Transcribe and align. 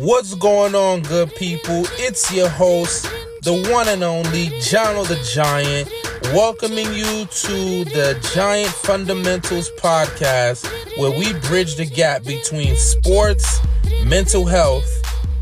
What's 0.00 0.34
going 0.34 0.74
on, 0.74 1.02
good 1.02 1.34
people? 1.34 1.82
It's 1.98 2.32
your 2.32 2.48
host, 2.48 3.04
the 3.42 3.52
one 3.70 3.86
and 3.86 4.02
only 4.02 4.46
Jono 4.62 5.06
the 5.06 5.22
Giant, 5.34 5.92
welcoming 6.32 6.86
you 6.86 7.26
to 7.26 7.84
the 7.84 8.18
Giant 8.32 8.70
Fundamentals 8.70 9.70
podcast, 9.72 10.66
where 10.96 11.10
we 11.10 11.38
bridge 11.46 11.76
the 11.76 11.84
gap 11.84 12.24
between 12.24 12.76
sports, 12.76 13.60
mental 14.06 14.46
health, 14.46 14.90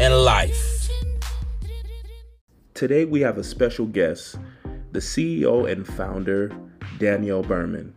and 0.00 0.12
life. 0.24 0.90
Today, 2.74 3.04
we 3.04 3.20
have 3.20 3.38
a 3.38 3.44
special 3.44 3.86
guest, 3.86 4.40
the 4.90 4.98
CEO 4.98 5.70
and 5.70 5.86
founder, 5.86 6.50
Danielle 6.98 7.44
Berman. 7.44 7.96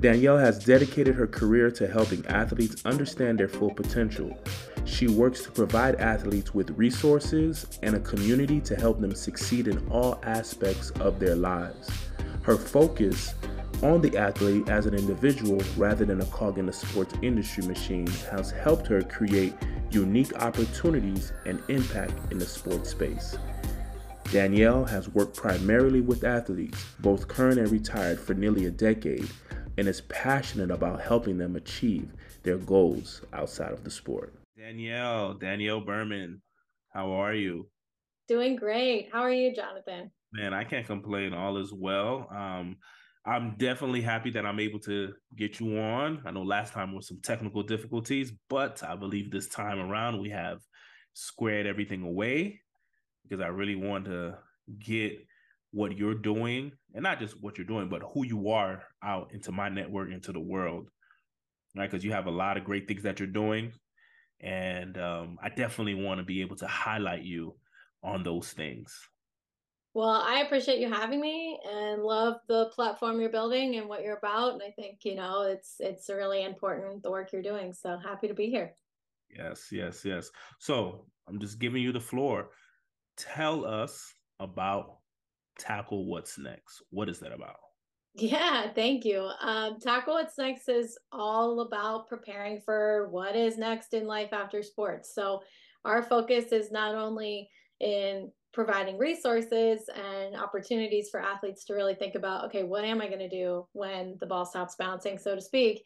Danielle 0.00 0.36
has 0.36 0.62
dedicated 0.62 1.14
her 1.14 1.26
career 1.26 1.70
to 1.70 1.86
helping 1.86 2.26
athletes 2.26 2.84
understand 2.84 3.38
their 3.38 3.48
full 3.48 3.70
potential. 3.70 4.38
She 4.84 5.08
works 5.08 5.42
to 5.42 5.50
provide 5.50 5.96
athletes 5.96 6.54
with 6.54 6.70
resources 6.72 7.66
and 7.82 7.96
a 7.96 8.00
community 8.00 8.60
to 8.60 8.76
help 8.76 9.00
them 9.00 9.14
succeed 9.14 9.66
in 9.66 9.86
all 9.88 10.20
aspects 10.22 10.90
of 11.00 11.18
their 11.18 11.34
lives. 11.34 11.90
Her 12.42 12.56
focus 12.56 13.34
on 13.82 14.00
the 14.00 14.16
athlete 14.16 14.68
as 14.68 14.86
an 14.86 14.94
individual 14.94 15.60
rather 15.76 16.04
than 16.04 16.20
a 16.20 16.26
cog 16.26 16.58
in 16.58 16.66
the 16.66 16.72
sports 16.72 17.14
industry 17.22 17.66
machine 17.66 18.06
has 18.30 18.50
helped 18.50 18.86
her 18.86 19.02
create 19.02 19.54
unique 19.90 20.34
opportunities 20.42 21.32
and 21.46 21.62
impact 21.68 22.12
in 22.30 22.38
the 22.38 22.46
sports 22.46 22.90
space. 22.90 23.36
Danielle 24.30 24.84
has 24.84 25.08
worked 25.08 25.36
primarily 25.36 26.00
with 26.00 26.24
athletes, 26.24 26.84
both 27.00 27.28
current 27.28 27.58
and 27.58 27.70
retired, 27.70 28.18
for 28.18 28.34
nearly 28.34 28.66
a 28.66 28.70
decade 28.70 29.28
and 29.76 29.88
is 29.88 30.02
passionate 30.02 30.70
about 30.70 31.00
helping 31.00 31.38
them 31.38 31.56
achieve 31.56 32.08
their 32.42 32.58
goals 32.58 33.22
outside 33.32 33.72
of 33.72 33.84
the 33.84 33.90
sport. 33.90 34.32
Danielle, 34.64 35.34
Danielle 35.34 35.80
Berman, 35.82 36.40
how 36.88 37.12
are 37.12 37.34
you? 37.34 37.68
Doing 38.28 38.56
great. 38.56 39.10
How 39.12 39.20
are 39.20 39.30
you, 39.30 39.54
Jonathan? 39.54 40.10
Man, 40.32 40.54
I 40.54 40.64
can't 40.64 40.86
complain. 40.86 41.34
All 41.34 41.58
is 41.58 41.70
well. 41.70 42.26
Um, 42.34 42.76
I'm 43.26 43.56
definitely 43.58 44.00
happy 44.00 44.30
that 44.30 44.46
I'm 44.46 44.58
able 44.58 44.78
to 44.80 45.12
get 45.36 45.60
you 45.60 45.78
on. 45.78 46.22
I 46.24 46.30
know 46.30 46.42
last 46.42 46.72
time 46.72 46.94
was 46.94 47.08
some 47.08 47.20
technical 47.22 47.62
difficulties, 47.62 48.32
but 48.48 48.82
I 48.82 48.96
believe 48.96 49.30
this 49.30 49.48
time 49.48 49.78
around 49.78 50.18
we 50.18 50.30
have 50.30 50.60
squared 51.12 51.66
everything 51.66 52.02
away 52.02 52.60
because 53.22 53.44
I 53.44 53.48
really 53.48 53.76
want 53.76 54.06
to 54.06 54.38
get 54.78 55.12
what 55.72 55.98
you're 55.98 56.14
doing 56.14 56.72
and 56.94 57.02
not 57.02 57.18
just 57.18 57.38
what 57.42 57.58
you're 57.58 57.66
doing, 57.66 57.90
but 57.90 58.00
who 58.14 58.24
you 58.24 58.48
are 58.48 58.82
out 59.02 59.32
into 59.34 59.52
my 59.52 59.68
network, 59.68 60.10
into 60.10 60.32
the 60.32 60.40
world, 60.40 60.88
right? 61.76 61.90
Because 61.90 62.02
you 62.02 62.12
have 62.12 62.26
a 62.26 62.30
lot 62.30 62.56
of 62.56 62.64
great 62.64 62.88
things 62.88 63.02
that 63.02 63.20
you're 63.20 63.28
doing. 63.28 63.70
And 64.40 64.98
um, 64.98 65.38
I 65.42 65.48
definitely 65.48 65.94
want 65.94 66.18
to 66.18 66.24
be 66.24 66.42
able 66.42 66.56
to 66.56 66.66
highlight 66.66 67.22
you 67.22 67.54
on 68.02 68.22
those 68.22 68.52
things. 68.52 69.08
Well, 69.94 70.10
I 70.26 70.40
appreciate 70.40 70.80
you 70.80 70.92
having 70.92 71.20
me 71.20 71.58
and 71.70 72.02
love 72.02 72.40
the 72.48 72.66
platform 72.74 73.20
you're 73.20 73.30
building 73.30 73.76
and 73.76 73.88
what 73.88 74.02
you're 74.02 74.18
about. 74.18 74.54
And 74.54 74.62
I 74.62 74.70
think, 74.72 75.04
you 75.04 75.14
know, 75.14 75.42
it's 75.42 75.76
it's 75.78 76.08
really 76.08 76.42
important 76.42 77.02
the 77.02 77.12
work 77.12 77.32
you're 77.32 77.42
doing. 77.42 77.72
So 77.72 77.96
happy 77.96 78.26
to 78.26 78.34
be 78.34 78.50
here. 78.50 78.74
Yes, 79.34 79.68
yes, 79.70 80.04
yes. 80.04 80.30
So 80.58 81.06
I'm 81.28 81.38
just 81.38 81.60
giving 81.60 81.82
you 81.82 81.92
the 81.92 82.00
floor. 82.00 82.50
Tell 83.16 83.64
us 83.64 84.12
about 84.40 84.98
Tackle 85.58 86.06
What's 86.06 86.38
Next. 86.38 86.82
What 86.90 87.08
is 87.08 87.20
that 87.20 87.32
about? 87.32 87.56
Yeah, 88.14 88.72
thank 88.72 89.04
you. 89.04 89.28
Um, 89.40 89.80
Tackle 89.80 90.14
What's 90.14 90.38
Next 90.38 90.68
is 90.68 90.96
all 91.10 91.60
about 91.60 92.08
preparing 92.08 92.60
for 92.60 93.08
what 93.10 93.34
is 93.34 93.58
next 93.58 93.92
in 93.92 94.06
life 94.06 94.32
after 94.32 94.62
sports. 94.62 95.12
So, 95.14 95.42
our 95.84 96.02
focus 96.02 96.52
is 96.52 96.70
not 96.70 96.94
only 96.94 97.50
in 97.80 98.30
providing 98.52 98.96
resources 98.98 99.90
and 99.94 100.36
opportunities 100.36 101.10
for 101.10 101.20
athletes 101.20 101.64
to 101.64 101.74
really 101.74 101.94
think 101.94 102.14
about, 102.14 102.44
okay, 102.46 102.62
what 102.62 102.84
am 102.84 103.00
I 103.00 103.08
going 103.08 103.18
to 103.18 103.28
do 103.28 103.66
when 103.72 104.16
the 104.20 104.26
ball 104.26 104.46
stops 104.46 104.76
bouncing, 104.76 105.18
so 105.18 105.34
to 105.34 105.40
speak, 105.40 105.84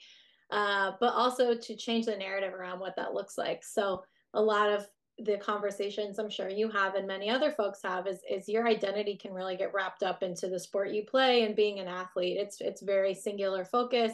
uh, 0.50 0.92
but 1.00 1.14
also 1.14 1.54
to 1.56 1.76
change 1.76 2.04
the 2.04 2.16
narrative 2.16 2.52
around 2.52 2.78
what 2.78 2.94
that 2.96 3.14
looks 3.14 3.38
like. 3.38 3.64
So, 3.64 4.02
a 4.34 4.42
lot 4.42 4.68
of 4.68 4.86
the 5.24 5.36
conversations 5.38 6.18
I'm 6.18 6.30
sure 6.30 6.48
you 6.48 6.70
have 6.70 6.94
and 6.94 7.06
many 7.06 7.28
other 7.28 7.50
folks 7.50 7.80
have 7.82 8.06
is 8.06 8.20
is 8.30 8.48
your 8.48 8.66
identity 8.66 9.16
can 9.16 9.32
really 9.32 9.56
get 9.56 9.74
wrapped 9.74 10.02
up 10.02 10.22
into 10.22 10.48
the 10.48 10.60
sport 10.60 10.92
you 10.92 11.04
play 11.04 11.42
and 11.42 11.56
being 11.56 11.80
an 11.80 11.88
athlete. 11.88 12.36
It's 12.38 12.60
it's 12.60 12.82
very 12.82 13.14
singular 13.14 13.64
focus, 13.64 14.12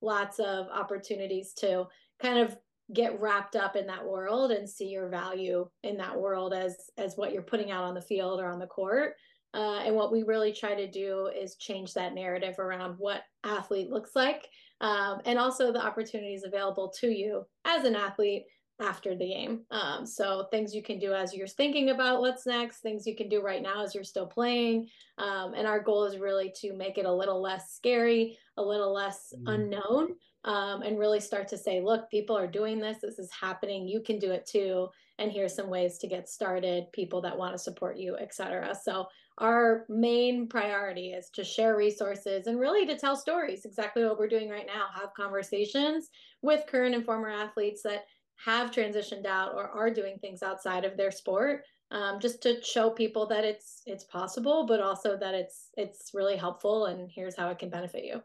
lots 0.00 0.38
of 0.38 0.68
opportunities 0.68 1.52
to 1.54 1.86
kind 2.20 2.38
of 2.38 2.56
get 2.94 3.20
wrapped 3.20 3.56
up 3.56 3.76
in 3.76 3.86
that 3.86 4.04
world 4.04 4.50
and 4.50 4.68
see 4.68 4.86
your 4.86 5.08
value 5.08 5.68
in 5.82 5.96
that 5.98 6.18
world 6.18 6.54
as 6.54 6.90
as 6.96 7.16
what 7.16 7.32
you're 7.32 7.42
putting 7.42 7.70
out 7.70 7.84
on 7.84 7.94
the 7.94 8.00
field 8.00 8.40
or 8.40 8.46
on 8.46 8.58
the 8.58 8.66
court. 8.66 9.14
Uh, 9.54 9.80
and 9.84 9.94
what 9.94 10.12
we 10.12 10.22
really 10.22 10.52
try 10.52 10.74
to 10.74 10.90
do 10.90 11.30
is 11.34 11.56
change 11.56 11.94
that 11.94 12.14
narrative 12.14 12.58
around 12.58 12.94
what 12.98 13.22
athlete 13.44 13.88
looks 13.88 14.14
like 14.14 14.46
um, 14.82 15.20
and 15.24 15.38
also 15.38 15.72
the 15.72 15.84
opportunities 15.84 16.44
available 16.44 16.88
to 17.00 17.08
you 17.08 17.44
as 17.64 17.84
an 17.84 17.96
athlete 17.96 18.44
after 18.80 19.16
the 19.16 19.28
game. 19.28 19.60
Um, 19.70 20.06
so 20.06 20.46
things 20.50 20.74
you 20.74 20.82
can 20.82 20.98
do 20.98 21.12
as 21.12 21.34
you're 21.34 21.48
thinking 21.48 21.90
about 21.90 22.20
what's 22.20 22.46
next, 22.46 22.78
things 22.78 23.06
you 23.06 23.16
can 23.16 23.28
do 23.28 23.42
right 23.42 23.62
now 23.62 23.82
as 23.82 23.94
you're 23.94 24.04
still 24.04 24.26
playing. 24.26 24.88
Um, 25.18 25.54
and 25.54 25.66
our 25.66 25.80
goal 25.80 26.04
is 26.04 26.18
really 26.18 26.52
to 26.60 26.72
make 26.74 26.98
it 26.98 27.06
a 27.06 27.12
little 27.12 27.40
less 27.40 27.72
scary, 27.72 28.38
a 28.56 28.62
little 28.62 28.92
less 28.92 29.32
mm. 29.36 29.52
unknown, 29.52 30.14
um, 30.44 30.82
and 30.82 30.98
really 30.98 31.20
start 31.20 31.48
to 31.48 31.58
say, 31.58 31.80
look, 31.80 32.08
people 32.10 32.36
are 32.36 32.46
doing 32.46 32.78
this. 32.78 32.98
This 33.02 33.18
is 33.18 33.30
happening. 33.32 33.88
You 33.88 34.00
can 34.00 34.18
do 34.18 34.30
it 34.30 34.46
too. 34.46 34.88
And 35.18 35.32
here's 35.32 35.54
some 35.54 35.68
ways 35.68 35.98
to 35.98 36.06
get 36.06 36.28
started, 36.28 36.84
people 36.92 37.20
that 37.22 37.36
want 37.36 37.52
to 37.52 37.58
support 37.58 37.96
you, 37.96 38.16
etc. 38.16 38.74
So 38.80 39.08
our 39.38 39.84
main 39.88 40.48
priority 40.48 41.10
is 41.10 41.30
to 41.30 41.44
share 41.44 41.76
resources 41.76 42.46
and 42.46 42.58
really 42.58 42.86
to 42.86 42.96
tell 42.96 43.16
stories, 43.16 43.64
exactly 43.64 44.04
what 44.04 44.18
we're 44.18 44.28
doing 44.28 44.48
right 44.48 44.66
now, 44.66 44.86
have 44.94 45.14
conversations 45.14 46.10
with 46.42 46.66
current 46.66 46.94
and 46.94 47.04
former 47.04 47.30
athletes 47.30 47.82
that 47.82 48.04
have 48.44 48.70
transitioned 48.70 49.26
out 49.26 49.54
or 49.54 49.68
are 49.68 49.90
doing 49.90 50.18
things 50.18 50.42
outside 50.42 50.84
of 50.84 50.96
their 50.96 51.10
sport 51.10 51.64
um, 51.90 52.20
just 52.20 52.42
to 52.42 52.62
show 52.62 52.90
people 52.90 53.26
that 53.26 53.44
it's 53.44 53.82
it's 53.86 54.04
possible 54.04 54.66
but 54.66 54.80
also 54.80 55.16
that 55.16 55.34
it's 55.34 55.70
it's 55.76 56.10
really 56.14 56.36
helpful 56.36 56.86
and 56.86 57.10
here's 57.12 57.36
how 57.36 57.48
it 57.48 57.58
can 57.58 57.70
benefit 57.70 58.04
you. 58.04 58.22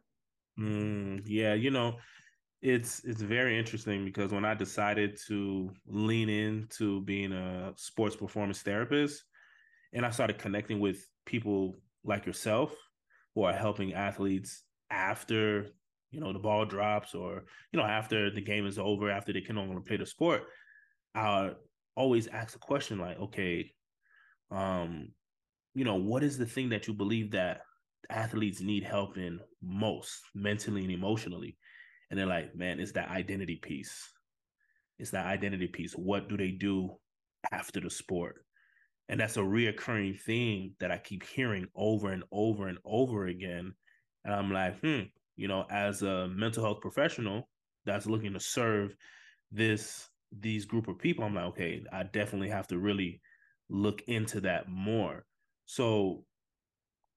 Mm, 0.59 1.23
yeah 1.25 1.53
you 1.53 1.71
know 1.71 1.95
it's 2.61 3.03
it's 3.03 3.21
very 3.21 3.57
interesting 3.57 4.05
because 4.05 4.31
when 4.31 4.45
i 4.45 4.53
decided 4.53 5.17
to 5.27 5.69
lean 5.87 6.29
into 6.29 7.01
being 7.01 7.33
a 7.33 7.73
sports 7.75 8.15
performance 8.15 8.61
therapist 8.61 9.23
and 9.93 10.05
i 10.05 10.09
started 10.09 10.37
connecting 10.37 10.79
with 10.79 11.07
people 11.25 11.75
like 12.05 12.25
yourself 12.25 12.73
who 13.33 13.43
are 13.43 13.53
helping 13.53 13.93
athletes 13.93 14.63
after 14.91 15.67
you 16.13 16.19
know 16.19 16.31
the 16.31 16.39
ball 16.39 16.65
drops 16.65 17.13
or 17.15 17.43
you 17.71 17.79
know 17.79 17.85
after 17.85 18.29
the 18.29 18.41
game 18.41 18.65
is 18.65 18.79
over 18.79 19.09
after 19.09 19.33
they 19.33 19.41
can 19.41 19.55
no 19.55 19.63
longer 19.63 19.81
play 19.81 19.97
the 19.97 20.05
sport 20.05 20.43
i 21.15 21.51
always 21.95 22.27
ask 22.27 22.55
a 22.55 22.59
question 22.59 22.99
like 22.99 23.19
okay 23.19 23.71
um 24.51 25.09
you 25.73 25.83
know 25.83 25.95
what 25.95 26.23
is 26.23 26.37
the 26.37 26.45
thing 26.45 26.69
that 26.69 26.87
you 26.87 26.93
believe 26.93 27.31
that 27.31 27.61
athletes 28.09 28.61
need 28.61 28.83
help 28.83 29.17
in 29.17 29.39
most 29.61 30.21
mentally 30.35 30.81
and 30.81 30.91
emotionally? 30.91 31.57
And 32.09 32.19
they're 32.19 32.27
like 32.27 32.55
man 32.55 32.79
it's 32.79 32.91
that 32.93 33.09
identity 33.09 33.55
piece. 33.55 34.09
It's 34.99 35.11
that 35.11 35.25
identity 35.25 35.67
piece. 35.67 35.93
What 35.93 36.29
do 36.29 36.37
they 36.37 36.51
do 36.51 36.91
after 37.51 37.79
the 37.79 37.89
sport? 37.89 38.45
And 39.09 39.19
that's 39.19 39.37
a 39.37 39.41
reoccurring 39.41 40.19
theme 40.21 40.75
that 40.79 40.91
i 40.91 40.97
keep 40.97 41.23
hearing 41.23 41.67
over 41.75 42.11
and 42.11 42.23
over 42.31 42.67
and 42.67 42.77
over 42.85 43.27
again. 43.27 43.73
And 44.25 44.33
i'm 44.33 44.51
like 44.51 44.79
hmm 44.79 45.01
you 45.35 45.47
know, 45.47 45.65
as 45.69 46.01
a 46.01 46.27
mental 46.27 46.63
health 46.63 46.81
professional 46.81 47.49
that's 47.85 48.05
looking 48.05 48.33
to 48.33 48.39
serve 48.39 48.95
this 49.51 50.09
these 50.31 50.65
group 50.65 50.87
of 50.87 50.97
people, 50.97 51.23
I'm 51.23 51.35
like, 51.35 51.45
okay, 51.45 51.83
I 51.91 52.03
definitely 52.03 52.49
have 52.49 52.67
to 52.67 52.79
really 52.79 53.21
look 53.69 54.01
into 54.07 54.41
that 54.41 54.67
more. 54.67 55.25
So 55.65 56.25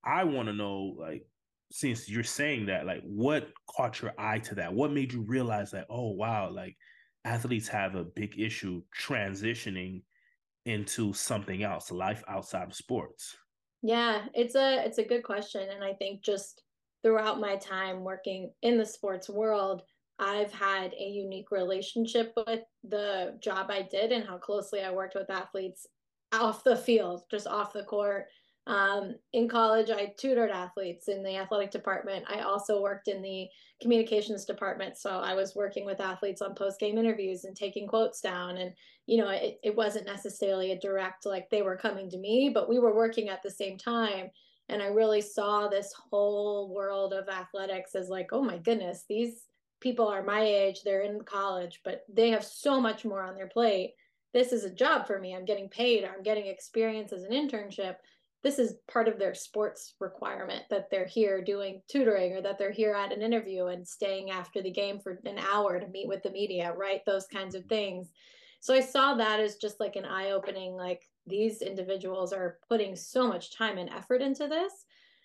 I 0.04 0.24
want 0.24 0.48
to 0.48 0.52
know, 0.52 0.96
like, 0.98 1.26
since 1.72 2.08
you're 2.08 2.22
saying 2.22 2.66
that, 2.66 2.86
like, 2.86 3.02
what 3.02 3.48
caught 3.74 4.00
your 4.00 4.14
eye 4.18 4.38
to 4.40 4.54
that? 4.56 4.72
What 4.72 4.92
made 4.92 5.12
you 5.12 5.22
realize 5.22 5.70
that, 5.72 5.86
oh 5.90 6.10
wow, 6.10 6.50
like 6.50 6.76
athletes 7.24 7.68
have 7.68 7.94
a 7.94 8.04
big 8.04 8.38
issue 8.38 8.82
transitioning 8.96 10.02
into 10.64 11.12
something 11.12 11.62
else, 11.62 11.90
life 11.90 12.22
outside 12.28 12.68
of 12.68 12.74
sports? 12.74 13.36
Yeah, 13.82 14.26
it's 14.34 14.54
a 14.54 14.84
it's 14.84 14.98
a 14.98 15.04
good 15.04 15.24
question. 15.24 15.68
And 15.68 15.82
I 15.82 15.94
think 15.94 16.22
just 16.22 16.62
throughout 17.02 17.40
my 17.40 17.56
time 17.56 18.02
working 18.04 18.52
in 18.62 18.78
the 18.78 18.86
sports 18.86 19.28
world, 19.28 19.82
I've 20.18 20.52
had 20.52 20.94
a 20.94 21.04
unique 21.04 21.50
relationship 21.50 22.32
with 22.36 22.62
the 22.82 23.38
job 23.42 23.70
I 23.70 23.82
did 23.82 24.12
and 24.12 24.26
how 24.26 24.38
closely 24.38 24.80
I 24.80 24.90
worked 24.90 25.14
with 25.14 25.30
athletes 25.30 25.86
off 26.32 26.64
the 26.64 26.76
field, 26.76 27.22
just 27.30 27.46
off 27.46 27.72
the 27.72 27.84
court. 27.84 28.26
Um, 28.66 29.14
in 29.32 29.48
college, 29.48 29.90
I 29.90 30.12
tutored 30.18 30.50
athletes 30.50 31.08
in 31.08 31.22
the 31.22 31.36
athletic 31.36 31.70
department. 31.70 32.24
I 32.28 32.40
also 32.40 32.82
worked 32.82 33.06
in 33.06 33.22
the 33.22 33.46
communications 33.80 34.44
department. 34.44 34.96
So 34.96 35.10
I 35.10 35.34
was 35.34 35.54
working 35.54 35.86
with 35.86 36.00
athletes 36.00 36.42
on 36.42 36.54
post 36.54 36.80
game 36.80 36.98
interviews 36.98 37.44
and 37.44 37.54
taking 37.54 37.86
quotes 37.86 38.20
down. 38.20 38.56
And, 38.56 38.72
you 39.06 39.18
know, 39.18 39.28
it, 39.28 39.58
it 39.62 39.76
wasn't 39.76 40.06
necessarily 40.06 40.72
a 40.72 40.80
direct, 40.80 41.26
like 41.26 41.48
they 41.48 41.62
were 41.62 41.76
coming 41.76 42.10
to 42.10 42.18
me, 42.18 42.50
but 42.52 42.68
we 42.68 42.80
were 42.80 42.94
working 42.94 43.28
at 43.28 43.42
the 43.42 43.50
same 43.50 43.78
time. 43.78 44.30
And 44.68 44.82
I 44.82 44.86
really 44.86 45.20
saw 45.20 45.68
this 45.68 45.92
whole 45.92 46.74
world 46.74 47.12
of 47.12 47.28
athletics 47.28 47.94
as 47.94 48.08
like, 48.08 48.28
oh 48.32 48.42
my 48.42 48.58
goodness, 48.58 49.04
these 49.08 49.44
people 49.80 50.08
are 50.08 50.22
my 50.22 50.42
age, 50.42 50.82
they're 50.84 51.02
in 51.02 51.22
college, 51.22 51.80
but 51.84 52.02
they 52.12 52.30
have 52.30 52.44
so 52.44 52.80
much 52.80 53.04
more 53.04 53.22
on 53.22 53.36
their 53.36 53.48
plate. 53.48 53.94
This 54.34 54.52
is 54.52 54.64
a 54.64 54.74
job 54.74 55.06
for 55.06 55.20
me. 55.20 55.34
I'm 55.34 55.44
getting 55.44 55.68
paid, 55.68 56.04
I'm 56.04 56.22
getting 56.22 56.46
experience 56.46 57.12
as 57.12 57.22
an 57.22 57.32
internship 57.32 57.96
this 58.46 58.60
is 58.60 58.76
part 58.86 59.08
of 59.08 59.18
their 59.18 59.34
sports 59.34 59.94
requirement 59.98 60.62
that 60.70 60.88
they're 60.88 61.04
here 61.04 61.42
doing 61.42 61.82
tutoring 61.88 62.32
or 62.32 62.40
that 62.42 62.58
they're 62.58 62.70
here 62.70 62.94
at 62.94 63.12
an 63.12 63.20
interview 63.20 63.66
and 63.66 63.86
staying 63.86 64.30
after 64.30 64.62
the 64.62 64.70
game 64.70 65.00
for 65.00 65.20
an 65.24 65.36
hour 65.36 65.80
to 65.80 65.88
meet 65.88 66.06
with 66.06 66.22
the 66.22 66.30
media, 66.30 66.72
right? 66.76 67.00
Those 67.04 67.26
kinds 67.26 67.56
of 67.56 67.64
things. 67.64 68.08
So 68.60 68.72
I 68.72 68.82
saw 68.82 69.14
that 69.14 69.40
as 69.40 69.56
just 69.56 69.80
like 69.80 69.96
an 69.96 70.04
eye 70.04 70.30
opening, 70.30 70.74
like 70.74 71.02
these 71.26 71.62
individuals 71.62 72.32
are 72.32 72.58
putting 72.68 72.96
so 72.96 73.26
much 73.26 73.56
time 73.56 73.78
and 73.78 73.90
effort 73.90 74.22
into 74.22 74.46
this. 74.46 74.72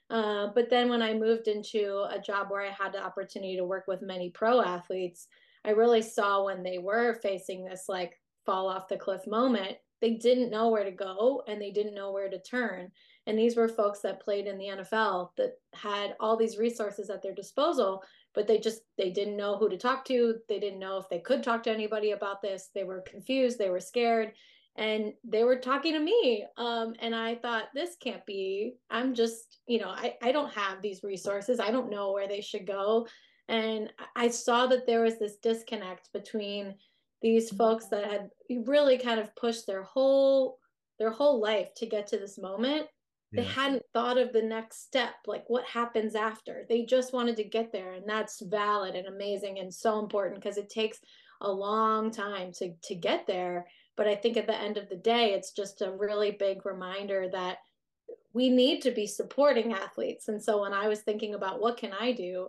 Uh, 0.09 0.48
but 0.53 0.69
then 0.69 0.89
when 0.89 1.01
I 1.01 1.13
moved 1.13 1.48
into 1.48 2.06
a 2.09 2.19
job 2.19 2.48
where 2.50 2.62
I 2.62 2.69
had 2.69 2.92
the 2.92 3.03
opportunity 3.03 3.56
to 3.56 3.63
work 3.63 3.86
with 3.88 4.01
many 4.01 4.30
pro 4.30 4.62
athletes, 4.62 5.27
I 5.63 5.71
really 5.71 6.01
saw 6.01 6.44
when 6.44 6.63
they 6.63 6.80
were 6.80 7.13
facing 7.15 7.63
this 7.63 7.86
like 7.88 8.19
fall 8.45 8.68
off 8.68 8.88
the 8.88 8.98
cliff 8.98 9.25
moment, 9.27 9.77
they 10.01 10.15
didn't 10.15 10.50
know 10.50 10.69
where 10.69 10.83
to 10.83 10.92
go 10.92 11.44
and 11.48 11.62
they 11.62 11.71
didn't 11.71 11.94
know 11.94 12.12
where 12.12 12.30
to 12.30 12.42
turn. 12.42 12.92
And 13.27 13.38
these 13.38 13.56
were 13.56 13.69
folks 13.69 14.00
that 14.00 14.21
played 14.21 14.48
in 14.48 14.57
the 14.57 14.65
NFL 14.65 15.30
that 15.38 15.53
had 15.74 16.15
all 16.19 16.36
these 16.36 16.57
resources 16.57 17.09
at 17.12 17.21
their 17.21 17.36
disposal, 17.36 18.03
but 18.33 18.48
they 18.48 18.57
just 18.57 18.81
they 18.98 19.12
didn't 19.12 19.38
know 19.38 19.57
who 19.57 19.69
to 19.69 19.77
talk 19.77 20.03
to. 20.06 20.38
They 20.50 20.59
didn't 20.59 20.80
know 20.80 20.98
if 20.98 21.07
they 21.07 21.19
could 21.19 21.44
talk 21.44 21.62
to 21.63 21.71
anybody 21.71 22.12
about 22.12 22.42
this. 22.42 22.69
They 22.74 22.83
were 22.83 23.01
confused, 23.01 23.59
they 23.59 23.69
were 23.69 23.80
scared, 23.80 24.33
and 24.77 25.13
they 25.23 25.44
were 25.44 25.57
talking 25.57 25.94
to 25.94 26.00
me. 26.00 26.45
Um, 26.57 26.94
and 27.00 27.13
I 27.13 27.35
thought, 27.35 27.65
this 27.73 27.95
can't 28.01 28.25
be, 28.25 28.75
I'm 28.89 29.13
just, 29.13 29.59
you 29.68 29.79
know, 29.79 29.89
I, 29.89 30.15
I 30.21 30.31
don't 30.31 30.53
have 30.53 30.81
these 30.81 31.03
resources. 31.03 31.59
I 31.59 31.71
don't 31.71 31.91
know 31.91 32.13
where 32.13 32.27
they 32.27 32.41
should 32.41 32.65
go. 32.65 33.07
And 33.47 33.91
I 34.15 34.29
saw 34.29 34.68
that 34.68 34.88
there 34.88 35.01
was 35.01 35.19
this 35.19 35.38
disconnect 35.38 36.13
between 36.13 36.75
these 37.21 37.50
folks 37.51 37.88
that 37.88 38.09
had 38.09 38.29
really 38.65 38.97
kind 38.97 39.19
of 39.19 39.35
pushed 39.35 39.68
their 39.68 39.83
whole 39.83 40.57
their 41.00 41.12
whole 41.12 41.41
life 41.41 41.74
to 41.75 41.85
get 41.85 42.07
to 42.07 42.17
this 42.17 42.38
moment 42.38 42.88
they 43.33 43.44
hadn't 43.44 43.83
thought 43.94 44.17
of 44.17 44.33
the 44.33 44.41
next 44.41 44.83
step 44.83 45.13
like 45.25 45.44
what 45.47 45.65
happens 45.65 46.15
after 46.15 46.65
they 46.67 46.83
just 46.83 47.13
wanted 47.13 47.38
to 47.38 47.44
get 47.44 47.71
there 47.71 47.94
and 47.94 48.07
that's 48.07 48.41
valid 48.41 48.95
and 48.95 49.07
amazing 49.07 49.59
and 49.59 49.74
so 49.74 50.00
important 50.00 50.41
because 50.41 50.57
it 50.57 50.69
takes 50.69 51.00
a 51.41 51.51
long 51.51 52.12
time 52.12 52.51
to 52.51 52.74
to 52.83 52.94
get 52.94 53.25
there 53.25 53.65
but 53.97 54.07
i 54.07 54.15
think 54.15 54.38
at 54.38 54.47
the 54.47 54.59
end 54.59 54.77
of 54.77 54.89
the 54.89 54.95
day 54.95 55.33
it's 55.33 55.51
just 55.51 55.81
a 55.81 55.91
really 55.91 56.31
big 56.31 56.65
reminder 56.65 57.27
that 57.31 57.57
we 58.33 58.49
need 58.49 58.81
to 58.81 58.91
be 58.91 59.07
supporting 59.07 59.73
athletes. 59.73 60.27
And 60.27 60.41
so 60.41 60.61
when 60.61 60.73
i 60.73 60.88
was 60.88 61.01
thinking 61.01 61.33
about 61.33 61.61
what 61.61 61.77
can 61.77 61.91
i 61.93 62.11
do 62.11 62.47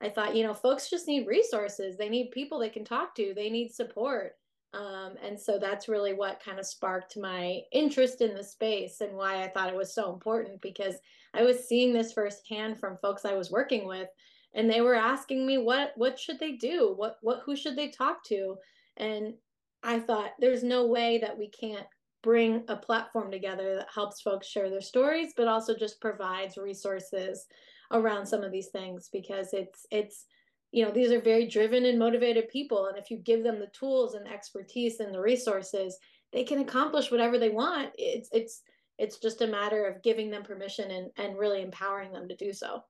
i 0.00 0.08
thought 0.08 0.36
you 0.36 0.42
know 0.42 0.54
folks 0.54 0.90
just 0.90 1.08
need 1.08 1.26
resources. 1.26 1.96
They 1.96 2.08
need 2.08 2.30
people 2.30 2.58
they 2.58 2.68
can 2.68 2.84
talk 2.84 3.14
to. 3.16 3.32
They 3.34 3.50
need 3.50 3.72
support. 3.72 4.32
Um, 4.74 5.16
and 5.22 5.38
so 5.38 5.58
that's 5.58 5.88
really 5.88 6.14
what 6.14 6.42
kind 6.42 6.58
of 6.58 6.64
sparked 6.64 7.18
my 7.18 7.60
interest 7.72 8.22
in 8.22 8.34
the 8.34 8.42
space 8.42 9.02
and 9.02 9.14
why 9.14 9.42
I 9.42 9.48
thought 9.48 9.68
it 9.68 9.76
was 9.76 9.94
so 9.94 10.10
important 10.10 10.62
because 10.62 10.94
I 11.34 11.42
was 11.42 11.68
seeing 11.68 11.92
this 11.92 12.14
firsthand 12.14 12.80
from 12.80 12.96
folks 12.96 13.26
I 13.26 13.34
was 13.34 13.50
working 13.50 13.86
with 13.86 14.08
and 14.54 14.70
they 14.70 14.80
were 14.80 14.94
asking 14.94 15.46
me 15.46 15.58
what 15.58 15.92
what 15.96 16.18
should 16.18 16.38
they 16.38 16.52
do? 16.52 16.94
What 16.96 17.16
what 17.22 17.42
who 17.44 17.56
should 17.56 17.76
they 17.76 17.88
talk 17.88 18.24
to? 18.24 18.56
And 18.96 19.34
I 19.82 20.00
thought 20.00 20.32
there's 20.38 20.62
no 20.62 20.86
way 20.86 21.18
that 21.18 21.38
we 21.38 21.48
can't 21.48 21.86
bring 22.22 22.64
a 22.68 22.76
platform 22.76 23.30
together 23.30 23.74
that 23.76 23.88
helps 23.92 24.20
folks 24.20 24.46
share 24.46 24.70
their 24.70 24.80
stories 24.80 25.32
but 25.36 25.48
also 25.48 25.74
just 25.76 26.00
provides 26.00 26.56
resources 26.56 27.46
around 27.90 28.24
some 28.24 28.44
of 28.44 28.52
these 28.52 28.68
things 28.68 29.08
because 29.12 29.52
it's 29.52 29.86
it's 29.90 30.26
you 30.70 30.84
know 30.84 30.92
these 30.92 31.10
are 31.10 31.20
very 31.20 31.48
driven 31.48 31.84
and 31.84 31.98
motivated 31.98 32.48
people 32.48 32.86
and 32.86 32.96
if 32.96 33.10
you 33.10 33.18
give 33.18 33.42
them 33.42 33.58
the 33.58 33.66
tools 33.78 34.14
and 34.14 34.28
expertise 34.28 35.00
and 35.00 35.12
the 35.12 35.20
resources 35.20 35.98
they 36.32 36.44
can 36.44 36.60
accomplish 36.60 37.10
whatever 37.10 37.38
they 37.38 37.50
want. 37.50 37.90
It's 37.96 38.28
it's 38.32 38.62
it's 38.98 39.18
just 39.18 39.42
a 39.42 39.46
matter 39.46 39.86
of 39.86 40.02
giving 40.02 40.30
them 40.30 40.42
permission 40.42 40.90
and 40.90 41.10
and 41.16 41.38
really 41.38 41.62
empowering 41.62 42.12
them 42.12 42.28
to 42.28 42.36
do 42.36 42.52
so. 42.52 42.82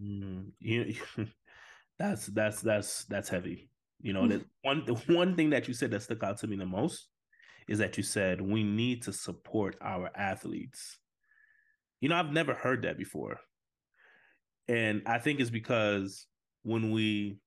Mm, 0.00 0.50
you, 0.58 0.94
that's 1.98 2.26
that's 2.26 2.60
that's 2.60 3.04
that's 3.04 3.28
heavy 3.28 3.70
you 4.00 4.12
know 4.12 4.22
hmm. 4.22 4.28
that 4.28 4.44
one 4.62 4.84
the 4.86 4.94
one 5.12 5.36
thing 5.36 5.50
that 5.50 5.68
you 5.68 5.74
said 5.74 5.90
that 5.90 6.02
stuck 6.02 6.22
out 6.22 6.38
to 6.38 6.46
me 6.46 6.56
the 6.56 6.66
most 6.66 7.08
is 7.68 7.78
that 7.78 7.96
you 7.96 8.02
said 8.02 8.40
we 8.40 8.62
need 8.62 9.02
to 9.02 9.12
support 9.12 9.76
our 9.80 10.10
athletes. 10.14 10.98
You 12.00 12.08
know 12.08 12.16
i've 12.16 12.32
never 12.32 12.54
heard 12.54 12.82
that 12.82 12.98
before. 12.98 13.40
And 14.68 15.02
i 15.06 15.18
think 15.18 15.40
it's 15.40 15.50
because 15.50 16.26
when 16.62 16.90
we 16.90 17.38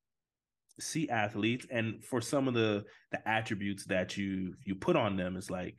see 0.79 1.09
athletes 1.09 1.65
and 1.69 2.03
for 2.03 2.21
some 2.21 2.47
of 2.47 2.53
the 2.53 2.83
the 3.11 3.27
attributes 3.27 3.85
that 3.85 4.17
you 4.17 4.55
you 4.65 4.73
put 4.73 4.95
on 4.95 5.15
them 5.15 5.37
is 5.37 5.51
like 5.51 5.75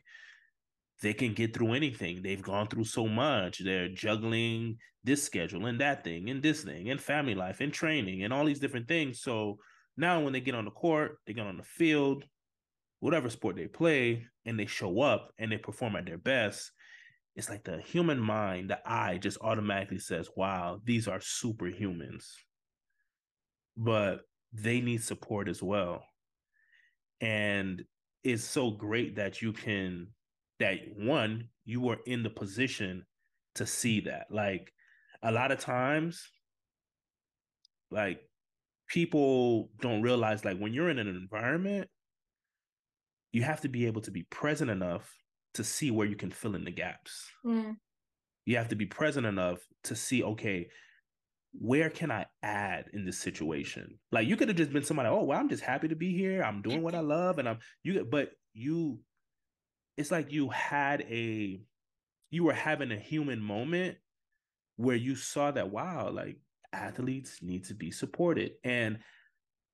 they 1.03 1.13
can 1.13 1.35
get 1.35 1.53
through 1.53 1.75
anything. 1.75 2.23
They've 2.23 2.41
gone 2.41 2.69
through 2.69 2.85
so 2.85 3.09
much. 3.09 3.59
They're 3.59 3.89
juggling 3.89 4.79
this 5.05 5.23
schedule 5.23 5.67
and 5.67 5.81
that 5.81 6.05
thing 6.05 6.31
and 6.31 6.43
this 6.43 6.63
thing 6.63 6.91
and 6.91 7.01
family 7.01 7.35
life 7.35 7.61
and 7.61 7.73
training 7.73 8.23
and 8.23 8.33
all 8.33 8.45
these 8.45 8.61
different 8.61 8.87
things. 8.87 9.21
So 9.21 9.59
now 9.97 10.21
when 10.21 10.33
they 10.33 10.41
get 10.41 10.55
on 10.55 10.65
the 10.65 10.71
court 10.71 11.19
they 11.27 11.33
get 11.33 11.47
on 11.47 11.57
the 11.57 11.63
field 11.63 12.25
whatever 13.01 13.29
sport 13.29 13.57
they 13.57 13.67
play 13.67 14.25
and 14.47 14.59
they 14.59 14.67
show 14.67 15.01
up 15.01 15.31
and 15.39 15.51
they 15.51 15.59
perform 15.59 15.97
at 15.97 16.07
their 16.07 16.19
best 16.19 16.71
it's 17.35 17.49
like 17.49 17.65
the 17.65 17.81
human 17.81 18.19
mind 18.19 18.71
the 18.71 18.79
eye 18.85 19.19
just 19.19 19.39
automatically 19.41 19.99
says 19.99 20.29
wow 20.37 20.81
these 20.85 21.09
are 21.09 21.19
superhumans 21.19 22.27
but 23.77 24.21
they 24.53 24.81
need 24.81 25.03
support 25.03 25.49
as 25.49 25.63
well. 25.63 26.05
And 27.21 27.83
it's 28.23 28.45
so 28.45 28.71
great 28.71 29.17
that 29.17 29.41
you 29.41 29.53
can 29.53 30.09
that 30.59 30.79
one, 30.97 31.49
you 31.65 31.89
are 31.89 31.99
in 32.07 32.23
the 32.23 32.31
position 32.31 33.05
to 33.57 33.67
see 33.67 34.01
that. 34.01 34.27
Like 34.31 34.73
a 35.23 35.33
lot 35.33 35.51
of 35.51 35.59
times, 35.59 36.29
like 37.91 38.21
people 38.93 39.71
don't 39.81 40.03
realize 40.03 40.45
like 40.45 40.59
when 40.59 40.75
you're 40.75 40.91
in 40.91 40.99
an 40.99 41.09
environment, 41.09 41.89
you 43.33 43.43
have 43.43 43.63
to 43.63 43.69
be 43.69 43.87
able 43.87 44.03
to 44.03 44.11
be 44.11 44.25
present 44.25 44.71
enough 44.71 45.11
to 45.55 45.65
see 45.65 45.91
where 45.91 46.07
you 46.07 46.15
can 46.15 46.31
fill 46.31 46.55
in 46.55 46.65
the 46.65 46.71
gaps. 46.71 47.27
Mm. 47.45 47.77
You 48.45 48.59
have 48.59 48.69
to 48.69 48.77
be 48.77 48.85
present 48.85 49.25
enough 49.27 49.61
to 49.85 49.97
see, 49.97 50.23
okay, 50.23 50.69
where 51.59 51.89
can 51.89 52.11
I 52.11 52.27
add 52.43 52.87
in 52.93 53.07
this 53.07 53.19
situation? 53.19 53.99
Like 54.11 54.29
you 54.29 54.37
could 54.37 54.49
have 54.49 54.59
just 54.59 54.73
been 54.73 54.85
somebody, 54.85 55.09
oh 55.09 55.25
well, 55.25 55.41
I'm 55.41 55.49
just 55.49 55.63
happy 55.63 55.89
to 55.89 55.97
be 55.97 56.15
here. 56.15 56.43
I'm 56.43 56.61
doing 56.61 56.83
what 56.83 56.95
I 56.95 57.01
love, 57.17 57.39
and 57.39 57.49
I'm 57.49 57.59
you. 57.83 58.07
But 58.11 58.31
you, 58.53 59.01
it's 59.97 60.11
like 60.11 60.33
you 60.33 60.51
had 60.51 61.01
a, 61.03 61.61
you 62.31 62.45
were 62.45 62.53
having 62.53 62.93
a 62.93 62.99
human 62.99 63.41
moment 63.41 63.97
where 64.77 64.97
you 64.97 65.17
saw 65.17 65.51
that 65.51 65.71
wow, 65.71 66.11
like 66.11 66.39
athletes 66.73 67.39
need 67.43 67.65
to 67.65 67.75
be 67.75 67.91
supported, 67.91 68.53
and 68.65 68.99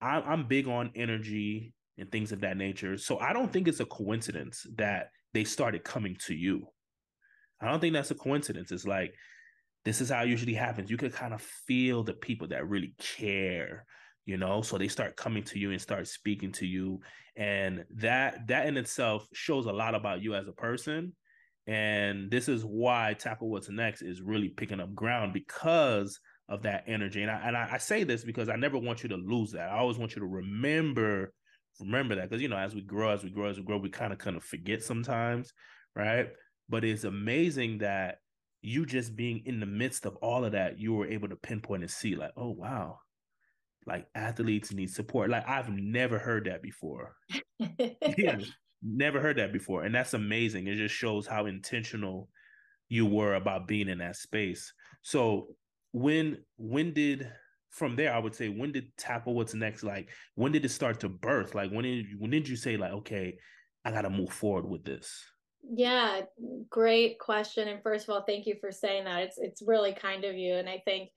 I, 0.01 0.21
I'm 0.21 0.47
big 0.47 0.69
on 0.69 0.93
energy 0.95 1.73
and 1.99 2.11
things 2.11 2.33
of 2.33 2.41
that 2.41 2.57
nature. 2.57 2.97
So 2.97 3.19
I 3.19 3.33
don't 3.33 3.53
think 3.53 3.69
it's 3.69 3.81
a 3.81 3.87
coincidence 3.87 4.67
that 4.77 5.11
they 5.35 5.45
started 5.45 5.85
coming 5.85 6.17
to 6.27 6.35
you. 6.35 6.67
I 7.61 7.69
don't 7.69 7.81
think 7.81 7.95
that's 7.95 8.11
a 8.11 8.15
coincidence. 8.15 8.71
It's 8.71 8.87
like 8.87 9.15
this 9.85 10.01
is 10.01 10.11
how 10.11 10.23
it 10.23 10.29
usually 10.29 10.55
happens. 10.55 10.91
You 10.91 10.97
can 10.97 11.11
kind 11.11 11.35
of 11.35 11.43
feel 11.43 12.03
the 12.05 12.13
people 12.13 12.49
that 12.49 12.69
really 12.69 12.95
care, 12.99 13.85
you 14.27 14.37
know, 14.37 14.63
so 14.63 14.79
they 14.79 14.89
start 14.89 15.17
coming 15.17 15.43
to 15.45 15.59
you 15.59 15.73
and 15.73 15.81
start 15.81 16.07
speaking 16.07 16.53
to 16.53 16.67
you. 16.67 17.01
And 17.37 17.85
that 17.97 18.47
that 18.49 18.67
in 18.67 18.77
itself 18.77 19.27
shows 19.33 19.67
a 19.67 19.73
lot 19.73 19.95
about 19.95 20.23
you 20.23 20.35
as 20.35 20.47
a 20.47 20.53
person. 20.53 21.15
And 21.67 22.31
this 22.31 22.49
is 22.49 22.65
why 22.65 23.15
Tackle 23.19 23.51
What's 23.51 23.69
Next 23.69 24.03
is 24.03 24.23
really 24.23 24.49
picking 24.49 24.81
up 24.81 24.95
ground 24.95 25.35
because 25.35 26.19
of 26.49 26.63
that 26.63 26.85
energy. 26.87 27.23
And 27.23 27.31
I 27.31 27.41
and 27.45 27.57
I, 27.57 27.69
I 27.73 27.79
say 27.79 28.05
this 28.05 28.25
because 28.25 28.49
I 28.49 28.57
never 28.57 28.79
want 28.79 29.03
you 29.03 29.09
to 29.11 29.17
lose 29.17 29.53
that. 29.53 29.71
I 29.71 29.79
always 29.79 29.99
want 29.99 30.15
you 30.15 30.21
to 30.21 30.27
remember 30.27 31.33
remember 31.81 32.17
that 32.17 32.29
because 32.29 32.43
you 32.43 32.49
know 32.49 32.57
as 32.57 32.75
we 32.75 32.81
grow 32.81 33.11
as 33.11 33.23
we 33.23 33.31
grow 33.31 33.49
as 33.49 33.57
we 33.57 33.63
grow 33.63 33.79
we 33.79 33.89
kind 33.89 34.13
of 34.13 34.19
kind 34.19 34.37
of 34.37 34.43
forget 34.43 34.83
sometimes 34.83 35.53
right 35.95 36.31
but 36.69 36.85
it's 36.85 37.05
amazing 37.05 37.79
that 37.79 38.19
you 38.63 38.87
just 38.87 39.17
being 39.17 39.43
in 39.47 39.61
the 39.61 39.67
midst 39.67 40.07
of 40.07 40.17
all 40.17 40.45
of 40.45 40.53
that, 40.53 40.79
you 40.79 40.93
were 40.93 41.07
able 41.07 41.29
to 41.29 41.37
pinpoint 41.37 41.83
and 41.83 41.91
see, 41.91 42.17
like, 42.17 42.33
oh 42.37 42.51
wow, 42.51 42.99
like 43.87 44.07
athletes 44.15 44.73
need 44.73 44.91
support. 44.91 45.31
Like 45.31 45.49
I've 45.49 45.71
never 45.71 46.19
heard 46.19 46.47
that 46.47 46.63
before. 46.63 47.15
yeah, 47.59 48.39
never 48.83 49.21
heard 49.21 49.39
that 49.39 49.53
before, 49.53 49.85
and 49.85 49.95
that's 49.95 50.15
amazing. 50.15 50.67
It 50.67 50.77
just 50.77 50.95
shows 50.95 51.27
how 51.27 51.47
intentional 51.47 52.29
you 52.89 53.07
were 53.07 53.35
about 53.35 53.69
being 53.69 53.89
in 53.89 53.99
that 53.99 54.17
space. 54.17 54.73
So 55.03 55.49
when 55.99 56.39
when 56.57 56.93
did 56.93 57.31
from 57.71 57.97
there 57.97 58.13
I 58.13 58.19
would 58.19 58.35
say 58.35 58.49
when 58.49 58.73
did 58.73 58.97
tackle 58.97 59.35
what's 59.35 59.55
next 59.55 59.83
like 59.83 60.09
when 60.35 60.53
did 60.53 60.65
it 60.65 60.71
start 60.71 61.01
to 61.01 61.09
birth 61.09 61.55
like 61.55 61.71
when 61.71 61.85
did 61.85 62.07
when 62.19 62.31
did 62.31 62.49
you 62.49 62.57
say 62.57 62.77
like 62.77 62.93
okay 62.93 63.39
I 63.85 63.91
got 63.91 64.03
to 64.03 64.11
move 64.11 64.31
forward 64.31 64.69
with 64.69 64.85
this? 64.85 65.25
Yeah, 65.63 66.23
great 66.69 67.19
question 67.19 67.69
and 67.69 67.83
first 67.83 68.09
of 68.09 68.15
all 68.15 68.23
thank 68.23 68.47
you 68.47 68.57
for 68.61 68.73
saying 68.73 69.05
that. 69.05 69.23
It's 69.23 69.39
it's 69.39 69.63
really 69.63 69.93
kind 69.93 70.25
of 70.25 70.37
you 70.37 70.55
and 70.55 70.69
I 70.69 70.83
think 70.85 71.11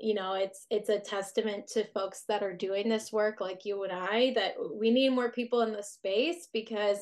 you 0.00 0.14
know 0.14 0.34
it's 0.34 0.66
it's 0.70 0.88
a 0.88 0.98
testament 0.98 1.68
to 1.68 1.86
folks 1.92 2.24
that 2.28 2.42
are 2.42 2.56
doing 2.56 2.88
this 2.88 3.12
work 3.12 3.40
like 3.40 3.64
you 3.64 3.84
and 3.84 3.92
I 3.92 4.32
that 4.34 4.54
we 4.74 4.90
need 4.90 5.10
more 5.10 5.30
people 5.30 5.62
in 5.62 5.72
the 5.72 5.82
space 5.82 6.48
because 6.52 6.98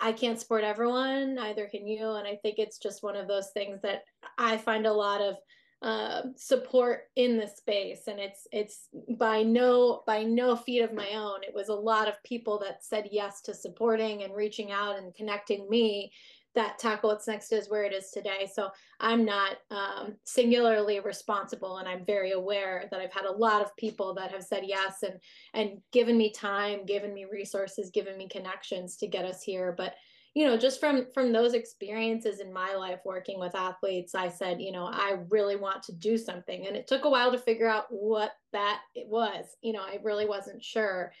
I 0.00 0.12
can't 0.12 0.40
support 0.40 0.64
everyone, 0.64 1.34
neither 1.34 1.66
can 1.66 1.86
you. 1.86 2.12
And 2.12 2.26
I 2.26 2.38
think 2.42 2.58
it's 2.58 2.78
just 2.78 3.02
one 3.02 3.16
of 3.16 3.28
those 3.28 3.50
things 3.50 3.80
that 3.82 4.04
I 4.38 4.56
find 4.56 4.86
a 4.86 4.92
lot 4.92 5.20
of 5.20 5.36
uh, 5.82 6.22
support 6.36 7.04
in 7.16 7.36
the 7.36 7.46
space, 7.46 8.06
and 8.06 8.18
it's 8.18 8.46
it's 8.50 8.88
by 9.18 9.42
no 9.42 10.02
by 10.06 10.22
no 10.22 10.56
feat 10.56 10.80
of 10.80 10.94
my 10.94 11.10
own. 11.14 11.42
It 11.42 11.54
was 11.54 11.68
a 11.68 11.74
lot 11.74 12.08
of 12.08 12.22
people 12.24 12.58
that 12.60 12.82
said 12.82 13.08
yes 13.12 13.42
to 13.42 13.54
supporting 13.54 14.22
and 14.22 14.34
reaching 14.34 14.72
out 14.72 14.98
and 14.98 15.14
connecting 15.14 15.68
me 15.68 16.12
that 16.54 16.78
tackle 16.78 17.10
what's 17.10 17.28
next 17.28 17.52
is 17.52 17.68
where 17.68 17.84
it 17.84 17.92
is 17.92 18.10
today. 18.10 18.48
So 18.52 18.70
I'm 18.98 19.26
not 19.26 19.58
um, 19.70 20.16
singularly 20.24 20.98
responsible, 21.00 21.76
and 21.76 21.86
I'm 21.86 22.06
very 22.06 22.32
aware 22.32 22.88
that 22.90 23.00
I've 23.00 23.12
had 23.12 23.26
a 23.26 23.36
lot 23.36 23.60
of 23.60 23.76
people 23.76 24.14
that 24.14 24.32
have 24.32 24.42
said 24.42 24.62
yes 24.64 25.02
and 25.02 25.20
and 25.52 25.82
given 25.92 26.16
me 26.16 26.32
time, 26.32 26.86
given 26.86 27.12
me 27.12 27.26
resources, 27.30 27.90
given 27.90 28.16
me 28.16 28.28
connections 28.28 28.96
to 28.96 29.06
get 29.06 29.26
us 29.26 29.42
here. 29.42 29.74
But 29.76 29.94
you 30.36 30.46
know, 30.46 30.56
just 30.56 30.80
from 30.80 31.06
from 31.14 31.32
those 31.32 31.54
experiences 31.54 32.40
in 32.40 32.52
my 32.52 32.74
life 32.74 33.00
working 33.04 33.40
with 33.40 33.54
athletes, 33.54 34.14
I 34.14 34.28
said, 34.28 34.60
you 34.60 34.70
know, 34.70 34.84
I 34.84 35.18
really 35.30 35.56
want 35.56 35.82
to 35.84 35.92
do 35.92 36.18
something, 36.18 36.66
and 36.66 36.76
it 36.76 36.86
took 36.86 37.04
a 37.04 37.10
while 37.10 37.32
to 37.32 37.38
figure 37.38 37.68
out 37.68 37.86
what 37.88 38.32
that 38.52 38.80
it 38.94 39.08
was. 39.08 39.46
You 39.62 39.72
know, 39.72 39.82
I 39.82 39.98
really 40.04 40.26
wasn't 40.26 40.62
sure 40.62 41.12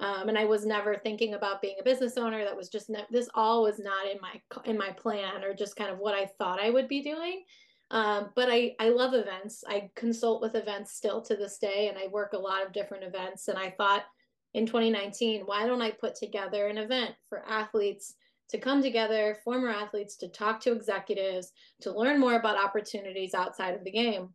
um, 0.00 0.28
and 0.28 0.36
I 0.36 0.44
was 0.44 0.66
never 0.66 0.96
thinking 0.96 1.34
about 1.34 1.62
being 1.62 1.76
a 1.80 1.84
business 1.84 2.16
owner. 2.16 2.44
That 2.44 2.56
was 2.56 2.68
just 2.68 2.90
ne- 2.90 3.06
this 3.10 3.28
all 3.34 3.62
was 3.62 3.78
not 3.78 4.06
in 4.10 4.18
my 4.20 4.40
in 4.64 4.76
my 4.76 4.90
plan 4.90 5.44
or 5.44 5.54
just 5.54 5.76
kind 5.76 5.90
of 5.90 5.98
what 5.98 6.14
I 6.14 6.26
thought 6.38 6.60
I 6.60 6.70
would 6.70 6.88
be 6.88 7.02
doing. 7.02 7.44
Um, 7.90 8.30
but 8.34 8.48
I 8.50 8.74
I 8.80 8.88
love 8.88 9.14
events. 9.14 9.62
I 9.68 9.90
consult 9.94 10.42
with 10.42 10.56
events 10.56 10.96
still 10.96 11.22
to 11.22 11.36
this 11.36 11.58
day, 11.58 11.88
and 11.88 11.98
I 11.98 12.08
work 12.08 12.32
a 12.32 12.38
lot 12.38 12.66
of 12.66 12.72
different 12.72 13.04
events. 13.04 13.46
And 13.46 13.56
I 13.56 13.70
thought 13.70 14.04
in 14.52 14.66
2019, 14.66 15.42
why 15.42 15.66
don't 15.66 15.82
I 15.82 15.92
put 15.92 16.16
together 16.16 16.66
an 16.66 16.78
event 16.78 17.14
for 17.28 17.44
athletes 17.48 18.14
to 18.50 18.58
come 18.58 18.82
together, 18.82 19.38
former 19.44 19.68
athletes 19.68 20.16
to 20.16 20.28
talk 20.28 20.60
to 20.60 20.72
executives, 20.72 21.52
to 21.80 21.96
learn 21.96 22.20
more 22.20 22.34
about 22.34 22.62
opportunities 22.62 23.34
outside 23.34 23.74
of 23.74 23.84
the 23.84 23.90
game. 23.90 24.28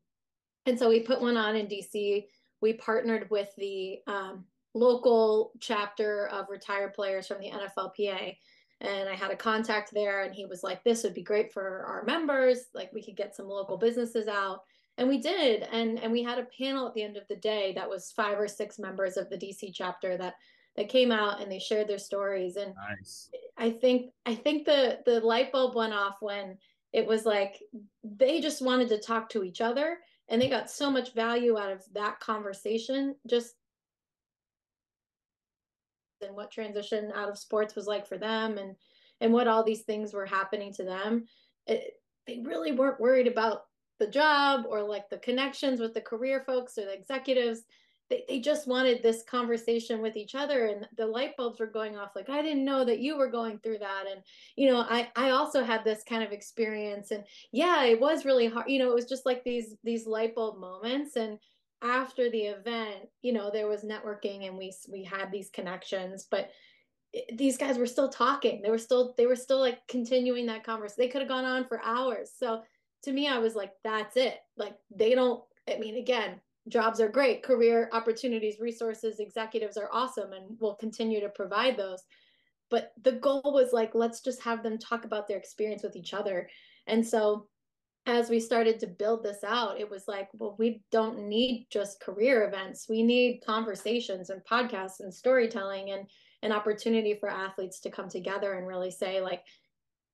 And 0.65 0.77
so 0.77 0.89
we 0.89 1.01
put 1.01 1.21
one 1.21 1.37
on 1.37 1.55
in 1.55 1.67
DC. 1.67 2.25
We 2.61 2.73
partnered 2.73 3.29
with 3.29 3.49
the 3.57 3.99
um, 4.07 4.45
local 4.73 5.51
chapter 5.59 6.27
of 6.27 6.49
retired 6.49 6.93
players 6.93 7.27
from 7.27 7.39
the 7.39 7.51
NFLPA. 7.51 8.35
And 8.81 9.09
I 9.09 9.15
had 9.15 9.31
a 9.31 9.35
contact 9.35 9.91
there, 9.93 10.23
and 10.23 10.33
he 10.33 10.45
was 10.45 10.63
like, 10.63 10.83
This 10.83 11.03
would 11.03 11.13
be 11.13 11.23
great 11.23 11.51
for 11.51 11.85
our 11.85 12.03
members. 12.05 12.65
Like, 12.73 12.91
we 12.93 13.03
could 13.03 13.17
get 13.17 13.35
some 13.35 13.47
local 13.47 13.77
businesses 13.77 14.27
out. 14.27 14.61
And 14.97 15.07
we 15.07 15.17
did. 15.17 15.63
And, 15.71 15.99
and 15.99 16.11
we 16.11 16.23
had 16.23 16.39
a 16.39 16.47
panel 16.57 16.87
at 16.87 16.93
the 16.93 17.03
end 17.03 17.17
of 17.17 17.27
the 17.29 17.35
day 17.35 17.73
that 17.75 17.89
was 17.89 18.11
five 18.11 18.39
or 18.39 18.47
six 18.47 18.79
members 18.79 19.17
of 19.17 19.29
the 19.29 19.37
DC 19.37 19.71
chapter 19.73 20.17
that 20.17 20.35
that 20.79 20.89
came 20.89 21.11
out 21.11 21.41
and 21.41 21.51
they 21.51 21.59
shared 21.59 21.87
their 21.87 21.99
stories. 21.99 22.55
And 22.55 22.73
nice. 22.89 23.29
i 23.57 23.69
think 23.69 24.11
i 24.25 24.33
think 24.33 24.65
the 24.65 24.99
the 25.05 25.19
light 25.19 25.51
bulb 25.51 25.75
went 25.75 25.93
off 25.93 26.15
when 26.21 26.57
it 26.93 27.05
was 27.05 27.25
like 27.25 27.61
they 28.03 28.39
just 28.41 28.61
wanted 28.61 28.89
to 28.89 28.97
talk 28.97 29.29
to 29.29 29.43
each 29.43 29.61
other 29.61 29.99
and 30.29 30.41
they 30.41 30.47
got 30.47 30.69
so 30.69 30.89
much 30.89 31.13
value 31.13 31.57
out 31.57 31.71
of 31.71 31.83
that 31.93 32.19
conversation. 32.19 33.15
Just 33.27 33.55
and 36.21 36.35
what 36.35 36.51
transition 36.51 37.11
out 37.15 37.29
of 37.29 37.37
sports 37.37 37.75
was 37.75 37.87
like 37.87 38.05
for 38.07 38.17
them 38.17 38.57
and 38.57 38.75
and 39.21 39.33
what 39.33 39.47
all 39.47 39.63
these 39.63 39.81
things 39.81 40.13
were 40.13 40.25
happening 40.25 40.73
to 40.73 40.83
them. 40.83 41.25
It, 41.67 41.93
they 42.25 42.41
really 42.45 42.71
weren't 42.71 42.99
worried 42.99 43.27
about 43.27 43.63
the 43.99 44.07
job 44.07 44.65
or 44.69 44.81
like 44.81 45.09
the 45.09 45.17
connections 45.17 45.79
with 45.79 45.93
the 45.93 46.01
career 46.01 46.43
folks 46.45 46.77
or 46.77 46.85
the 46.85 46.93
executives 46.93 47.63
they, 48.09 48.23
they 48.27 48.39
just 48.39 48.67
wanted 48.67 49.01
this 49.01 49.23
conversation 49.23 50.01
with 50.01 50.15
each 50.15 50.35
other 50.35 50.67
and 50.67 50.87
the 50.97 51.05
light 51.05 51.35
bulbs 51.37 51.59
were 51.59 51.67
going 51.67 51.97
off 51.97 52.15
like 52.15 52.29
i 52.29 52.41
didn't 52.41 52.65
know 52.65 52.83
that 52.83 52.99
you 52.99 53.17
were 53.17 53.29
going 53.29 53.59
through 53.59 53.77
that 53.77 54.05
and 54.09 54.21
you 54.55 54.69
know 54.69 54.81
i 54.89 55.09
i 55.15 55.29
also 55.29 55.63
had 55.63 55.83
this 55.83 56.03
kind 56.03 56.23
of 56.23 56.31
experience 56.31 57.11
and 57.11 57.23
yeah 57.51 57.83
it 57.83 57.99
was 57.99 58.25
really 58.25 58.47
hard 58.47 58.69
you 58.69 58.79
know 58.79 58.89
it 58.89 58.95
was 58.95 59.05
just 59.05 59.25
like 59.25 59.43
these 59.43 59.75
these 59.83 60.07
light 60.07 60.35
bulb 60.35 60.59
moments 60.59 61.15
and 61.15 61.37
after 61.81 62.29
the 62.29 62.41
event, 62.41 63.07
you 63.21 63.33
know, 63.33 63.49
there 63.51 63.67
was 63.67 63.83
networking 63.83 64.47
and 64.47 64.57
we 64.57 64.73
we 64.91 65.03
had 65.03 65.31
these 65.31 65.49
connections, 65.49 66.27
but 66.29 66.49
eh, 67.15 67.21
these 67.35 67.57
guys 67.57 67.77
were 67.77 67.85
still 67.85 68.09
talking. 68.09 68.61
They 68.61 68.69
were 68.69 68.77
still 68.77 69.13
they 69.17 69.25
were 69.25 69.35
still 69.35 69.59
like 69.59 69.87
continuing 69.87 70.45
that 70.47 70.63
conversation. 70.63 70.95
They 70.97 71.07
could 71.07 71.21
have 71.21 71.29
gone 71.29 71.45
on 71.45 71.67
for 71.67 71.81
hours. 71.83 72.31
So 72.37 72.61
to 73.03 73.13
me, 73.13 73.27
I 73.27 73.39
was 73.39 73.55
like, 73.55 73.71
that's 73.83 74.17
it. 74.17 74.37
Like 74.57 74.75
they 74.93 75.15
don't. 75.15 75.41
I 75.69 75.77
mean, 75.77 75.97
again, 75.97 76.41
jobs 76.69 77.01
are 77.01 77.09
great, 77.09 77.43
career 77.43 77.89
opportunities, 77.91 78.59
resources, 78.59 79.19
executives 79.19 79.77
are 79.77 79.89
awesome, 79.91 80.33
and 80.33 80.57
we'll 80.59 80.75
continue 80.75 81.19
to 81.19 81.29
provide 81.29 81.75
those. 81.75 82.03
But 82.69 82.93
the 83.01 83.13
goal 83.13 83.41
was 83.45 83.73
like, 83.73 83.95
let's 83.95 84.21
just 84.21 84.41
have 84.43 84.63
them 84.63 84.77
talk 84.77 85.03
about 85.03 85.27
their 85.27 85.37
experience 85.37 85.83
with 85.83 85.95
each 85.95 86.13
other. 86.13 86.47
And 86.87 87.05
so 87.05 87.47
as 88.05 88.29
we 88.29 88.39
started 88.39 88.79
to 88.79 88.87
build 88.87 89.23
this 89.23 89.43
out, 89.43 89.79
it 89.79 89.89
was 89.89 90.07
like, 90.07 90.29
well, 90.33 90.55
we 90.57 90.81
don't 90.91 91.27
need 91.27 91.67
just 91.69 91.99
career 91.99 92.47
events. 92.47 92.87
We 92.87 93.03
need 93.03 93.41
conversations 93.45 94.29
and 94.29 94.41
podcasts 94.45 94.99
and 94.99 95.13
storytelling 95.13 95.91
and 95.91 96.07
an 96.41 96.51
opportunity 96.51 97.15
for 97.19 97.29
athletes 97.29 97.79
to 97.81 97.91
come 97.91 98.09
together 98.09 98.53
and 98.53 98.65
really 98.65 98.91
say, 98.91 99.19
like, 99.19 99.43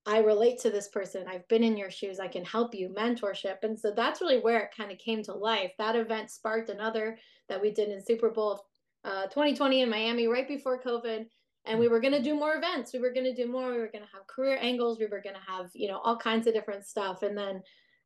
I 0.06 0.20
relate 0.20 0.60
to 0.60 0.70
this 0.70 0.88
person. 0.88 1.26
I've 1.28 1.48
been 1.48 1.64
in 1.64 1.78
your 1.78 1.90
shoes. 1.90 2.20
I 2.20 2.28
can 2.28 2.46
help 2.46 2.76
you, 2.76 2.90
mentorship. 2.90 3.64
And 3.64 3.78
so 3.78 3.92
that's 3.92 4.22
really 4.22 4.40
where 4.40 4.60
it 4.60 4.76
kind 4.76 4.92
of 4.92 5.00
came 5.00 5.24
to 5.24 5.34
life. 5.34 5.72
That 5.80 5.96
event 5.96 6.30
sparked 6.30 6.70
another 6.70 7.18
that 7.50 7.62
we 7.62 7.72
did 7.72 7.90
in 7.90 8.04
Super 8.04 8.30
Bowl 8.30 8.66
uh, 9.04 9.24
2020 9.24 9.82
in 9.82 9.90
Miami 9.90 10.28
right 10.28 10.48
before 10.48 10.82
COVID 10.82 11.26
and 11.66 11.80
we 11.80 11.88
were 11.88 12.00
going 12.00 12.14
to 12.14 12.22
do 12.22 12.36
more 12.36 12.56
events 12.56 12.94
we 12.94 13.00
were 13.00 13.14
going 13.14 13.26
to 13.26 13.34
do 13.34 13.50
more 13.50 13.72
we 13.72 13.78
were 13.78 13.92
going 13.92 14.04
to 14.04 14.12
have 14.14 14.28
career 14.28 14.58
angles 14.62 15.00
we 15.00 15.08
were 15.08 15.22
going 15.22 15.36
to 15.36 15.52
have 15.52 15.70
you 15.74 15.88
know 15.88 16.00
all 16.00 16.18
kinds 16.18 16.48
of 16.48 16.54
different 16.54 16.86
stuff 16.86 17.24
and 17.24 17.38
then 17.38 17.62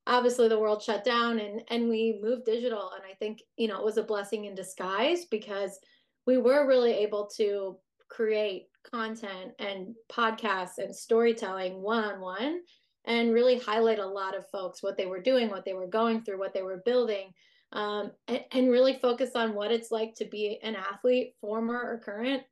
obviously 0.08 0.48
the 0.48 0.60
world 0.60 0.82
shut 0.82 1.04
down 1.04 1.40
and 1.40 1.62
and 1.70 1.90
we 1.90 2.20
moved 2.22 2.46
digital 2.46 2.92
and 2.96 3.04
i 3.10 3.14
think 3.16 3.42
you 3.58 3.68
know 3.68 3.80
it 3.80 3.86
was 3.86 3.98
a 3.98 4.04
blessing 4.04 4.46
in 4.46 4.56
disguise 4.56 5.26
because 5.26 5.80
we 6.26 6.38
were 6.38 6.68
really 6.68 6.94
able 6.94 7.28
to 7.28 7.78
create 8.10 8.68
content 8.84 9.52
and 9.60 9.96
podcasts 10.12 10.78
and 10.78 10.96
storytelling 10.96 11.82
one-on-one 11.82 12.60
and 13.06 13.34
really 13.34 13.60
highlight 13.60 14.00
a 14.00 14.06
lot 14.06 14.36
of 14.36 14.50
folks 14.50 14.84
what 14.84 14.98
they 14.98 15.06
were 15.06 15.22
doing 15.22 15.50
what 15.50 15.66
they 15.66 15.74
were 15.74 15.88
going 15.88 16.22
through 16.22 16.40
what 16.40 16.54
they 16.54 16.62
were 16.62 16.82
building 16.86 17.32
um, 17.72 18.12
and, 18.28 18.44
and 18.52 18.72
really 18.72 18.98
focus 19.00 19.32
on 19.36 19.54
what 19.54 19.72
it's 19.72 19.92
like 19.92 20.16
to 20.16 20.26
be 20.26 20.60
an 20.64 20.76
athlete 20.76 21.34
former 21.40 21.76
or 21.76 22.02
current 22.04 22.44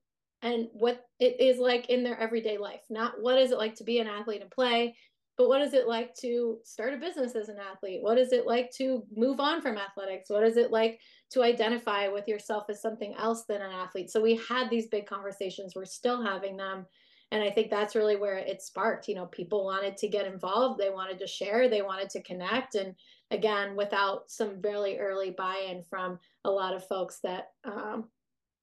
and 0.44 0.68
what 0.74 1.04
it 1.20 1.40
is 1.42 1.58
like 1.58 1.90
in 1.90 2.04
their 2.04 2.20
everyday 2.20 2.60
life. 2.60 2.82
Not 2.92 3.14
what 3.20 3.40
is 3.40 3.50
it 3.52 3.58
like 3.58 3.74
to 3.76 3.84
be 3.84 3.98
an 4.00 4.08
athlete 4.08 4.42
and 4.42 4.52
play 4.52 4.96
but 5.38 5.50
what 5.50 5.62
is 5.62 5.74
it 5.74 5.88
like 5.88 6.16
to 6.16 6.58
start 6.64 6.96
a 6.96 6.98
business 6.98 7.36
as 7.36 7.48
an 7.48 7.58
athlete? 7.60 8.02
What 8.02 8.18
is 8.18 8.34
it 8.34 8.48
like 8.48 8.72
to 8.78 9.04
move 9.16 9.40
on 9.40 9.62
from 9.62 9.78
athletics? 9.78 10.30
What 10.30 10.44
is 10.44 10.58
it 10.58 10.72
like 10.72 11.00
to 11.30 11.44
identify 11.44 12.08
with 12.08 12.28
yourself 12.28 12.66
as 12.70 12.82
something 12.82 13.14
else 13.16 13.44
than 13.46 13.62
an 13.62 13.72
athlete 13.72 14.10
so 14.10 14.22
we 14.22 14.40
had 14.50 14.70
these 14.70 14.88
big 14.88 15.06
conversations 15.06 15.74
we're 15.76 15.86
still 15.86 16.24
having 16.24 16.58
them 16.58 16.86
and 17.32 17.44
i 17.44 17.50
think 17.50 17.70
that's 17.70 17.96
really 17.96 18.16
where 18.16 18.38
it 18.38 18.62
sparked 18.62 19.08
you 19.08 19.16
know 19.16 19.26
people 19.28 19.66
wanted 19.66 19.98
to 19.98 20.08
get 20.08 20.26
involved 20.26 20.80
they 20.80 20.90
wanted 20.90 21.20
to 21.20 21.28
share 21.28 21.70
they 21.70 21.82
wanted 21.82 22.10
to 22.10 22.24
connect 22.24 22.76
and 22.76 22.96
again 23.32 23.76
without 23.76 24.30
some 24.30 24.62
very 24.62 25.00
early 25.00 25.32
buy-in 25.32 25.84
from 25.90 26.18
a 26.46 26.50
lot 26.50 26.74
of 26.74 26.88
folks 26.88 27.20
that 27.22 27.50
um, 27.66 28.06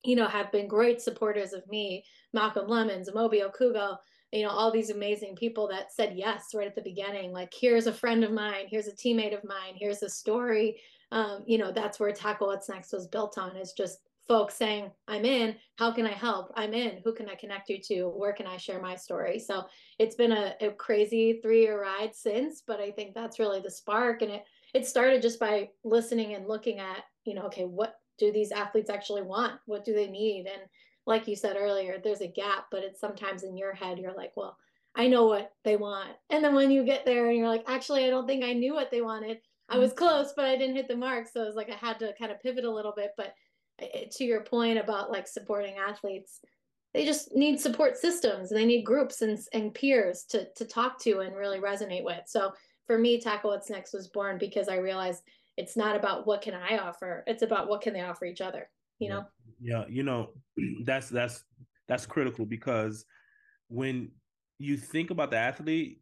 you 0.05 0.17
know, 0.17 0.29
have 0.29 0.53
been 0.53 0.69
great 0.69 1.01
supporters 1.01 1.53
of 1.53 1.67
me, 1.69 2.05
Malcolm 2.33 2.69
Lemons, 2.69 3.09
Amobi 3.09 3.43
Okugo, 3.43 3.97
you 4.33 4.43
know, 4.43 4.51
all 4.51 4.71
these 4.71 4.91
amazing 4.91 5.35
people 5.35 5.67
that 5.69 5.93
said 5.93 6.13
yes 6.15 6.49
right 6.55 6.67
at 6.67 6.75
the 6.75 6.83
beginning. 6.83 7.33
Like, 7.33 7.53
here's 7.59 7.87
a 7.87 7.93
friend 7.93 8.23
of 8.23 8.31
mine, 8.31 8.67
here's 8.69 8.87
a 8.87 8.93
teammate 8.93 9.37
of 9.37 9.45
mine, 9.45 9.75
here's 9.77 10.03
a 10.03 10.11
story. 10.11 10.79
Um, 11.13 11.43
you 11.47 11.59
know, 11.59 11.73
that's 11.73 12.01
where 12.01 12.13
Tackle 12.13 12.49
What's 12.49 12.69
Next 12.69 12.93
was 12.93 13.07
built 13.07 13.39
on 13.39 13.57
is 13.57 13.73
just 13.73 13.99
folks 14.27 14.55
saying, 14.55 14.91
I'm 15.07 15.25
in, 15.25 15.57
how 15.77 15.93
can 15.93 16.07
I 16.07 16.13
help? 16.13 16.53
I'm 16.57 16.73
in, 16.73 17.01
who 17.05 17.15
can 17.15 17.29
I 17.29 17.35
connect 17.35 17.69
you 17.69 17.79
to? 17.89 18.09
Where 18.09 18.33
can 18.33 18.47
I 18.47 18.57
share 18.57 18.81
my 18.81 18.97
story? 18.97 19.39
So 19.39 19.65
it's 19.99 20.17
been 20.17 20.33
a, 20.33 20.55
a 20.61 20.71
crazy 20.71 21.41
three 21.43 21.63
year 21.63 21.83
ride 21.83 22.15
since, 22.15 22.63
but 22.67 22.81
I 22.81 22.91
think 22.91 23.15
that's 23.15 23.39
really 23.39 23.61
the 23.61 23.71
spark. 23.71 24.23
And 24.23 24.31
it, 24.31 24.45
it 24.73 24.87
started 24.87 25.23
just 25.23 25.39
by 25.39 25.69
listening 25.85 26.35
and 26.35 26.49
looking 26.49 26.79
at, 26.79 27.05
you 27.25 27.35
know, 27.35 27.43
okay, 27.43 27.65
what 27.65 27.97
do 28.19 28.33
these 28.33 28.51
athletes 28.51 28.91
actually 28.91 29.23
want? 29.23 29.61
What 29.67 29.85
do 29.85 29.95
they 29.95 30.09
need? 30.09 30.47
And 30.47 30.63
like 31.07 31.29
you 31.29 31.37
said 31.37 31.57
earlier, 31.59 32.01
there's 32.03 32.23
a 32.23 32.27
gap, 32.27 32.67
but 32.71 32.83
it's 32.83 33.01
sometimes 33.01 33.43
in 33.43 33.57
your 33.57 33.75
head, 33.75 33.99
you're 33.99 34.17
like, 34.17 34.33
well, 34.37 34.57
I 34.97 35.09
know 35.09 35.27
what 35.27 35.53
they 35.65 35.77
want. 35.77 36.11
And 36.31 36.43
then 36.43 36.55
when 36.55 36.71
you 36.71 36.85
get 36.85 37.05
there 37.05 37.29
and 37.29 37.37
you're 37.37 37.49
like, 37.49 37.65
actually, 37.67 38.05
I 38.05 38.11
don't 38.11 38.27
think 38.27 38.45
I 38.45 38.53
knew 38.53 38.75
what 38.75 38.91
they 38.91 39.03
wanted. 39.03 39.39
I 39.69 39.79
was 39.79 39.91
mm-hmm. 39.91 39.99
close, 39.99 40.33
but 40.35 40.45
I 40.47 40.57
didn't 40.57 40.77
hit 40.77 40.89
the 40.89 40.97
mark. 40.97 41.29
So 41.29 41.43
it 41.43 41.47
was 41.47 41.57
like 41.57 41.71
I 41.71 41.87
had 41.87 41.99
to 42.01 42.13
kind 42.19 42.31
of 42.31 42.41
pivot 42.41 42.65
a 42.65 42.71
little 42.71 42.93
bit. 42.97 43.13
But 43.17 43.35
to 44.13 44.25
your 44.25 44.43
point 44.43 44.79
about 44.79 45.11
like 45.11 45.27
supporting 45.27 45.77
athletes, 45.77 46.41
they 46.93 47.05
just 47.05 47.35
need 47.35 47.59
support 47.59 47.97
systems 47.97 48.51
and 48.51 48.61
they 48.61 48.65
need 48.65 48.85
groups 48.85 49.21
and, 49.23 49.39
and 49.53 49.75
peers 49.75 50.25
to, 50.31 50.47
to 50.55 50.65
talk 50.65 50.99
to 51.01 51.21
and 51.21 51.35
really 51.35 51.59
resonate 51.59 52.05
with. 52.05 52.23
So 52.27 52.53
for 52.87 52.97
me, 52.97 53.21
Tackle 53.21 53.51
What's 53.51 53.69
Next 53.69 53.93
was 53.93 54.09
born 54.09 54.39
because 54.39 54.69
I 54.69 54.77
realized 54.77 55.23
it's 55.57 55.77
not 55.77 55.97
about 55.97 56.27
what 56.27 56.41
can 56.41 56.55
I 56.55 56.79
offer. 56.79 57.25
It's 57.27 57.43
about 57.43 57.69
what 57.69 57.81
can 57.81 57.95
they 57.95 58.03
offer 58.03 58.27
each 58.27 58.41
other, 58.41 58.71
you 59.01 59.09
know? 59.09 59.25
Yeah. 59.61 59.85
You 59.89 60.05
know, 60.05 60.31
that's, 60.85 61.09
that's, 61.09 61.43
that's 61.89 62.07
critical 62.07 62.47
because 62.47 63.05
when 63.69 64.13
you 64.59 64.77
think 64.77 65.11
about 65.11 65.33
the 65.33 65.39
athlete, 65.39 66.01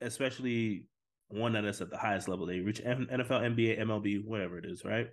especially 0.00 0.86
one 1.28 1.52
that 1.54 1.64
is 1.64 1.80
at 1.80 1.90
the 1.90 1.98
highest 1.98 2.28
level, 2.28 2.46
they 2.46 2.60
reach 2.60 2.82
NFL, 2.82 3.28
NBA, 3.28 3.80
MLB, 3.80 4.24
whatever 4.24 4.58
it 4.58 4.64
is, 4.66 4.84
right? 4.84 5.08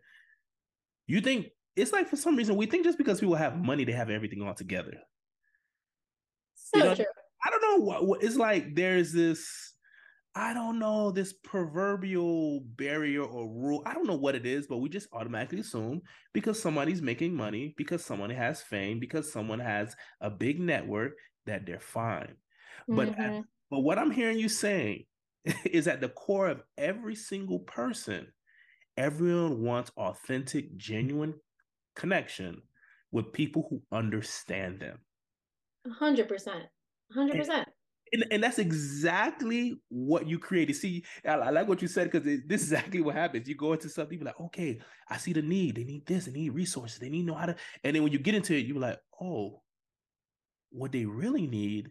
You 1.08 1.22
think 1.22 1.48
it's 1.76 1.92
like 1.92 2.08
for 2.08 2.16
some 2.16 2.36
reason 2.36 2.56
we 2.56 2.66
think 2.66 2.84
just 2.84 2.98
because 2.98 3.20
people 3.20 3.36
have 3.36 3.58
money, 3.58 3.84
they 3.84 3.94
have 3.94 4.10
everything 4.10 4.42
all 4.42 4.54
together. 4.54 4.94
So 6.56 6.78
you 6.78 6.84
know, 6.84 6.96
true. 6.96 7.06
I 7.46 7.50
don't 7.50 7.62
know 7.62 7.86
what, 7.86 8.06
what 8.06 8.24
it's 8.24 8.36
like. 8.36 8.76
There's 8.76 9.12
this. 9.12 9.72
I 10.36 10.56
don't 10.56 10.80
know 10.80 11.12
this 11.12 11.32
proverbial 11.32 12.62
barrier 12.76 13.24
or 13.24 13.48
rule. 13.48 13.84
I 13.86 13.94
don't 13.94 14.08
know 14.08 14.16
what 14.16 14.34
it 14.34 14.48
is, 14.48 14.66
but 14.66 14.78
we 14.78 14.90
just 14.90 15.08
automatically 15.14 15.60
assume 15.60 16.02
because 16.34 16.60
somebody's 16.60 17.04
making 17.04 17.36
money, 17.36 17.76
because 17.78 18.04
someone 18.04 18.32
has 18.32 18.60
fame, 18.60 19.00
because 19.00 19.32
someone 19.32 19.60
has 19.60 19.96
a 20.22 20.32
big 20.32 20.60
network 20.60 21.14
that 21.46 21.68
they're 21.68 21.80
fine. 21.80 22.36
Mm-hmm. 22.90 22.96
But 22.96 23.44
but 23.70 23.80
what 23.82 24.00
I'm 24.00 24.10
hearing 24.10 24.40
you 24.40 24.50
saying 24.50 25.06
is 25.66 25.88
at 25.88 26.02
the 26.02 26.10
core 26.10 26.48
of 26.48 26.64
every 26.78 27.16
single 27.16 27.60
person, 27.60 28.28
everyone 28.98 29.62
wants 29.62 29.92
authentic, 29.98 30.76
genuine 30.78 31.34
connection 31.96 32.62
with 33.12 33.34
people 33.34 33.68
who 33.70 33.82
understand 33.96 34.80
them. 34.80 35.00
100%. 35.88 36.28
100%. 37.16 37.50
And, 37.50 37.66
and, 38.14 38.26
and 38.32 38.44
that's 38.44 38.60
exactly 38.60 39.80
what 39.90 40.28
you 40.28 40.40
created. 40.40 40.76
See, 40.76 41.04
I, 41.26 41.34
I 41.34 41.50
like 41.50 41.68
what 41.68 41.82
you 41.82 41.88
said 41.88 42.12
because 42.12 42.26
this 42.48 42.64
is 42.64 42.72
exactly 42.72 43.02
what 43.02 43.16
happens. 43.16 43.48
You 43.48 43.56
go 43.56 43.74
into 43.74 43.90
something, 43.90 44.18
you're 44.18 44.26
like, 44.26 44.40
okay, 44.40 44.80
I 45.10 45.18
see 45.18 45.34
the 45.34 45.42
need. 45.42 45.76
They 45.76 45.84
need 45.84 46.06
this, 46.06 46.26
they 46.26 46.32
need 46.32 46.52
resources, 46.52 47.00
they 47.00 47.10
need 47.10 47.26
know 47.26 47.36
how 47.36 47.48
to. 47.48 47.56
And 47.84 47.96
then 47.96 48.04
when 48.04 48.12
you 48.12 48.20
get 48.20 48.36
into 48.36 48.56
it, 48.56 48.66
you're 48.66 48.80
like, 48.80 49.00
oh, 49.22 49.62
what 50.72 50.92
they 50.92 51.06
really 51.06 51.48
need 51.48 51.90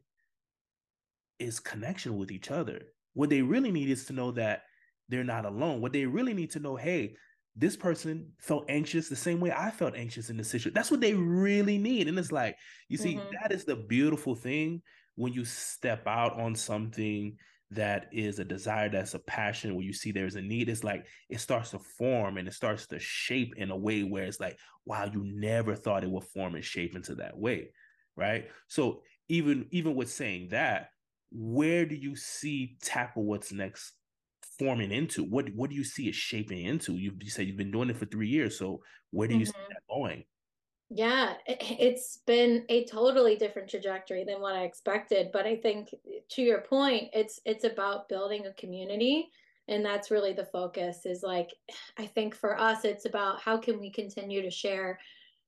is 1.39 1.61
connection 1.61 2.17
with 2.17 2.31
each 2.31 2.51
other. 2.51 2.83
What 3.15 3.31
they 3.31 3.43
really 3.43 3.71
need 3.71 3.91
is 3.91 4.07
to 4.07 4.13
know 4.13 4.33
that 4.33 4.63
they're 5.09 5.25
not 5.25 5.45
alone. 5.45 5.81
What 5.81 5.93
they 5.93 6.07
really 6.07 6.35
need 6.35 6.51
to 6.53 6.61
know, 6.61 6.77
hey, 6.77 7.17
this 7.55 7.77
person 7.77 8.33
felt 8.39 8.65
anxious 8.69 9.09
the 9.09 9.17
same 9.17 9.41
way 9.41 9.53
I 9.53 9.71
felt 9.71 9.95
anxious 9.95 10.31
in 10.31 10.37
this 10.37 10.49
situation. 10.49 10.75
That's 10.75 10.91
what 10.91 11.01
they 11.01 11.15
really 11.15 11.77
need. 11.77 12.09
And 12.09 12.19
it's 12.19 12.33
like, 12.33 12.57
you 12.89 12.97
see, 12.97 13.17
mm-hmm. 13.17 13.35
that 13.43 13.53
is 13.53 13.65
the 13.65 13.77
beautiful 13.77 14.35
thing 14.35 14.83
when 15.17 15.35
you 15.35 15.45
step 15.45 16.07
out 16.07 16.41
on 16.41 16.55
something 16.55 17.37
that 17.73 18.07
is 18.13 18.39
a 18.39 18.45
desire, 18.45 18.89
that's 18.89 19.15
a 19.15 19.19
passion, 19.19 19.75
where 19.75 19.85
you 19.85 19.93
see 19.93 20.13
there's 20.13 20.37
a 20.37 20.43
need. 20.43 20.71
It's 20.71 20.85
like 20.85 21.07
it 21.29 21.41
starts 21.41 21.71
to 21.71 21.79
form 21.79 22.39
and 22.39 22.49
it 22.49 22.55
starts 22.55 22.87
to 22.89 22.99
shape 22.99 23.55
in 23.57 23.71
a 23.71 23.77
way 23.77 24.03
where 24.03 24.25
it's 24.25 24.41
like, 24.41 24.59
wow, 24.87 25.11
you 25.13 25.23
never 25.25 25.75
thought 25.75 26.05
it 26.05 26.11
would 26.11 26.25
form 26.25 26.55
and 26.55 26.65
shape 26.65 26.97
into 26.97 27.17
that 27.17 27.37
way 27.37 27.69
right? 28.17 28.49
So 28.69 29.03
even 29.29 29.67
even 29.71 29.95
with 29.95 30.11
saying 30.11 30.49
that, 30.51 30.89
where 31.35 31.85
do 31.85 31.95
you 31.95 32.17
see 32.17 32.77
tackle 32.83 33.25
what's 33.25 33.53
next 33.53 33.93
forming 34.59 34.93
into? 34.93 35.25
What 35.25 35.49
what 35.55 35.71
do 35.71 35.77
you 35.77 35.85
see 35.85 36.09
it 36.09 36.15
shaping 36.15 36.65
into? 36.65 36.95
You, 36.95 37.13
you 37.21 37.31
said 37.31 37.47
you've 37.47 37.57
been 37.57 37.71
doing 37.71 37.91
it 37.91 37.97
for 37.97 38.07
three 38.07 38.29
years, 38.29 38.59
so 38.59 38.83
where 39.11 39.29
do 39.29 39.35
you 39.35 39.41
mm-hmm. 39.41 39.51
see 39.51 39.69
that 39.69 39.95
going? 39.95 40.25
Yeah, 40.95 41.35
it's 41.47 42.21
been 42.27 42.65
a 42.69 42.85
totally 42.85 43.37
different 43.37 43.71
trajectory 43.71 44.25
than 44.25 44.41
what 44.41 44.55
I 44.55 44.65
expected, 44.65 45.31
but 45.33 45.47
I 45.47 45.57
think 45.57 45.89
to 46.33 46.43
your 46.43 46.61
point, 46.61 47.09
it's 47.13 47.41
it's 47.45 47.65
about 47.65 48.09
building 48.09 48.47
a 48.47 48.53
community 48.55 49.31
and 49.69 49.85
that's 49.85 50.11
really 50.11 50.33
the 50.33 50.45
focus 50.45 51.07
is 51.07 51.23
like 51.23 51.51
I 51.99 52.07
think 52.07 52.35
for 52.35 52.59
us 52.59 52.85
it's 52.85 53.07
about 53.07 53.41
how 53.41 53.57
can 53.57 53.79
we 53.79 53.91
continue 53.91 54.43
to 54.43 54.51
share 54.51 54.99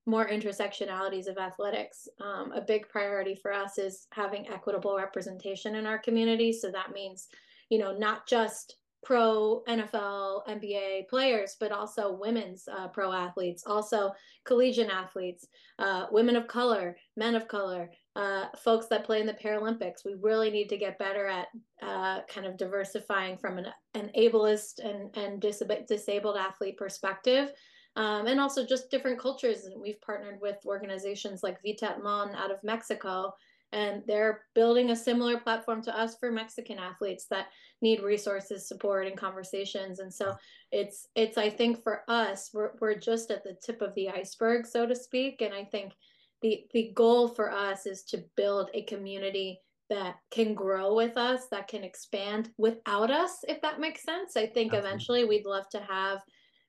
more 0.07 0.29
intersectionalities 0.29 1.27
of 1.29 1.39
athletics. 1.39 2.09
Um, 2.21 2.53
a 2.53 2.61
big 2.61 2.89
priority 2.89 3.35
for 3.35 3.53
us 3.53 3.79
is 3.79 4.07
having 4.13 4.49
equitable 4.49 4.97
representation 4.97 5.77
in 5.77 5.87
our 5.87 5.99
community. 5.99 6.53
So 6.53 6.71
that 6.71 6.93
means, 6.93 7.29
you 7.71 7.79
know, 7.79 7.97
not 7.97 8.27
just 8.27 8.77
pro 9.05 9.63
NFL, 9.69 10.47
NBA 10.49 11.09
players, 11.09 11.57
but 11.61 11.73
also 11.73 12.17
women's 12.19 12.67
uh, 12.69 12.89
pro 12.89 13.13
athletes, 13.13 13.65
also 13.67 14.13
collegiate 14.45 14.91
athletes, 14.91 15.47
uh, 15.79 16.07
women 16.11 16.37
of 16.37 16.49
color, 16.49 16.97
men 17.17 17.35
of 17.35 17.47
color, 17.47 17.91
uh, 18.17 18.47
folks 18.59 18.87
that 18.87 19.05
play 19.05 19.21
in 19.21 19.27
the 19.27 19.35
Paralympics. 19.35 20.05
We 20.05 20.17
really 20.21 20.51
need 20.51 20.69
to 20.71 20.79
get 20.79 20.99
better 20.99 21.27
at 21.27 21.49
uh, 21.83 22.21
kind 22.29 22.47
of 22.47 22.57
diversifying 22.57 23.37
from 23.37 23.59
an, 23.59 23.67
an 23.95 24.11
ableist 24.17 24.79
and, 24.83 25.15
and 25.17 25.41
disabled 25.87 26.37
athlete 26.37 26.77
perspective 26.77 27.53
um, 27.97 28.27
and 28.27 28.41
also 28.41 28.67
just 28.67 28.91
different 28.91 29.19
cultures. 29.19 29.65
And 29.65 29.81
we've 29.81 30.01
partnered 30.01 30.41
with 30.41 30.57
organizations 30.67 31.43
like 31.43 31.63
Vitat 31.63 32.03
Mon 32.03 32.35
out 32.35 32.51
of 32.51 32.63
Mexico, 32.63 33.33
and 33.73 34.03
they're 34.07 34.43
building 34.55 34.91
a 34.91 34.97
similar 34.97 35.39
platform 35.39 35.83
to 35.83 35.99
us 35.99 36.17
for 36.19 36.31
Mexican 36.31 36.79
athletes 36.79 37.27
that 37.31 37.47
need 37.83 38.03
resources, 38.03 38.69
support, 38.69 39.07
and 39.07 39.17
conversations. 39.17 39.99
And 39.99 40.13
so 40.13 40.35
it's 40.71 41.09
it's 41.15 41.37
I 41.37 41.51
think 41.51 41.83
for 41.83 42.03
us, 42.09 42.51
we're 42.55 42.73
we're 42.81 42.95
just 42.95 43.31
at 43.31 43.43
the 43.43 43.57
tip 43.65 43.83
of 43.83 43.95
the 43.95 44.11
iceberg, 44.11 44.67
so 44.67 44.87
to 44.87 44.95
speak. 44.95 45.41
And 45.41 45.53
I 45.53 45.65
think 45.65 45.93
the 46.41 46.65
the 46.73 46.93
goal 46.95 47.29
for 47.29 47.51
us 47.51 47.87
is 47.87 48.05
to 48.05 48.25
build 48.37 48.71
a 48.75 48.83
community 48.83 49.61
that 49.91 50.17
can 50.31 50.55
grow 50.55 50.95
with 50.95 51.17
us, 51.17 51.49
that 51.51 51.69
can 51.69 51.85
expand 51.85 52.51
without 52.57 53.11
us, 53.11 53.41
if 53.49 53.61
that 53.63 53.81
makes 53.81 54.03
sense. 54.03 54.37
I 54.37 54.47
think 54.47 54.73
Absolutely. 54.73 54.79
eventually 54.79 55.25
we'd 55.25 55.47
love 55.47 55.69
to 55.71 55.81
have 55.81 56.21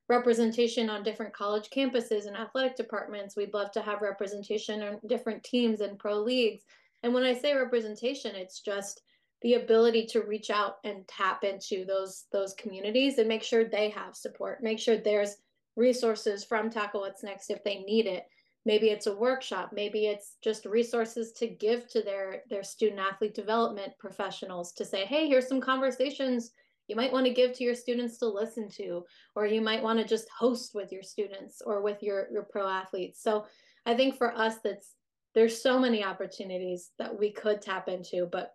representation 0.08 0.90
on 0.90 1.04
different 1.04 1.34
college 1.34 1.70
campuses 1.76 2.28
and 2.28 2.38
athletic 2.38 2.76
departments. 2.76 3.36
We'd 3.36 3.54
love 3.54 3.72
to 3.72 3.82
have 3.82 4.02
representation 4.02 4.84
on 4.84 5.00
different 5.08 5.44
teams 5.44 5.82
and 5.82 5.98
pro 5.98 6.20
leagues. 6.20 6.64
And 7.04 7.14
when 7.14 7.24
I 7.24 7.34
say 7.34 7.56
representation, 7.56 8.36
it's 8.36 8.62
just 8.62 9.02
the 9.42 9.56
ability 9.56 10.06
to 10.08 10.22
reach 10.22 10.50
out 10.50 10.78
and 10.84 11.08
tap 11.08 11.44
into 11.44 11.86
those 11.86 12.26
those 12.32 12.54
communities 12.54 13.18
and 13.18 13.28
make 13.28 13.44
sure 13.44 13.64
they 13.64 13.90
have 13.90 14.16
support. 14.16 14.64
Make 14.64 14.80
sure 14.80 14.98
there's 14.98 15.36
resources 15.76 16.44
from 16.44 16.70
Tackle 16.70 17.02
What's 17.02 17.24
Next 17.24 17.50
if 17.50 17.64
they 17.64 17.80
need 17.80 18.06
it. 18.06 18.26
Maybe 18.66 18.90
it's 18.90 19.08
a 19.08 19.16
workshop. 19.16 19.72
Maybe 19.74 20.08
it's 20.08 20.38
just 20.44 20.66
resources 20.66 21.32
to 21.34 21.48
give 21.48 21.88
to 21.90 22.02
their 22.02 22.44
their 22.50 22.64
student 22.64 23.00
athlete 23.00 23.36
development 23.36 23.94
professionals 24.00 24.72
to 24.74 24.86
say, 24.86 25.06
hey, 25.06 25.28
here's 25.28 25.48
some 25.48 25.62
conversations 25.62 26.52
you 26.88 26.96
might 26.96 27.12
want 27.12 27.26
to 27.26 27.34
give 27.34 27.54
to 27.54 27.64
your 27.64 27.76
students 27.76 28.18
to 28.20 28.28
listen 28.28 28.70
to, 28.70 29.04
or 29.36 29.46
you 29.46 29.62
might 29.62 29.84
want 29.84 30.00
to 30.00 30.06
just 30.06 30.28
host 30.30 30.76
with 30.76 30.92
your 30.92 31.04
students 31.04 31.62
or 31.66 31.82
with 31.82 32.02
your, 32.04 32.28
your 32.32 32.44
pro 32.44 32.68
athletes. 32.68 33.22
So 33.22 33.46
I 33.86 33.96
think 33.96 34.18
for 34.18 34.36
us, 34.36 34.56
that's 34.64 34.94
there's 35.34 35.62
so 35.62 35.78
many 35.80 36.04
opportunities 36.04 36.92
that 36.98 37.18
we 37.18 37.32
could 37.32 37.62
tap 37.62 37.90
into, 37.90 38.28
but 38.32 38.54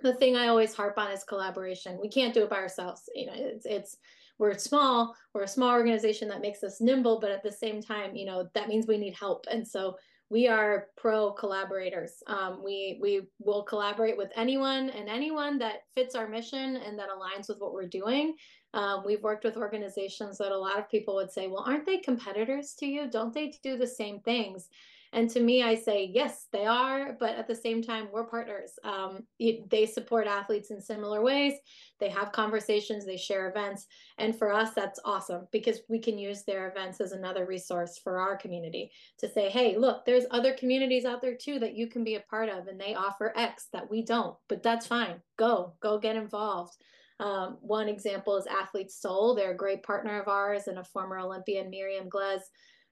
the 0.00 0.14
thing 0.14 0.36
I 0.36 0.48
always 0.48 0.74
harp 0.74 0.98
on 0.98 1.10
is 1.10 1.24
collaboration. 1.24 1.98
We 2.00 2.08
can't 2.08 2.34
do 2.34 2.42
it 2.42 2.50
by 2.50 2.56
ourselves. 2.56 3.02
You 3.14 3.26
know, 3.26 3.34
it's 3.34 3.66
it's 3.66 3.96
we're 4.38 4.56
small, 4.58 5.14
we're 5.32 5.44
a 5.44 5.48
small 5.48 5.70
organization 5.70 6.28
that 6.28 6.42
makes 6.42 6.62
us 6.62 6.80
nimble, 6.80 7.20
but 7.20 7.30
at 7.30 7.42
the 7.42 7.52
same 7.52 7.82
time, 7.82 8.14
you 8.14 8.26
know, 8.26 8.48
that 8.54 8.68
means 8.68 8.86
we 8.86 8.98
need 8.98 9.14
help. 9.14 9.46
And 9.50 9.66
so 9.66 9.96
we 10.28 10.48
are 10.48 10.88
pro 10.96 11.32
collaborators. 11.32 12.14
Um, 12.26 12.62
we 12.64 12.98
we 13.00 13.22
will 13.38 13.62
collaborate 13.62 14.16
with 14.16 14.30
anyone 14.34 14.90
and 14.90 15.08
anyone 15.08 15.58
that 15.58 15.82
fits 15.94 16.14
our 16.14 16.28
mission 16.28 16.76
and 16.76 16.98
that 16.98 17.08
aligns 17.08 17.48
with 17.48 17.58
what 17.58 17.72
we're 17.72 17.86
doing. 17.86 18.34
Um, 18.74 19.04
we've 19.06 19.22
worked 19.22 19.44
with 19.44 19.56
organizations 19.56 20.38
that 20.38 20.52
a 20.52 20.58
lot 20.58 20.78
of 20.78 20.90
people 20.90 21.14
would 21.14 21.30
say, 21.30 21.46
well, 21.46 21.64
aren't 21.66 21.86
they 21.86 21.98
competitors 21.98 22.74
to 22.80 22.86
you? 22.86 23.08
Don't 23.08 23.32
they 23.32 23.54
do 23.62 23.78
the 23.78 23.86
same 23.86 24.20
things? 24.20 24.68
And 25.12 25.30
to 25.30 25.40
me, 25.40 25.62
I 25.62 25.74
say, 25.74 26.10
yes, 26.12 26.46
they 26.52 26.66
are. 26.66 27.16
But 27.18 27.36
at 27.36 27.46
the 27.46 27.54
same 27.54 27.82
time, 27.82 28.08
we're 28.12 28.24
partners. 28.24 28.72
Um, 28.84 29.24
they 29.38 29.86
support 29.86 30.26
athletes 30.26 30.70
in 30.70 30.80
similar 30.80 31.22
ways. 31.22 31.54
They 31.98 32.08
have 32.10 32.32
conversations, 32.32 33.06
they 33.06 33.16
share 33.16 33.48
events. 33.48 33.86
And 34.18 34.36
for 34.36 34.52
us, 34.52 34.74
that's 34.74 35.00
awesome 35.04 35.48
because 35.52 35.80
we 35.88 35.98
can 35.98 36.18
use 36.18 36.44
their 36.44 36.68
events 36.68 37.00
as 37.00 37.12
another 37.12 37.46
resource 37.46 37.98
for 38.02 38.18
our 38.18 38.36
community 38.36 38.90
to 39.18 39.28
say, 39.28 39.48
hey, 39.48 39.76
look, 39.76 40.04
there's 40.04 40.24
other 40.30 40.52
communities 40.54 41.04
out 41.04 41.22
there 41.22 41.36
too 41.36 41.58
that 41.60 41.76
you 41.76 41.86
can 41.86 42.04
be 42.04 42.16
a 42.16 42.20
part 42.20 42.48
of, 42.48 42.66
and 42.66 42.80
they 42.80 42.94
offer 42.94 43.32
X 43.36 43.68
that 43.72 43.90
we 43.90 44.04
don't. 44.04 44.36
But 44.48 44.62
that's 44.62 44.86
fine. 44.86 45.22
Go, 45.38 45.74
go 45.80 45.98
get 45.98 46.16
involved. 46.16 46.76
Um, 47.18 47.56
one 47.62 47.88
example 47.88 48.36
is 48.36 48.46
Athlete 48.46 48.90
Soul. 48.90 49.34
They're 49.34 49.52
a 49.52 49.56
great 49.56 49.82
partner 49.82 50.20
of 50.20 50.28
ours 50.28 50.66
and 50.66 50.78
a 50.78 50.84
former 50.84 51.18
Olympian, 51.18 51.70
Miriam 51.70 52.10
Glez 52.10 52.40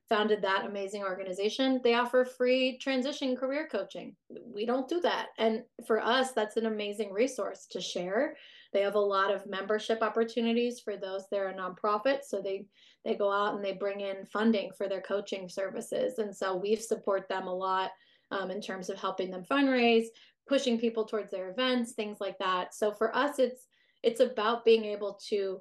founded 0.08 0.42
that 0.42 0.66
amazing 0.66 1.02
organization, 1.02 1.80
they 1.82 1.94
offer 1.94 2.24
free 2.24 2.78
transition 2.78 3.36
career 3.36 3.68
coaching. 3.70 4.14
We 4.46 4.66
don't 4.66 4.88
do 4.88 5.00
that. 5.00 5.28
And 5.38 5.62
for 5.86 6.00
us, 6.00 6.32
that's 6.32 6.56
an 6.56 6.66
amazing 6.66 7.12
resource 7.12 7.66
to 7.70 7.80
share. 7.80 8.36
They 8.72 8.82
have 8.82 8.96
a 8.96 9.00
lot 9.00 9.32
of 9.32 9.46
membership 9.46 10.02
opportunities 10.02 10.80
for 10.80 10.96
those 10.96 11.24
that 11.30 11.40
are 11.40 11.52
nonprofit. 11.52 12.18
So 12.26 12.42
they 12.42 12.66
they 13.04 13.14
go 13.14 13.30
out 13.30 13.54
and 13.54 13.64
they 13.64 13.72
bring 13.72 14.00
in 14.00 14.24
funding 14.32 14.70
for 14.76 14.88
their 14.88 15.02
coaching 15.02 15.48
services. 15.48 16.18
And 16.18 16.34
so 16.34 16.56
we 16.56 16.74
support 16.76 17.28
them 17.28 17.46
a 17.46 17.54
lot 17.54 17.90
um, 18.30 18.50
in 18.50 18.62
terms 18.62 18.88
of 18.88 18.98
helping 18.98 19.30
them 19.30 19.44
fundraise, 19.48 20.06
pushing 20.48 20.78
people 20.78 21.04
towards 21.04 21.30
their 21.30 21.50
events, 21.50 21.92
things 21.92 22.16
like 22.20 22.38
that. 22.38 22.74
So 22.74 22.92
for 22.92 23.14
us, 23.14 23.38
it's 23.38 23.68
it's 24.02 24.20
about 24.20 24.66
being 24.66 24.84
able 24.84 25.18
to 25.28 25.60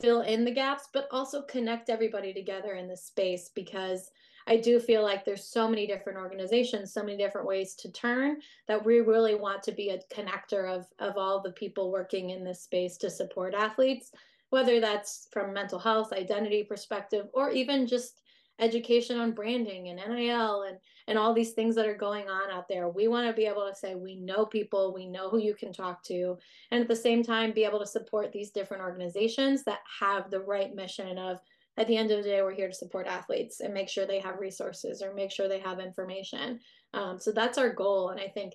fill 0.00 0.22
in 0.22 0.44
the 0.44 0.50
gaps, 0.50 0.88
but 0.92 1.08
also 1.10 1.42
connect 1.42 1.90
everybody 1.90 2.32
together 2.32 2.74
in 2.74 2.88
this 2.88 3.04
space 3.04 3.50
because 3.54 4.10
I 4.46 4.58
do 4.58 4.78
feel 4.78 5.02
like 5.02 5.24
there's 5.24 5.44
so 5.44 5.68
many 5.68 5.86
different 5.86 6.18
organizations, 6.18 6.92
so 6.92 7.02
many 7.02 7.16
different 7.16 7.46
ways 7.46 7.74
to 7.76 7.90
turn 7.90 8.40
that 8.68 8.84
we 8.84 9.00
really 9.00 9.34
want 9.34 9.62
to 9.62 9.72
be 9.72 9.90
a 9.90 10.00
connector 10.14 10.68
of, 10.70 10.86
of 10.98 11.16
all 11.16 11.40
the 11.40 11.52
people 11.52 11.90
working 11.90 12.30
in 12.30 12.44
this 12.44 12.62
space 12.62 12.98
to 12.98 13.10
support 13.10 13.54
athletes, 13.54 14.12
whether 14.50 14.80
that's 14.80 15.28
from 15.32 15.54
mental 15.54 15.78
health, 15.78 16.12
identity 16.12 16.62
perspective, 16.62 17.26
or 17.32 17.50
even 17.50 17.86
just 17.86 18.20
education 18.60 19.18
on 19.18 19.32
branding 19.32 19.88
and 19.88 19.98
NIL 19.98 20.62
and 20.62 20.78
and 21.06 21.18
all 21.18 21.34
these 21.34 21.52
things 21.52 21.74
that 21.74 21.86
are 21.86 21.96
going 21.96 22.28
on 22.30 22.50
out 22.50 22.66
there. 22.66 22.88
We 22.88 23.08
want 23.08 23.26
to 23.28 23.34
be 23.34 23.46
able 23.46 23.68
to 23.68 23.74
say 23.74 23.94
we 23.94 24.16
know 24.16 24.46
people, 24.46 24.94
we 24.94 25.06
know 25.06 25.28
who 25.28 25.38
you 25.38 25.54
can 25.54 25.72
talk 25.72 26.02
to, 26.04 26.38
and 26.70 26.80
at 26.80 26.88
the 26.88 26.96
same 26.96 27.22
time 27.22 27.52
be 27.52 27.64
able 27.64 27.80
to 27.80 27.86
support 27.86 28.32
these 28.32 28.50
different 28.50 28.82
organizations 28.82 29.64
that 29.64 29.80
have 30.00 30.30
the 30.30 30.40
right 30.40 30.74
mission 30.74 31.18
of 31.18 31.40
at 31.76 31.88
the 31.88 31.96
end 31.96 32.10
of 32.10 32.22
the 32.22 32.28
day 32.30 32.40
we're 32.40 32.54
here 32.54 32.68
to 32.68 32.74
support 32.74 33.06
athletes 33.06 33.60
and 33.60 33.74
make 33.74 33.88
sure 33.88 34.06
they 34.06 34.20
have 34.20 34.38
resources 34.38 35.02
or 35.02 35.12
make 35.12 35.32
sure 35.32 35.48
they 35.48 35.58
have 35.58 35.80
information. 35.80 36.60
Um, 36.94 37.18
so 37.18 37.32
that's 37.32 37.58
our 37.58 37.72
goal, 37.72 38.10
and 38.10 38.20
I 38.20 38.28
think 38.28 38.54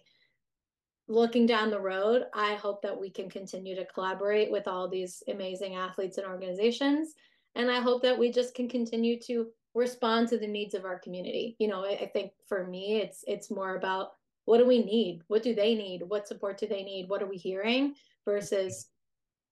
looking 1.09 1.45
down 1.45 1.71
the 1.71 1.81
road, 1.81 2.23
I 2.33 2.53
hope 2.53 2.81
that 2.83 2.99
we 2.99 3.09
can 3.09 3.29
continue 3.29 3.75
to 3.75 3.85
collaborate 3.85 4.51
with 4.51 4.67
all 4.67 4.87
these 4.87 5.21
amazing 5.27 5.75
athletes 5.75 6.17
and 6.17 6.27
organizations. 6.27 7.15
And 7.55 7.69
I 7.69 7.81
hope 7.81 8.03
that 8.03 8.17
we 8.17 8.31
just 8.31 8.53
can 8.53 8.69
continue 8.69 9.19
to 9.21 9.47
respond 9.79 10.27
to 10.27 10.37
the 10.37 10.47
needs 10.47 10.75
of 10.75 10.85
our 10.85 10.99
community. 10.99 11.55
You 11.59 11.67
know, 11.67 11.83
I, 11.83 11.91
I 12.01 12.11
think 12.13 12.33
for 12.47 12.67
me, 12.67 12.97
it's 12.97 13.23
it's 13.27 13.49
more 13.49 13.75
about 13.75 14.11
what 14.45 14.57
do 14.57 14.65
we 14.65 14.83
need? 14.83 15.21
What 15.27 15.43
do 15.43 15.55
they 15.55 15.75
need? 15.75 16.03
What 16.07 16.27
support 16.27 16.57
do 16.57 16.67
they 16.67 16.83
need? 16.83 17.07
What 17.07 17.21
are 17.21 17.29
we 17.29 17.37
hearing? 17.37 17.95
Versus, 18.25 18.87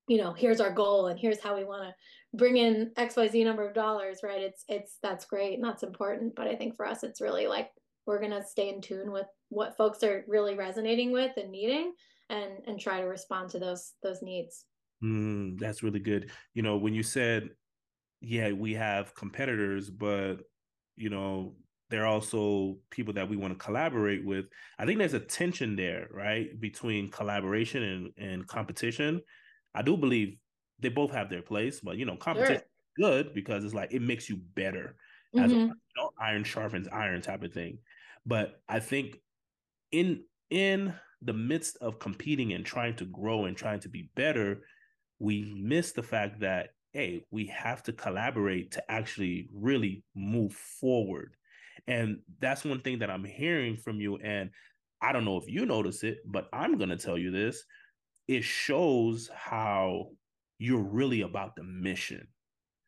you 0.07 0.17
know, 0.17 0.33
here's 0.33 0.59
our 0.59 0.71
goal 0.71 1.07
and 1.07 1.19
here's 1.19 1.39
how 1.39 1.55
we 1.55 1.63
want 1.63 1.83
to 1.83 2.37
bring 2.37 2.57
in 2.57 2.91
XYZ 2.97 3.43
number 3.45 3.67
of 3.67 3.73
dollars, 3.73 4.19
right? 4.23 4.41
It's 4.41 4.63
it's 4.67 4.97
that's 5.01 5.25
great 5.25 5.55
and 5.55 5.63
that's 5.63 5.83
important. 5.83 6.35
But 6.35 6.47
I 6.47 6.55
think 6.55 6.75
for 6.75 6.85
us 6.85 7.03
it's 7.03 7.21
really 7.21 7.47
like 7.47 7.71
we're 8.05 8.21
gonna 8.21 8.45
stay 8.45 8.69
in 8.69 8.81
tune 8.81 9.11
with 9.11 9.27
what 9.49 9.77
folks 9.77 10.03
are 10.03 10.25
really 10.27 10.55
resonating 10.55 11.11
with 11.11 11.31
and 11.37 11.51
needing 11.51 11.93
and 12.29 12.51
and 12.67 12.79
try 12.79 12.99
to 12.99 13.07
respond 13.07 13.49
to 13.51 13.59
those 13.59 13.93
those 14.03 14.21
needs. 14.21 14.65
Mm, 15.03 15.59
that's 15.59 15.83
really 15.83 15.99
good. 15.99 16.31
You 16.53 16.63
know, 16.63 16.77
when 16.77 16.93
you 16.93 17.03
said 17.03 17.51
yeah, 18.21 18.51
we 18.51 18.73
have 18.73 19.15
competitors, 19.15 19.89
but 19.89 20.37
you 20.95 21.09
know, 21.09 21.55
they're 21.89 22.05
also 22.05 22.77
people 22.89 23.13
that 23.13 23.29
we 23.29 23.37
want 23.37 23.57
to 23.57 23.63
collaborate 23.63 24.25
with. 24.25 24.45
I 24.77 24.85
think 24.85 24.99
there's 24.99 25.13
a 25.13 25.19
tension 25.19 25.75
there, 25.75 26.07
right, 26.11 26.59
between 26.59 27.09
collaboration 27.09 27.83
and, 27.83 28.11
and 28.17 28.47
competition. 28.47 29.21
I 29.73 29.83
do 29.83 29.95
believe 29.95 30.37
they 30.79 30.89
both 30.89 31.11
have 31.11 31.29
their 31.29 31.41
place, 31.41 31.79
but 31.79 31.97
you 31.97 32.05
know, 32.05 32.17
competition 32.17 32.61
sure. 32.99 33.09
good 33.09 33.33
because 33.33 33.63
it's 33.63 33.73
like 33.73 33.93
it 33.93 34.01
makes 34.01 34.29
you 34.29 34.37
better. 34.55 34.95
Mm-hmm. 35.35 35.45
As 35.45 35.51
a, 35.51 35.55
you 35.55 35.67
know, 35.97 36.09
iron 36.19 36.43
sharpens 36.43 36.87
iron 36.91 37.21
type 37.21 37.43
of 37.43 37.53
thing. 37.53 37.79
But 38.25 38.59
I 38.67 38.79
think 38.79 39.17
in 39.91 40.23
in 40.49 40.93
the 41.21 41.33
midst 41.33 41.77
of 41.77 41.99
competing 41.99 42.53
and 42.53 42.65
trying 42.65 42.95
to 42.95 43.05
grow 43.05 43.45
and 43.45 43.55
trying 43.55 43.79
to 43.81 43.89
be 43.89 44.09
better, 44.15 44.61
we 45.19 45.53
miss 45.57 45.93
the 45.93 46.03
fact 46.03 46.41
that 46.41 46.69
hey, 46.97 47.23
we 47.29 47.45
have 47.45 47.83
to 47.83 47.93
collaborate 47.93 48.71
to 48.71 48.91
actually 48.91 49.47
really 49.53 50.03
move 50.15 50.51
forward. 50.51 51.35
And 51.87 52.17
that's 52.39 52.65
one 52.65 52.81
thing 52.81 52.97
that 52.99 53.11
I'm 53.11 53.23
hearing 53.23 53.77
from 53.77 54.01
you. 54.01 54.17
And 54.17 54.49
I 54.99 55.11
don't 55.11 55.23
know 55.23 55.37
if 55.37 55.47
you 55.47 55.67
notice 55.67 56.01
it, 56.01 56.17
but 56.25 56.47
I'm 56.51 56.75
going 56.79 56.89
to 56.89 56.97
tell 56.97 57.15
you 57.15 57.29
this. 57.29 57.63
It 58.27 58.43
shows 58.43 59.29
how 59.31 60.07
you're 60.57 60.81
really 60.81 61.21
about 61.21 61.55
the 61.55 61.61
mission. 61.61 62.27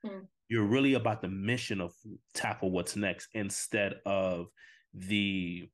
Mm. 0.03 0.25
You're 0.47 0.65
really 0.65 0.95
about 0.95 1.21
the 1.21 1.27
mission 1.27 1.79
of 1.79 1.93
tackle 2.33 2.71
what's 2.71 2.95
next 2.95 3.27
instead 3.35 3.97
of 4.07 4.47
the 4.91 5.69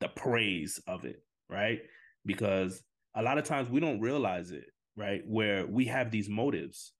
the 0.00 0.08
praise 0.08 0.80
of 0.88 1.04
it, 1.04 1.22
right? 1.48 1.82
Because 2.26 2.82
a 3.14 3.22
lot 3.22 3.38
of 3.38 3.44
times 3.44 3.70
we 3.70 3.78
don't 3.78 4.00
realize 4.00 4.50
it, 4.50 4.64
right? 4.96 5.22
Where 5.24 5.64
we 5.64 5.84
have 5.84 6.10
these 6.10 6.28
motives 6.28 6.92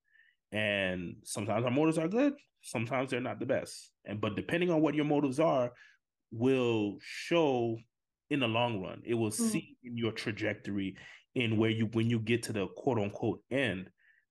and 0.53 1.17
sometimes 1.25 1.65
our 1.65 1.71
motives 1.71 1.99
are 1.99 2.09
good, 2.09 2.35
sometimes 2.63 3.11
they're 3.11 3.21
not 3.21 3.41
the 3.41 3.47
best. 3.47 3.91
And 4.05 4.21
but 4.21 4.37
depending 4.37 4.71
on 4.71 4.81
what 4.81 4.95
your 4.95 5.05
motives 5.05 5.41
are, 5.41 5.73
will 6.31 6.99
show 7.01 7.77
in 8.31 8.41
the 8.41 8.49
long 8.49 8.81
run. 8.81 9.03
It 9.05 9.15
will 9.15 9.31
mm-hmm. 9.31 9.49
see 9.49 9.77
in 9.85 9.97
your 9.97 10.13
trajectory 10.13 10.97
in 11.35 11.57
where 11.57 11.71
you 11.71 11.87
when 11.87 12.11
you 12.11 12.19
get 12.19 12.45
to 12.45 12.53
the 12.53 12.67
quote 12.67 12.99
unquote 12.99 13.41
end. 13.51 13.91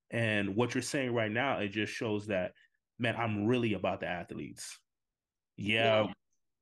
And 0.10 0.56
what 0.56 0.76
you're 0.76 0.82
saying 0.82 1.14
right 1.14 1.32
now, 1.32 1.60
it 1.60 1.70
just 1.70 1.94
shows 1.94 2.28
that, 2.28 2.52
man, 3.00 3.16
I'm 3.16 3.46
really 3.46 3.74
about 3.74 4.02
the 4.02 4.08
athletes. 4.08 4.78
Yeah, 5.56 6.04
yeah. 6.04 6.14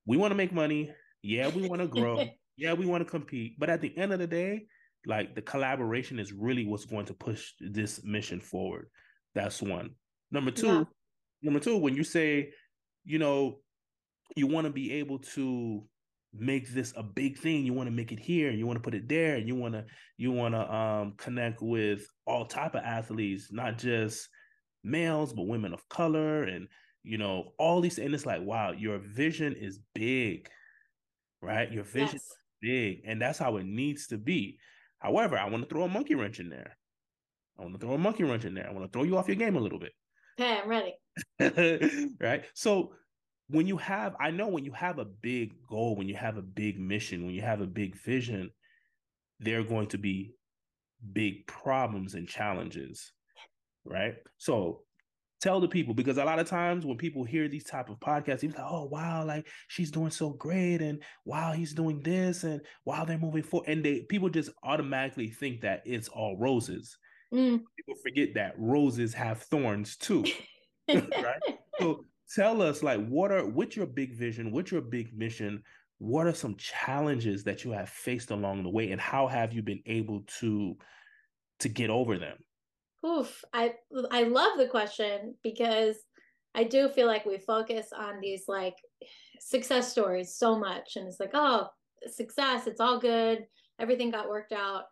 we 0.06 0.18
want 0.18 0.32
to 0.32 0.36
make 0.36 0.54
money. 0.54 0.92
Yeah, 1.24 1.48
we 1.48 1.68
want 1.68 1.82
to 1.82 1.88
grow. 2.00 2.26
yeah, 2.58 2.74
we 2.74 2.86
want 2.86 3.04
to 3.04 3.10
compete. 3.10 3.58
But 3.58 3.70
at 3.70 3.82
the 3.82 3.98
end 3.98 4.14
of 4.14 4.20
the 4.20 4.28
day, 4.28 4.68
like 5.06 5.34
the 5.34 5.42
collaboration 5.42 6.20
is 6.20 6.34
really 6.34 6.66
what's 6.66 6.86
going 6.86 7.06
to 7.06 7.14
push 7.14 7.54
this 7.60 8.04
mission 8.04 8.40
forward. 8.40 8.88
That's 9.36 9.62
one. 9.62 9.92
Number 10.32 10.52
two, 10.52 10.68
yeah. 10.68 10.84
number 11.42 11.60
two, 11.60 11.78
when 11.78 11.96
you 11.96 12.04
say, 12.04 12.52
you 13.04 13.20
know, 13.20 13.60
you 14.36 14.48
want 14.48 14.68
to 14.68 14.74
be 14.74 14.94
able 14.94 15.20
to 15.20 15.84
make 16.34 16.70
this 16.70 16.94
a 16.96 17.04
big 17.04 17.38
thing, 17.38 17.66
you 17.66 17.74
want 17.74 17.88
to 17.88 17.96
make 17.96 18.12
it 18.12 18.20
here, 18.20 18.52
you 18.52 18.68
want 18.68 18.78
to 18.78 18.84
put 18.84 18.94
it 18.94 19.10
there, 19.10 19.36
and 19.36 19.48
you 19.48 19.56
want 19.56 19.74
to 19.74 19.86
you 20.18 20.32
want 20.32 20.54
to 20.54 20.74
um 20.74 21.14
connect 21.18 21.62
with 21.62 22.06
all 22.26 22.46
type 22.46 22.76
of 22.76 22.84
athletes, 22.84 23.52
not 23.52 23.78
just 23.78 24.30
males, 24.84 25.34
but 25.34 25.48
women 25.48 25.74
of 25.74 25.88
color 25.90 26.44
and 26.44 26.68
you 27.04 27.18
know, 27.18 27.54
all 27.58 27.82
these 27.82 27.98
and 27.98 28.14
it's 28.14 28.26
like, 28.26 28.42
wow, 28.42 28.72
your 28.72 29.00
vision 29.00 29.56
is 29.56 29.80
big, 29.96 30.50
right? 31.42 31.72
Your 31.72 31.84
vision 31.84 32.10
yes. 32.14 32.24
is 32.24 32.38
big, 32.62 33.02
and 33.06 33.22
that's 33.22 33.40
how 33.40 33.58
it 33.58 33.66
needs 33.66 34.08
to 34.08 34.18
be. 34.18 34.60
However, 35.00 35.38
I 35.38 35.50
want 35.50 35.64
to 35.64 35.70
throw 35.70 35.84
a 35.84 35.88
monkey 35.88 36.16
wrench 36.16 36.40
in 36.40 36.50
there. 36.50 36.78
I 37.60 37.64
want 37.64 37.74
to 37.74 37.80
throw 37.80 37.96
a 37.96 37.98
monkey 37.98 38.24
wrench 38.24 38.46
in 38.46 38.54
there. 38.54 38.68
I 38.68 38.72
want 38.72 38.86
to 38.86 38.92
throw 38.92 39.04
you 39.04 39.18
off 39.18 39.28
your 39.28 39.36
game 39.36 39.56
a 39.56 39.60
little 39.60 39.80
bit. 39.80 39.92
Okay, 40.40 40.60
I'm 40.64 40.70
ready. 40.70 42.16
right. 42.20 42.46
So 42.54 42.94
when 43.50 43.68
you 43.68 43.78
have, 43.78 44.16
I 44.20 44.32
know 44.32 44.48
when 44.48 44.64
you 44.64 44.72
have 44.72 45.00
a 45.00 45.06
big 45.06 45.54
goal, 45.68 45.96
when 45.96 46.08
you 46.08 46.16
have 46.16 46.38
a 46.38 46.42
big 46.42 46.80
mission, 46.80 47.26
when 47.26 47.36
you 47.36 47.42
have 47.42 47.62
a 47.62 47.68
big 47.68 47.96
vision, 47.96 48.52
there 49.40 49.60
are 49.60 49.64
going 49.64 49.88
to 49.88 49.98
be 49.98 50.34
big 51.14 51.46
problems 51.48 52.14
and 52.14 52.28
challenges. 52.28 53.12
Right. 53.86 54.16
So 54.38 54.84
tell 55.42 55.60
the 55.60 55.68
people 55.68 55.94
because 55.94 56.18
a 56.18 56.26
lot 56.26 56.40
of 56.40 56.48
times 56.48 56.86
when 56.86 56.98
people 56.98 57.24
hear 57.24 57.48
these 57.48 57.64
type 57.64 57.90
of 57.90 58.00
podcasts, 58.00 58.42
he's 58.42 58.56
like, 58.56 58.66
"Oh 58.68 58.86
wow, 58.86 59.26
like 59.26 59.48
she's 59.68 59.92
doing 59.92 60.12
so 60.12 60.32
great," 60.32 60.82
and 60.82 61.02
"Wow, 61.26 61.54
he's 61.54 61.74
doing 61.74 62.02
this," 62.04 62.44
and 62.44 62.62
"Wow, 62.86 63.06
they're 63.06 63.18
moving 63.18 63.44
forward," 63.44 63.70
and 63.70 63.84
they 63.84 64.02
people 64.04 64.30
just 64.30 64.52
automatically 64.64 65.30
think 65.30 65.62
that 65.62 65.82
it's 65.86 66.10
all 66.10 66.38
roses. 66.38 66.98
Mm. 67.34 67.62
People 67.78 67.96
forget 68.02 68.34
that 68.36 68.54
roses 68.58 69.14
have 69.14 69.42
thorns 69.44 69.98
too. 69.98 70.26
right? 70.90 71.40
So 71.80 72.06
tell 72.34 72.62
us 72.62 72.84
like 72.84 73.06
what 73.08 73.32
are 73.32 73.46
what's 73.46 73.76
your 73.76 73.86
big 73.86 74.14
vision, 74.14 74.52
what's 74.52 74.72
your 74.72 74.82
big 74.82 75.18
mission? 75.18 75.64
What 76.00 76.28
are 76.28 76.34
some 76.34 76.56
challenges 76.56 77.44
that 77.44 77.64
you 77.64 77.72
have 77.72 77.90
faced 77.90 78.32
along 78.32 78.64
the 78.64 78.70
way 78.70 78.92
and 78.92 79.02
how 79.02 79.28
have 79.28 79.54
you 79.54 79.62
been 79.62 79.82
able 79.86 80.24
to 80.40 80.78
to 81.60 81.70
get 81.70 81.90
over 81.90 82.18
them? 82.18 82.38
Oof, 83.06 83.44
I 83.54 83.76
I 84.12 84.24
love 84.24 84.58
the 84.58 84.68
question 84.68 85.36
because 85.44 85.98
I 86.56 86.64
do 86.64 86.90
feel 86.90 87.06
like 87.06 87.26
we 87.26 87.38
focus 87.38 87.90
on 87.96 88.20
these 88.22 88.46
like 88.48 88.76
success 89.40 89.92
stories 89.92 90.36
so 90.36 90.58
much 90.58 90.96
and 90.96 91.08
it's 91.08 91.20
like, 91.20 91.32
oh, 91.34 91.68
success, 92.08 92.66
it's 92.66 92.80
all 92.80 93.00
good, 93.00 93.46
everything 93.80 94.10
got 94.10 94.30
worked 94.30 94.52
out 94.52 94.86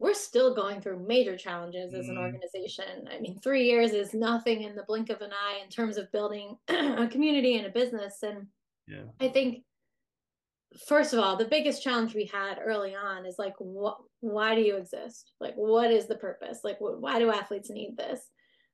we're 0.00 0.14
still 0.14 0.54
going 0.54 0.80
through 0.80 1.06
major 1.06 1.36
challenges 1.36 1.92
as 1.92 2.08
an 2.08 2.14
mm-hmm. 2.14 2.24
organization. 2.24 3.06
I 3.14 3.20
mean, 3.20 3.38
three 3.38 3.64
years 3.64 3.92
is 3.92 4.14
nothing 4.14 4.62
in 4.62 4.74
the 4.74 4.84
blink 4.84 5.10
of 5.10 5.20
an 5.20 5.30
eye 5.30 5.60
in 5.62 5.68
terms 5.68 5.98
of 5.98 6.10
building 6.10 6.56
a 6.68 7.06
community 7.06 7.58
and 7.58 7.66
a 7.66 7.70
business. 7.70 8.22
And 8.22 8.46
yeah. 8.88 9.04
I 9.20 9.28
think, 9.28 9.62
first 10.88 11.12
of 11.12 11.18
all, 11.18 11.36
the 11.36 11.44
biggest 11.44 11.82
challenge 11.82 12.14
we 12.14 12.24
had 12.24 12.58
early 12.64 12.94
on 12.94 13.26
is 13.26 13.36
like, 13.38 13.54
what? 13.58 13.98
Why 14.20 14.54
do 14.54 14.62
you 14.62 14.76
exist? 14.76 15.32
Like, 15.38 15.54
what 15.54 15.90
is 15.90 16.06
the 16.06 16.16
purpose? 16.16 16.60
Like, 16.64 16.78
wh- 16.78 17.00
why 17.00 17.18
do 17.18 17.30
athletes 17.30 17.70
need 17.70 17.96
this? 17.98 18.20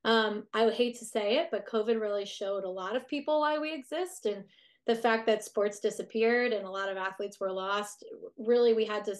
Um, 0.05 0.43
I 0.53 0.63
would 0.63 0.75
hate 0.75 0.97
to 0.99 1.05
say 1.05 1.37
it, 1.37 1.49
but 1.51 1.67
COVID 1.67 1.99
really 1.99 2.25
showed 2.25 2.63
a 2.63 2.69
lot 2.69 2.95
of 2.95 3.07
people 3.07 3.41
why 3.41 3.57
we 3.57 3.73
exist. 3.73 4.25
And 4.25 4.45
the 4.85 4.95
fact 4.95 5.25
that 5.25 5.43
sports 5.43 5.79
disappeared 5.81 6.53
and 6.53 6.65
a 6.65 6.71
lot 6.71 6.89
of 6.89 6.95
athletes 6.95 7.39
were 7.39 7.51
lost, 7.51 8.05
really, 8.37 8.73
we 8.73 8.85
had 8.85 9.03
to, 9.05 9.15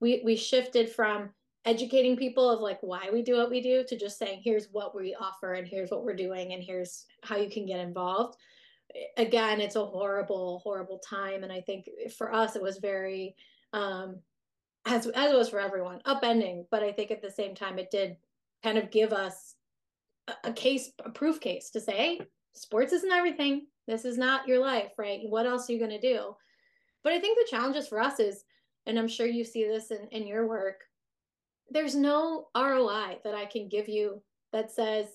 we, 0.00 0.22
we 0.24 0.36
shifted 0.36 0.90
from 0.90 1.30
educating 1.68 2.16
people 2.16 2.48
of 2.50 2.60
like 2.60 2.78
why 2.80 3.10
we 3.12 3.22
do 3.22 3.36
what 3.36 3.50
we 3.50 3.60
do 3.60 3.84
to 3.84 3.96
just 3.96 4.18
saying, 4.18 4.40
here's 4.42 4.68
what 4.72 4.96
we 4.96 5.14
offer 5.14 5.52
and 5.52 5.68
here's 5.68 5.90
what 5.90 6.02
we're 6.02 6.16
doing 6.16 6.54
and 6.54 6.62
here's 6.62 7.04
how 7.22 7.36
you 7.36 7.50
can 7.50 7.66
get 7.66 7.78
involved. 7.78 8.38
Again, 9.18 9.60
it's 9.60 9.76
a 9.76 9.84
horrible, 9.84 10.60
horrible 10.60 10.98
time. 10.98 11.44
And 11.44 11.52
I 11.52 11.60
think 11.60 11.90
for 12.16 12.32
us, 12.32 12.56
it 12.56 12.62
was 12.62 12.78
very, 12.78 13.36
um, 13.74 14.16
as, 14.86 15.06
as 15.08 15.30
it 15.30 15.36
was 15.36 15.50
for 15.50 15.60
everyone, 15.60 16.00
upending. 16.06 16.64
But 16.70 16.82
I 16.82 16.92
think 16.92 17.10
at 17.10 17.20
the 17.20 17.30
same 17.30 17.54
time, 17.54 17.78
it 17.78 17.90
did 17.90 18.16
kind 18.62 18.78
of 18.78 18.90
give 18.90 19.12
us 19.12 19.54
a, 20.26 20.48
a 20.48 20.52
case, 20.54 20.90
a 21.04 21.10
proof 21.10 21.38
case 21.38 21.68
to 21.70 21.80
say, 21.80 21.92
hey, 21.92 22.20
sports 22.54 22.94
isn't 22.94 23.12
everything. 23.12 23.66
This 23.86 24.06
is 24.06 24.16
not 24.16 24.48
your 24.48 24.58
life, 24.58 24.92
right? 24.96 25.20
What 25.28 25.44
else 25.44 25.68
are 25.68 25.74
you 25.74 25.78
going 25.78 25.90
to 25.90 26.00
do? 26.00 26.34
But 27.04 27.12
I 27.12 27.20
think 27.20 27.38
the 27.38 27.50
challenges 27.50 27.88
for 27.88 28.00
us 28.00 28.18
is, 28.20 28.44
and 28.86 28.98
I'm 28.98 29.08
sure 29.08 29.26
you 29.26 29.44
see 29.44 29.66
this 29.68 29.90
in, 29.90 30.08
in 30.12 30.26
your 30.26 30.48
work, 30.48 30.80
there's 31.70 31.94
no 31.94 32.48
ROI 32.56 33.18
that 33.24 33.34
I 33.34 33.46
can 33.46 33.68
give 33.68 33.88
you 33.88 34.22
that 34.52 34.70
says, 34.70 35.06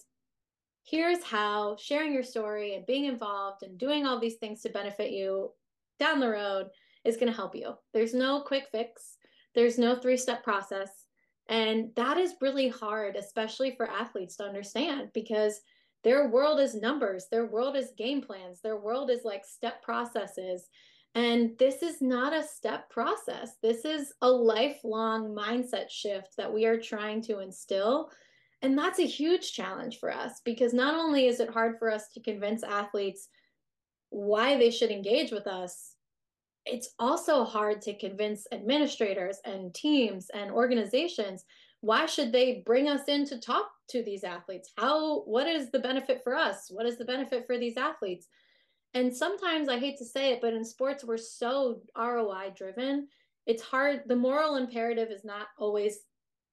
here's 0.84 1.24
how 1.24 1.78
sharing 1.80 2.14
your 2.14 2.24
story 2.24 2.76
and 2.76 2.86
being 2.86 3.06
involved 3.06 3.64
and 3.64 3.78
doing 3.78 4.06
all 4.06 4.20
these 4.20 4.36
things 4.36 4.62
to 4.62 4.70
benefit 4.70 5.12
you 5.12 5.52
down 6.00 6.20
the 6.20 6.30
road 6.30 6.68
is 7.06 7.18
going 7.18 7.32
to 7.32 7.36
help 7.36 7.56
you. 7.56 7.74
There's 7.94 8.14
no 8.14 8.42
quick 8.42 8.66
fix, 8.72 9.18
there's 9.56 9.78
no 9.78 9.96
three 9.96 10.18
step 10.18 10.44
process. 10.44 10.90
And 11.50 11.90
that 11.96 12.18
is 12.18 12.36
really 12.42 12.70
hard, 12.70 13.16
especially 13.16 13.76
for 13.76 13.90
athletes 13.90 14.38
to 14.38 14.46
understand 14.46 15.10
because 15.14 15.60
their 16.04 16.30
world 16.30 16.60
is 16.60 16.76
numbers, 16.76 17.28
their 17.30 17.46
world 17.46 17.76
is 17.76 17.92
game 17.98 18.22
plans, 18.22 18.62
their 18.62 18.78
world 18.78 19.10
is 19.10 19.24
like 19.24 19.46
step 19.46 19.82
processes. 19.82 20.70
And 21.16 21.58
this 21.60 21.84
is 21.84 22.02
not 22.02 22.34
a 22.34 22.44
step 22.44 22.90
process. 22.90 23.58
This 23.62 23.86
is 23.86 24.14
a 24.22 24.30
lifelong 24.30 25.36
mindset 25.36 25.90
shift 25.90 26.36
that 26.38 26.52
we 26.52 26.66
are 26.66 26.80
trying 26.80 27.22
to 27.24 27.40
instill. 27.40 28.10
And 28.64 28.78
that's 28.78 29.00
a 29.00 29.06
huge 29.06 29.54
challenge 29.54 30.00
for 30.00 30.12
us 30.12 30.42
because 30.44 30.74
not 30.74 30.96
only 30.96 31.28
is 31.28 31.40
it 31.40 31.50
hard 31.50 31.78
for 31.78 31.92
us 31.92 32.10
to 32.14 32.22
convince 32.22 32.64
athletes 32.64 33.30
why 34.10 34.58
they 34.58 34.72
should 34.72 34.90
engage 34.90 35.32
with 35.32 35.46
us, 35.46 35.96
it's 36.66 36.94
also 36.98 37.44
hard 37.44 37.82
to 37.82 37.98
convince 37.98 38.48
administrators 38.52 39.38
and 39.46 39.74
teams 39.74 40.30
and 40.34 40.52
organizations 40.52 41.46
why 41.82 42.06
should 42.06 42.32
they 42.32 42.64
bring 42.66 42.88
us 42.88 43.10
in 43.10 43.26
to 43.26 43.38
talk 43.40 43.70
to 43.90 44.02
these 44.04 44.24
athletes 44.24 44.72
how 44.78 45.22
what 45.24 45.48
is 45.48 45.70
the 45.72 45.80
benefit 45.80 46.22
for 46.24 46.36
us 46.36 46.68
what 46.70 46.86
is 46.86 46.98
the 46.98 47.06
benefit 47.06 47.46
for 47.46 47.58
these 47.58 47.76
athletes 47.78 48.28
and 48.94 49.16
sometimes 49.16 49.70
i 49.70 49.78
hate 49.78 49.98
to 49.98 50.06
say 50.06 50.32
it 50.32 50.42
but 50.42 50.54
in 50.54 50.64
sports 50.66 51.04
we're 51.04 51.18
so 51.18 51.82
roi 51.98 52.52
driven. 52.56 53.08
It's 53.46 53.62
hard 53.62 54.04
the 54.06 54.16
moral 54.16 54.56
imperative 54.56 55.10
is 55.12 55.26
not 55.26 55.48
always 55.58 56.00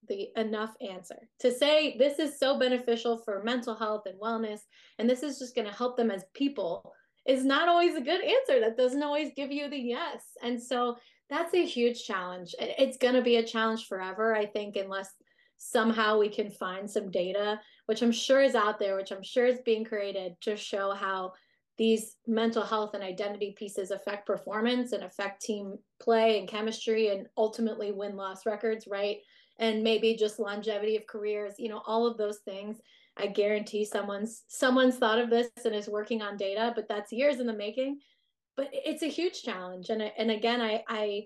the 0.08 0.28
enough 0.36 0.74
answer. 0.80 1.28
To 1.40 1.52
say 1.52 1.96
this 1.98 2.18
is 2.18 2.38
so 2.38 2.58
beneficial 2.58 3.18
for 3.18 3.42
mental 3.44 3.76
health 3.76 4.02
and 4.06 4.20
wellness 4.20 4.60
and 4.98 5.08
this 5.08 5.22
is 5.22 5.38
just 5.38 5.54
going 5.54 5.68
to 5.68 5.74
help 5.74 5.96
them 5.96 6.10
as 6.10 6.24
people 6.34 6.92
is 7.26 7.44
not 7.44 7.68
always 7.68 7.94
a 7.94 8.00
good 8.00 8.22
answer. 8.22 8.60
That 8.60 8.76
doesn't 8.76 9.02
always 9.02 9.30
give 9.36 9.52
you 9.52 9.68
the 9.68 9.78
yes. 9.78 10.24
And 10.42 10.60
so 10.60 10.96
that's 11.28 11.54
a 11.54 11.64
huge 11.64 12.04
challenge. 12.04 12.54
It's 12.58 12.96
going 12.96 13.14
to 13.14 13.22
be 13.22 13.36
a 13.36 13.46
challenge 13.46 13.86
forever 13.86 14.34
i 14.34 14.46
think 14.46 14.76
unless 14.76 15.10
somehow 15.58 16.18
we 16.18 16.28
can 16.28 16.50
find 16.50 16.90
some 16.90 17.10
data 17.10 17.60
which 17.84 18.00
i'm 18.00 18.10
sure 18.10 18.40
is 18.42 18.54
out 18.54 18.78
there 18.78 18.96
which 18.96 19.10
i'm 19.10 19.22
sure 19.22 19.44
is 19.44 19.60
being 19.62 19.84
created 19.84 20.32
to 20.40 20.56
show 20.56 20.92
how 20.92 21.30
these 21.80 22.16
mental 22.26 22.62
health 22.62 22.92
and 22.92 23.02
identity 23.02 23.54
pieces 23.56 23.90
affect 23.90 24.26
performance 24.26 24.92
and 24.92 25.02
affect 25.02 25.40
team 25.40 25.78
play 25.98 26.38
and 26.38 26.46
chemistry 26.46 27.08
and 27.08 27.26
ultimately 27.38 27.90
win 27.90 28.16
loss 28.16 28.44
records 28.44 28.86
right? 28.86 29.16
And 29.58 29.82
maybe 29.82 30.14
just 30.14 30.38
longevity 30.38 30.98
of 30.98 31.06
careers 31.06 31.54
you 31.56 31.70
know 31.70 31.80
all 31.86 32.06
of 32.06 32.18
those 32.18 32.40
things. 32.44 32.82
I 33.16 33.28
guarantee 33.28 33.86
someone's 33.86 34.44
someone's 34.48 34.98
thought 34.98 35.18
of 35.18 35.30
this 35.30 35.48
and 35.64 35.74
is 35.74 35.88
working 35.88 36.20
on 36.20 36.36
data 36.36 36.72
but 36.76 36.86
that's 36.86 37.12
years 37.12 37.40
in 37.40 37.46
the 37.46 37.54
making. 37.54 38.00
But 38.58 38.68
it's 38.72 39.02
a 39.02 39.06
huge 39.06 39.42
challenge. 39.42 39.88
And 39.88 40.02
and 40.02 40.30
again 40.30 40.60
i 40.60 40.84
i 40.86 41.22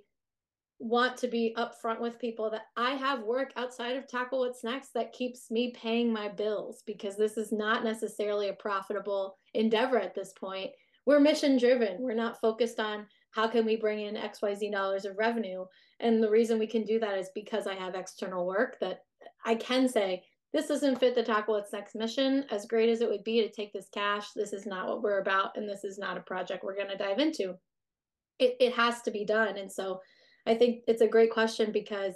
want 0.78 1.16
to 1.16 1.26
be 1.26 1.56
upfront 1.56 2.00
with 2.00 2.18
people 2.20 2.50
that 2.50 2.66
I 2.76 2.92
have 2.92 3.22
work 3.22 3.52
outside 3.56 3.96
of 3.96 4.06
Tackle 4.06 4.40
What's 4.40 4.62
Next 4.62 4.92
that 4.94 5.12
keeps 5.12 5.50
me 5.50 5.72
paying 5.74 6.12
my 6.12 6.28
bills 6.28 6.82
because 6.86 7.16
this 7.16 7.36
is 7.36 7.50
not 7.50 7.82
necessarily 7.82 8.50
a 8.50 8.54
profitable 8.54 9.36
endeavor 9.54 9.98
at 9.98 10.14
this 10.14 10.32
point. 10.32 10.70
We're 11.06 11.20
mission 11.20 11.58
driven. 11.58 11.98
We're 12.00 12.14
not 12.14 12.40
focused 12.40 12.80
on 12.80 13.06
how 13.32 13.48
can 13.48 13.64
we 13.66 13.76
bring 13.76 14.00
in 14.00 14.14
XYZ 14.14 14.70
dollars 14.72 15.04
of 15.04 15.18
revenue. 15.18 15.64
And 16.00 16.22
the 16.22 16.30
reason 16.30 16.58
we 16.58 16.66
can 16.66 16.84
do 16.84 16.98
that 17.00 17.18
is 17.18 17.30
because 17.34 17.66
I 17.66 17.74
have 17.74 17.94
external 17.94 18.46
work 18.46 18.78
that 18.80 19.00
I 19.44 19.54
can 19.56 19.88
say, 19.88 20.22
this 20.52 20.68
doesn't 20.68 21.00
fit 21.00 21.16
the 21.16 21.22
Tackle 21.22 21.54
What's 21.54 21.72
Next 21.72 21.96
mission. 21.96 22.44
As 22.50 22.66
great 22.66 22.88
as 22.88 23.00
it 23.00 23.08
would 23.08 23.24
be 23.24 23.42
to 23.42 23.50
take 23.50 23.72
this 23.72 23.88
cash, 23.92 24.28
this 24.36 24.52
is 24.52 24.66
not 24.66 24.86
what 24.86 25.02
we're 25.02 25.20
about. 25.20 25.56
And 25.56 25.68
this 25.68 25.82
is 25.82 25.98
not 25.98 26.16
a 26.16 26.20
project 26.20 26.62
we're 26.62 26.76
going 26.76 26.90
to 26.90 26.96
dive 26.96 27.18
into. 27.18 27.54
It, 28.38 28.56
it 28.60 28.72
has 28.74 29.02
to 29.02 29.10
be 29.10 29.24
done. 29.24 29.58
And 29.58 29.70
so 29.70 30.00
I 30.46 30.54
think 30.54 30.84
it's 30.86 31.02
a 31.02 31.08
great 31.08 31.32
question 31.32 31.72
because 31.72 32.14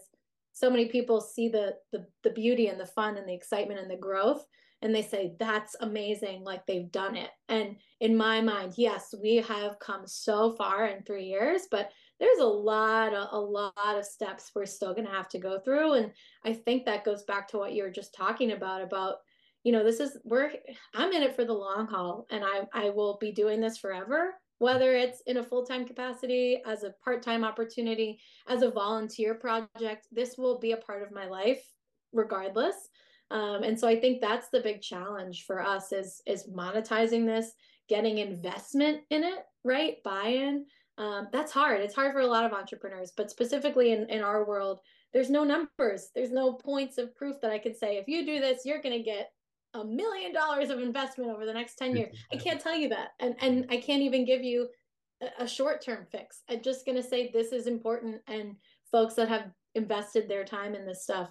so 0.53 0.71
many 0.71 0.87
people 0.87 1.21
see 1.21 1.49
the, 1.49 1.75
the 1.93 2.05
the 2.25 2.31
beauty 2.31 2.67
and 2.67 2.81
the 2.81 2.87
fun 2.87 3.17
and 3.17 3.29
the 3.29 3.35
excitement 3.35 3.81
and 3.81 3.91
the 3.91 3.97
growth 3.97 4.45
and 4.83 4.95
they 4.95 5.03
say 5.03 5.35
that's 5.39 5.77
amazing 5.81 6.45
like 6.45 6.65
they've 6.67 6.93
done 6.93 7.17
it. 7.17 7.31
And 7.49 7.77
in 8.01 8.17
my 8.17 8.41
mind 8.41 8.75
yes 8.77 9.15
we 9.21 9.37
have 9.37 9.79
come 9.81 10.07
so 10.07 10.53
far 10.53 10.87
in 10.87 11.03
3 11.03 11.25
years 11.25 11.63
but 11.71 11.91
there's 12.21 12.39
a 12.39 12.45
lot 12.45 13.15
of, 13.15 13.29
a 13.33 13.39
lot 13.39 13.73
of 13.97 14.05
steps 14.05 14.51
we're 14.55 14.67
still 14.67 14.95
going 14.95 15.07
to 15.07 15.13
have 15.13 15.29
to 15.29 15.39
go 15.39 15.59
through 15.59 15.95
and 15.95 16.13
i 16.45 16.53
think 16.53 16.85
that 16.85 17.05
goes 17.05 17.25
back 17.25 17.49
to 17.49 17.59
what 17.59 17.73
you 17.73 17.83
were 17.83 17.91
just 17.91 18.15
talking 18.15 18.53
about 18.53 18.83
about 18.83 19.17
you 19.65 19.73
know 19.73 19.83
this 19.83 20.01
is 20.01 20.19
we're 20.25 20.53
i'm 20.95 21.13
in 21.13 21.23
it 21.23 21.35
for 21.35 21.45
the 21.45 21.53
long 21.53 21.87
haul 21.87 22.27
and 22.31 22.45
i 22.45 22.63
i 22.73 22.91
will 22.91 23.19
be 23.21 23.33
doing 23.33 23.61
this 23.61 23.79
forever 23.79 24.35
whether 24.61 24.97
it's 24.97 25.23
in 25.27 25.37
a 25.37 25.45
full-time 25.45 25.87
capacity 25.87 26.61
as 26.67 26.83
a 26.83 26.95
part-time 27.05 27.45
opportunity 27.45 28.19
as 28.49 28.63
a 28.63 28.71
volunteer 28.71 29.35
project 29.35 30.07
this 30.13 30.37
will 30.39 30.59
be 30.59 30.73
a 30.73 30.77
part 30.77 31.03
of 31.03 31.13
my 31.13 31.27
life 31.27 31.63
regardless 32.13 32.89
um, 33.31 33.63
and 33.63 33.79
so 33.79 33.89
i 33.89 33.99
think 33.99 34.21
that's 34.21 34.49
the 34.49 34.61
big 34.61 34.81
challenge 34.81 35.45
for 35.47 35.63
us 35.63 35.93
is 35.93 36.23
is 36.27 36.49
monetizing 36.49 37.27
this 37.27 37.53
getting 37.89 38.19
investment 38.19 39.01
in 39.11 39.25
it 39.25 39.45
right 39.65 40.03
buy-in 40.05 40.65
um, 40.99 41.29
that's 41.33 41.53
hard 41.53 41.81
it's 41.81 41.95
hard 41.95 42.13
for 42.13 42.21
a 42.21 42.27
lot 42.27 42.45
of 42.45 42.53
entrepreneurs 42.53 43.13
but 43.17 43.31
specifically 43.31 43.93
in, 43.93 44.09
in 44.11 44.23
our 44.23 44.47
world 44.47 44.81
there's 45.13 45.31
no 45.31 45.45
numbers 45.45 46.09
there's 46.15 46.33
no 46.33 46.53
points 46.53 46.99
of 46.99 47.15
proof 47.17 47.37
that 47.41 47.51
i 47.51 47.59
could 47.59 47.77
say 47.77 47.97
if 47.97 48.09
you 48.09 48.27
do 48.27 48.41
this 48.41 48.65
you're 48.65 48.83
going 48.83 48.97
to 48.97 49.03
get 49.03 49.31
a 49.75 49.85
million 49.85 50.33
dollars 50.33 50.71
of 50.71 50.81
investment 50.81 51.31
over 51.31 51.45
the 51.45 51.53
next 51.53 51.77
10 51.77 51.97
years. 51.97 52.17
I 52.33 52.37
can't 52.37 52.61
tell 52.61 52.77
you 52.77 52.89
that. 52.91 53.11
And 53.21 53.35
and 53.41 53.67
I 53.71 53.77
can't 53.77 54.03
even 54.03 54.25
give 54.25 54.43
you 54.43 54.69
a, 55.23 55.45
a 55.45 55.49
short-term 55.49 56.07
fix. 56.11 56.43
I'm 56.49 56.63
just 56.63 56.87
going 56.87 56.97
to 56.97 57.03
say 57.03 57.31
this 57.31 57.53
is 57.53 57.67
important 57.67 58.21
and 58.27 58.57
folks 58.91 59.15
that 59.15 59.29
have 59.29 59.51
invested 59.75 60.29
their 60.29 60.45
time 60.45 60.75
in 60.75 60.87
this 60.87 61.03
stuff 61.03 61.31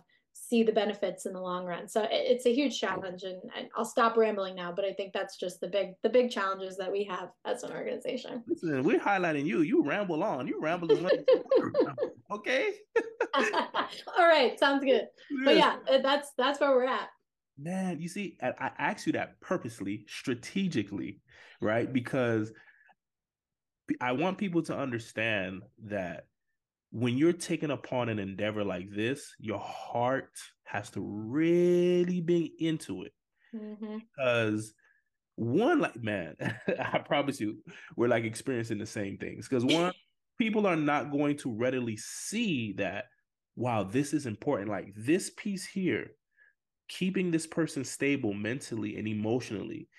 see 0.49 0.63
the 0.63 0.71
benefits 0.71 1.25
in 1.25 1.33
the 1.33 1.41
long 1.41 1.65
run. 1.65 1.87
So 1.87 2.07
it's 2.09 2.45
a 2.45 2.53
huge 2.53 2.79
challenge 2.79 3.23
and, 3.23 3.41
and, 3.57 3.67
I'll 3.75 3.85
stop 3.85 4.15
rambling 4.15 4.55
now, 4.55 4.71
but 4.71 4.85
I 4.85 4.93
think 4.93 5.13
that's 5.13 5.37
just 5.37 5.59
the 5.59 5.67
big 5.67 5.93
the 6.03 6.09
big 6.09 6.31
challenges 6.31 6.77
that 6.77 6.91
we 6.91 7.03
have 7.05 7.29
as 7.45 7.63
an 7.63 7.71
organization. 7.71 8.43
Listen, 8.47 8.83
we're 8.83 8.99
highlighting 8.99 9.45
you. 9.45 9.61
You 9.61 9.83
ramble 9.83 10.23
on. 10.23 10.47
You 10.47 10.59
ramble 10.61 10.89
okay. 12.31 12.73
All 13.33 14.27
right, 14.27 14.57
sounds 14.59 14.83
good. 14.83 15.07
But 15.43 15.57
yeah, 15.57 15.77
uh, 15.91 15.99
that's 15.99 16.31
that's 16.37 16.59
where 16.59 16.71
we're 16.71 16.85
at 16.85 17.09
man, 17.57 17.99
you 17.99 18.07
see, 18.07 18.37
I, 18.41 18.53
I 18.59 18.71
asked 18.77 19.07
you 19.07 19.13
that 19.13 19.39
purposely, 19.41 20.05
strategically, 20.07 21.19
right? 21.61 21.91
Because 21.91 22.51
I 24.01 24.11
want 24.11 24.37
people 24.37 24.61
to 24.63 24.77
understand 24.77 25.63
that 25.85 26.25
when 26.91 27.17
you're 27.17 27.33
taking 27.33 27.71
upon 27.71 28.09
an 28.09 28.19
endeavor 28.19 28.63
like 28.63 28.89
this, 28.89 29.33
your 29.39 29.59
heart 29.59 30.31
has 30.63 30.89
to 30.91 31.01
really 31.01 32.21
be 32.21 32.53
into 32.59 33.03
it. 33.03 33.13
Mm-hmm. 33.55 33.97
Because 33.97 34.73
one, 35.35 35.79
like, 35.79 36.01
man, 36.01 36.35
I 36.79 36.99
promise 36.99 37.39
you, 37.39 37.57
we're 37.95 38.07
like 38.07 38.23
experiencing 38.23 38.77
the 38.77 38.85
same 38.85 39.17
things. 39.17 39.47
Because 39.47 39.65
one, 39.65 39.93
people 40.39 40.65
are 40.65 40.75
not 40.75 41.11
going 41.11 41.37
to 41.37 41.53
readily 41.53 41.97
see 41.97 42.73
that, 42.73 43.05
wow, 43.55 43.83
this 43.83 44.13
is 44.13 44.25
important. 44.25 44.69
Like 44.69 44.93
this 44.95 45.31
piece 45.35 45.65
here 45.65 46.11
keeping 46.87 47.31
this 47.31 47.45
person 47.45 47.83
stable 47.83 48.33
mentally 48.33 48.97
and 48.97 49.07
emotionally, 49.07 49.89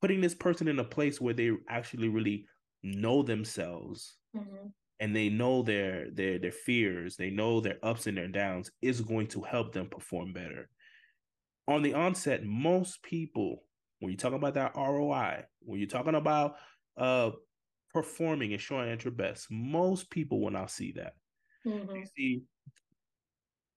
putting 0.00 0.20
this 0.20 0.34
person 0.34 0.68
in 0.68 0.78
a 0.78 0.84
place 0.84 1.20
where 1.20 1.32
they 1.32 1.50
actually 1.68 2.08
really 2.08 2.46
know 2.82 3.22
themselves 3.22 4.18
mm-hmm. 4.36 4.66
And 5.00 5.14
they 5.14 5.28
know 5.28 5.62
their 5.62 6.10
their 6.10 6.38
their 6.38 6.52
fears, 6.52 7.16
they 7.16 7.30
know 7.30 7.60
their 7.60 7.78
ups 7.82 8.06
and 8.06 8.16
their 8.16 8.28
downs 8.28 8.70
is 8.82 9.00
going 9.00 9.26
to 9.28 9.42
help 9.42 9.72
them 9.72 9.88
perform 9.88 10.32
better. 10.32 10.68
on 11.68 11.82
the 11.82 11.94
onset, 11.94 12.44
most 12.44 13.02
people, 13.02 13.64
when 14.00 14.10
you're 14.12 14.18
talking 14.18 14.38
about 14.38 14.54
that 14.54 14.74
ROI, 14.76 15.44
when 15.60 15.78
you're 15.80 15.88
talking 15.88 16.14
about 16.14 16.56
uh 16.96 17.30
performing 17.92 18.52
and 18.52 18.60
showing 18.62 18.90
at 18.90 19.04
your 19.04 19.12
best, 19.12 19.48
most 19.50 20.10
people 20.10 20.40
will 20.40 20.50
not 20.50 20.70
see 20.70 20.92
that. 20.92 21.14
Mm-hmm. 21.66 21.96
You 21.96 22.06
see, 22.16 22.42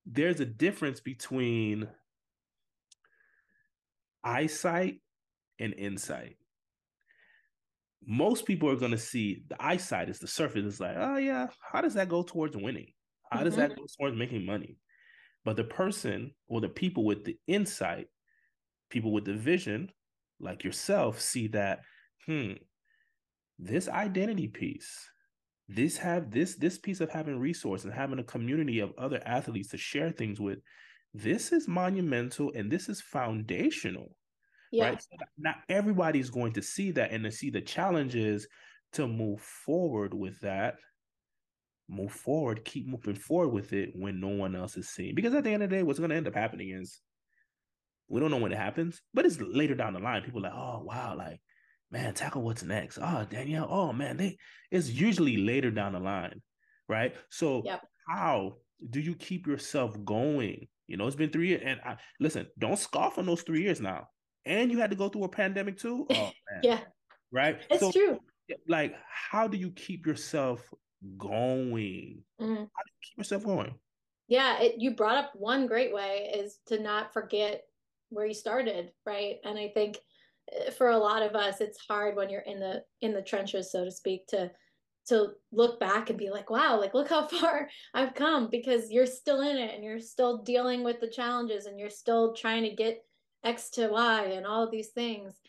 there's 0.06 0.40
a 0.40 0.46
difference 0.46 1.00
between 1.00 1.88
eyesight 4.24 5.02
and 5.60 5.74
insight. 5.76 6.38
Most 8.08 8.46
people 8.46 8.70
are 8.70 8.78
going 8.78 8.92
to 8.92 8.98
see 8.98 9.44
the 9.50 9.62
eyesight 9.62 10.10
is 10.10 10.20
the 10.20 10.28
surface. 10.28 10.66
It's 10.66 10.80
like, 10.80 10.96
oh 10.98 11.18
yeah, 11.18 11.48
how 11.62 11.82
does 11.82 11.94
that 11.96 12.10
go 12.10 12.24
towards 12.24 12.56
winning? 12.56 12.94
How 13.30 13.44
does 13.44 13.54
mm-hmm. 13.54 13.62
that 13.62 13.76
go 13.76 13.86
towards 13.98 14.18
making 14.18 14.46
money? 14.46 14.78
But 15.44 15.58
the 15.58 15.66
person 15.66 16.32
or 16.48 16.62
the 16.62 16.70
people 16.70 17.06
with 17.06 17.26
the 17.26 17.38
insight, 17.48 18.08
people 18.90 19.12
with 19.12 19.26
the 19.26 19.34
vision, 19.34 19.90
like 20.40 20.64
yourself, 20.64 21.20
see 21.20 21.48
that, 21.48 21.82
hmm, 22.26 22.54
this 23.60 23.90
identity 23.90 24.48
piece, 24.48 25.10
this 25.68 25.98
have 25.98 26.32
this 26.32 26.56
this 26.56 26.78
piece 26.78 27.02
of 27.02 27.10
having 27.10 27.40
resource 27.40 27.84
and 27.84 27.94
having 27.94 28.20
a 28.20 28.24
community 28.24 28.80
of 28.80 28.94
other 28.98 29.22
athletes 29.26 29.70
to 29.70 29.78
share 29.78 30.12
things 30.12 30.40
with, 30.40 30.60
this 31.14 31.52
is 31.52 31.68
monumental 31.68 32.52
and 32.56 32.72
this 32.72 32.88
is 32.88 33.02
foundational. 33.02 34.16
Yeah. 34.72 34.90
Right. 34.90 35.02
So 35.02 35.18
not 35.38 35.58
everybody's 35.70 36.30
going 36.30 36.54
to 36.54 36.62
see 36.62 36.92
that 36.92 37.12
and 37.12 37.24
to 37.24 37.32
see 37.32 37.50
the 37.50 37.62
challenges 37.62 38.48
to 38.94 39.08
move 39.08 39.42
forward 39.42 40.14
with 40.14 40.40
that 40.42 40.76
move 41.90 42.12
forward, 42.12 42.66
keep 42.66 42.88
moving 42.88 43.16
forward 43.16 43.50
with 43.50 43.74
it 43.74 43.92
when 43.96 44.20
no 44.20 44.28
one 44.28 44.56
else 44.56 44.78
is 44.78 44.90
seeing. 44.90 45.16
Because 45.16 45.34
at 45.34 45.44
the 45.44 45.52
end 45.52 45.64
of 45.64 45.70
the 45.70 45.76
day, 45.78 45.84
what's 45.84 46.00
going 46.00 46.10
to 46.10 46.16
end 46.16 46.28
up 46.28 46.36
happening 46.36 46.72
is 46.72 47.00
we 48.08 48.20
don't 48.20 48.32
know 48.32 48.38
when 48.38 48.52
it 48.52 48.58
happens, 48.58 49.02
but 49.14 49.26
it's 49.26 49.40
later 49.40 49.76
down 49.76 49.94
the 49.94 50.00
line. 50.00 50.22
People 50.22 50.40
are 50.46 50.50
like, 50.50 50.58
oh 50.58 50.84
wow, 50.84 51.16
like 51.18 51.40
man, 51.92 52.14
tackle 52.14 52.42
what's 52.42 52.64
next. 52.64 53.00
Oh 53.02 53.26
Danielle, 53.30 53.68
oh 53.70 53.94
man, 53.94 54.18
they 54.18 54.38
it's 54.72 54.90
usually 54.90 55.38
later 55.38 55.72
down 55.72 55.94
the 55.94 56.00
line, 56.00 56.42
right? 56.88 57.16
So 57.30 57.64
yep. 57.66 57.82
how 58.08 58.58
do 58.90 59.00
you 59.00 59.16
keep 59.16 59.48
yourself 59.48 59.98
going? 60.06 60.68
You 60.88 60.96
know, 60.96 61.08
it's 61.08 61.18
been 61.18 61.32
three 61.32 61.50
years, 61.50 61.64
and 61.66 61.82
I, 61.84 61.98
listen, 62.20 62.48
don't 62.58 62.80
scoff 62.80 63.18
on 63.18 63.26
those 63.26 63.42
three 63.42 63.62
years 63.62 63.82
now. 63.82 64.08
And 64.48 64.72
you 64.72 64.80
had 64.80 64.90
to 64.90 64.96
go 64.96 65.10
through 65.10 65.26
a 65.26 65.30
pandemic 65.30 65.78
too. 65.78 66.08
Oh 66.12 66.32
man, 66.52 66.62
yeah, 66.64 66.80
right. 67.32 67.60
It's 67.70 67.82
so, 67.82 67.92
true. 67.92 68.20
Like, 68.68 68.96
how 69.08 69.48
do 69.48 69.58
you 69.58 69.72
keep 69.72 70.06
yourself 70.06 70.62
going? 71.18 72.24
Mm-hmm. 72.42 72.56
How 72.56 72.56
do 72.56 72.64
you 72.64 73.02
keep 73.04 73.18
yourself 73.18 73.44
going? 73.44 73.74
Yeah, 74.28 74.60
it, 74.62 74.76
you 74.78 74.92
brought 74.92 75.18
up 75.18 75.32
one 75.36 75.68
great 75.68 75.94
way 75.94 76.32
is 76.34 76.60
to 76.68 76.80
not 76.80 77.14
forget 77.14 77.64
where 78.10 78.26
you 78.26 78.34
started, 78.34 78.92
right? 79.06 79.36
And 79.44 79.58
I 79.58 79.70
think 79.74 80.00
eh, 80.52 80.72
for 80.72 80.90
a 80.90 80.98
lot 80.98 81.24
of 81.24 81.36
us, 81.36 81.62
it's 81.62 81.80
hard 81.88 82.16
when 82.16 82.30
you're 82.30 82.42
in 82.42 82.60
the 82.60 82.84
in 83.02 83.14
the 83.14 83.22
trenches, 83.22 83.72
so 83.72 83.86
to 83.86 83.92
speak, 83.92 84.28
to 84.28 84.52
to 85.08 85.30
look 85.54 85.80
back 85.80 86.10
and 86.10 86.20
be 86.20 86.30
like, 86.30 86.50
wow, 86.50 86.80
like 86.80 86.94
look 86.94 87.10
how 87.10 87.28
far 87.40 87.70
I've 87.94 88.14
come 88.14 88.50
because 88.50 88.92
you're 88.92 89.06
still 89.06 89.42
in 89.42 89.58
it 89.58 89.74
and 89.74 89.84
you're 89.84 90.00
still 90.00 90.44
dealing 90.44 90.84
with 90.84 91.00
the 91.00 91.10
challenges 91.10 91.66
and 91.66 91.80
you're 91.80 91.90
still 91.90 92.34
trying 92.34 92.64
to 92.64 92.76
get 92.76 93.04
X 93.48 93.70
to 93.72 93.88
Y 93.88 94.24
and 94.26 94.46
all 94.46 94.64
of 94.64 94.72
these 94.72 94.90
things. 94.90 95.40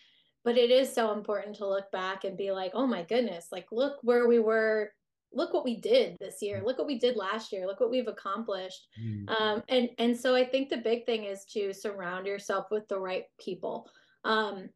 But 0.44 0.56
it 0.56 0.70
is 0.70 0.92
so 0.92 1.12
important 1.12 1.56
to 1.56 1.68
look 1.68 1.90
back 1.90 2.24
and 2.24 2.36
be 2.36 2.52
like, 2.52 2.72
oh 2.74 2.86
my 2.86 3.02
goodness, 3.02 3.48
like 3.52 3.66
look 3.72 3.98
where 4.02 4.28
we 4.28 4.38
were. 4.38 4.92
Look 5.30 5.52
what 5.52 5.64
we 5.64 5.78
did 5.78 6.16
this 6.18 6.36
year. 6.40 6.62
Look 6.64 6.78
what 6.78 6.86
we 6.86 6.98
did 6.98 7.14
last 7.14 7.52
year. 7.52 7.66
Look 7.66 7.80
what 7.80 7.90
we've 7.90 8.08
accomplished. 8.08 8.88
Mm. 8.98 9.28
um, 9.28 9.62
and 9.68 9.90
and 9.98 10.18
so 10.18 10.34
i 10.34 10.42
think 10.42 10.70
the 10.70 10.78
big 10.78 11.04
thing 11.04 11.24
is 11.24 11.44
to 11.52 11.74
surround 11.74 12.26
yourself 12.26 12.66
with 12.70 12.88
the 12.88 12.98
right 12.98 13.24
people. 13.38 13.90
Um, 14.24 14.70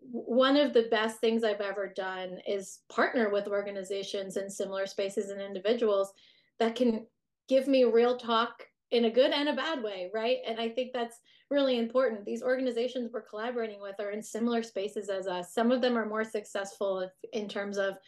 one 0.00 0.56
of 0.56 0.72
the 0.72 0.88
best 0.90 1.20
things 1.20 1.44
i've 1.44 1.60
ever 1.60 1.88
done 1.88 2.38
is 2.46 2.80
partner 2.88 3.30
with 3.30 3.48
organizations 3.48 4.36
in 4.36 4.48
similar 4.48 4.86
spaces 4.86 5.30
and 5.30 5.40
individuals 5.40 6.12
that 6.58 6.74
can 6.74 7.06
give 7.48 7.68
me 7.68 7.84
real 7.84 8.16
talk 8.16 8.66
in 8.92 9.06
a 9.06 9.10
good 9.10 9.32
and 9.32 9.48
a 9.48 9.54
bad 9.54 9.82
way 9.82 10.10
right? 10.14 10.38
And 10.46 10.60
i 10.60 10.68
think 10.68 10.92
that's 10.92 11.18
really 11.50 11.78
important. 11.78 12.24
These 12.24 12.42
organizations 12.42 13.10
we're 13.12 13.22
collaborating 13.22 13.80
with 13.80 13.96
are 14.00 14.10
in 14.10 14.22
similar 14.22 14.62
spaces 14.62 15.10
as 15.10 15.26
us. 15.26 15.52
Some 15.52 15.70
of 15.70 15.82
them 15.82 15.98
are 15.98 16.06
more 16.06 16.24
successful 16.24 17.06
in 17.34 17.46
terms 17.46 17.76
of 17.76 17.98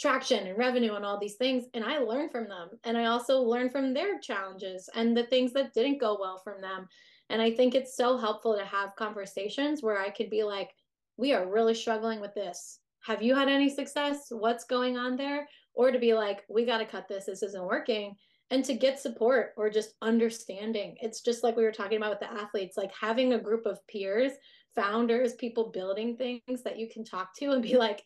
traction 0.00 0.46
and 0.46 0.58
revenue 0.58 0.94
and 0.94 1.04
all 1.04 1.18
these 1.18 1.34
things 1.34 1.64
and 1.74 1.84
i 1.84 1.98
learned 1.98 2.30
from 2.30 2.48
them 2.48 2.68
and 2.84 2.96
i 2.96 3.06
also 3.06 3.40
learned 3.40 3.72
from 3.72 3.92
their 3.92 4.20
challenges 4.20 4.88
and 4.94 5.16
the 5.16 5.26
things 5.26 5.52
that 5.52 5.74
didn't 5.74 6.00
go 6.00 6.16
well 6.20 6.38
from 6.38 6.60
them. 6.60 6.88
And 7.30 7.42
i 7.42 7.50
think 7.50 7.74
it's 7.74 7.96
so 7.96 8.16
helpful 8.16 8.56
to 8.56 8.64
have 8.64 8.94
conversations 8.96 9.82
where 9.82 10.00
i 10.00 10.10
could 10.10 10.30
be 10.30 10.44
like 10.44 10.70
we 11.18 11.34
are 11.34 11.50
really 11.50 11.74
struggling 11.74 12.20
with 12.20 12.32
this. 12.34 12.78
Have 13.00 13.22
you 13.22 13.34
had 13.34 13.48
any 13.48 13.68
success? 13.68 14.28
What's 14.30 14.64
going 14.64 14.96
on 14.96 15.16
there? 15.16 15.48
Or 15.74 15.90
to 15.90 15.98
be 15.98 16.14
like 16.14 16.44
we 16.48 16.64
got 16.64 16.78
to 16.78 16.86
cut 16.86 17.08
this. 17.08 17.26
This 17.26 17.42
isn't 17.42 17.64
working 17.64 18.16
and 18.50 18.64
to 18.64 18.74
get 18.74 18.98
support 18.98 19.52
or 19.56 19.68
just 19.70 19.94
understanding 20.02 20.96
it's 21.00 21.20
just 21.20 21.42
like 21.42 21.56
we 21.56 21.64
were 21.64 21.72
talking 21.72 21.98
about 21.98 22.10
with 22.10 22.20
the 22.20 22.32
athletes 22.32 22.76
like 22.76 22.92
having 22.98 23.32
a 23.32 23.40
group 23.40 23.66
of 23.66 23.86
peers 23.88 24.32
founders 24.74 25.34
people 25.34 25.70
building 25.70 26.16
things 26.16 26.62
that 26.62 26.78
you 26.78 26.88
can 26.88 27.04
talk 27.04 27.34
to 27.36 27.52
and 27.52 27.62
be 27.62 27.76
like 27.76 28.02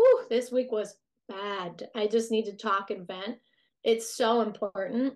Ooh, 0.00 0.24
this 0.28 0.50
week 0.50 0.70
was 0.70 0.94
bad. 1.28 1.88
I 1.94 2.06
just 2.06 2.30
need 2.30 2.44
to 2.46 2.56
talk 2.56 2.90
and 2.90 3.06
vent. 3.06 3.38
It's 3.84 4.14
so 4.16 4.40
important. 4.40 5.14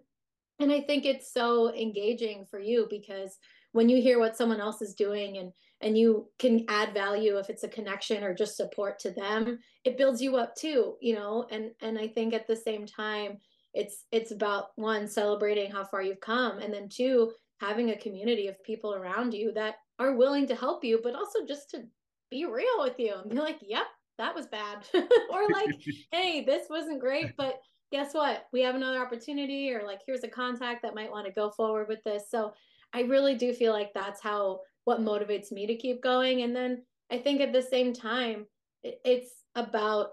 And 0.59 0.73
I 0.73 0.81
think 0.81 1.05
it's 1.05 1.33
so 1.33 1.75
engaging 1.75 2.47
for 2.51 2.59
you 2.59 2.87
because 2.91 3.39
when 3.73 3.89
you 3.89 4.03
hear 4.03 4.19
what 4.19 4.37
someone 4.37 4.61
else 4.61 4.83
is 4.83 4.95
doing 4.95 5.39
and 5.39 5.53
and 5.81 5.99
you 5.99 6.29
can 6.39 6.65
add 6.69 6.95
value 6.95 7.39
if 7.39 7.51
it's 7.51 7.65
a 7.65 7.69
connection 7.69 8.23
or 8.23 8.33
just 8.33 8.57
support 8.57 9.01
to 9.01 9.11
them, 9.11 9.59
it 9.85 9.99
builds 9.99 10.23
you 10.23 10.37
up 10.37 10.55
too, 10.55 10.97
you 11.01 11.15
know? 11.15 11.47
And 11.51 11.73
and 11.81 11.99
I 11.99 12.09
think 12.09 12.35
at 12.35 12.47
the 12.47 12.57
same 12.57 12.87
time 12.87 13.39
it's 13.75 14.05
it's 14.13 14.31
about 14.31 14.67
one 14.77 15.09
celebrating 15.09 15.71
how 15.71 15.85
far 15.85 16.03
you've 16.03 16.21
come 16.21 16.59
and 16.59 16.73
then 16.73 16.89
two 16.89 17.33
having 17.61 17.91
a 17.91 17.99
community 17.99 18.49
of 18.49 18.63
people 18.65 18.95
around 18.95 19.33
you 19.33 19.53
that 19.53 19.77
are 19.99 20.17
willing 20.17 20.47
to 20.47 20.55
help 20.55 20.85
you 20.85 21.01
but 21.03 21.15
also 21.15 21.41
just 21.47 21.71
to 21.71 21.83
be 22.31 22.45
real 22.45 22.79
with 22.81 22.99
you 22.99 23.15
and 23.15 23.31
be 23.31 23.37
like, 23.37 23.59
"Yep, 23.61 23.87
that 24.19 24.35
was 24.35 24.47
bad. 24.47 24.87
Or 25.31 25.49
like 25.53 25.71
hey 26.13 26.45
this 26.45 26.69
wasn't 26.69 27.01
great 27.01 27.37
but 27.37 27.61
guess 27.91 28.15
what? 28.15 28.47
We 28.53 28.63
have 28.63 28.75
another 28.75 29.03
opportunity 29.03 29.71
or 29.73 29.85
like 29.85 30.01
here's 30.07 30.25
a 30.25 30.29
contact 30.29 30.83
that 30.83 30.95
might 30.95 31.11
want 31.11 31.27
to 31.27 31.33
go 31.33 31.51
forward 31.51 31.89
with 31.89 32.03
this. 32.05 32.25
So 32.31 32.53
i 32.95 33.03
really 33.03 33.35
do 33.35 33.53
feel 33.53 33.73
like 33.73 33.93
that's 33.95 34.21
how 34.21 34.61
what 34.85 35.01
motivates 35.01 35.53
me 35.53 35.67
to 35.67 35.77
keep 35.77 36.03
going 36.03 36.43
and 36.43 36.55
then 36.55 36.83
i 37.11 37.19
think 37.19 37.41
at 37.41 37.53
the 37.53 37.63
same 37.63 37.93
time 37.93 38.47
it's 38.83 39.45
about 39.55 40.11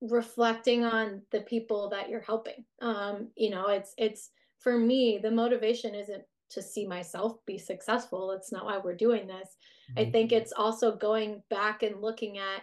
reflecting 0.00 0.84
on 0.84 1.22
the 1.30 1.40
people 1.42 1.90
that 1.90 2.08
you're 2.08 2.20
helping 2.22 2.64
um 2.80 3.28
you 3.36 3.50
know 3.50 3.66
it's 3.68 3.92
it's 3.98 4.30
for 4.58 4.78
me 4.78 5.18
the 5.22 5.30
motivation 5.30 5.94
isn't 5.94 6.22
to 6.48 6.62
see 6.62 6.86
myself 6.86 7.36
be 7.46 7.58
successful 7.58 8.32
it's 8.32 8.50
not 8.50 8.64
why 8.64 8.78
we're 8.78 8.94
doing 8.94 9.26
this 9.26 9.56
mm-hmm. 9.92 10.00
i 10.00 10.10
think 10.10 10.32
it's 10.32 10.52
also 10.52 10.96
going 10.96 11.42
back 11.50 11.82
and 11.82 12.00
looking 12.00 12.38
at 12.38 12.62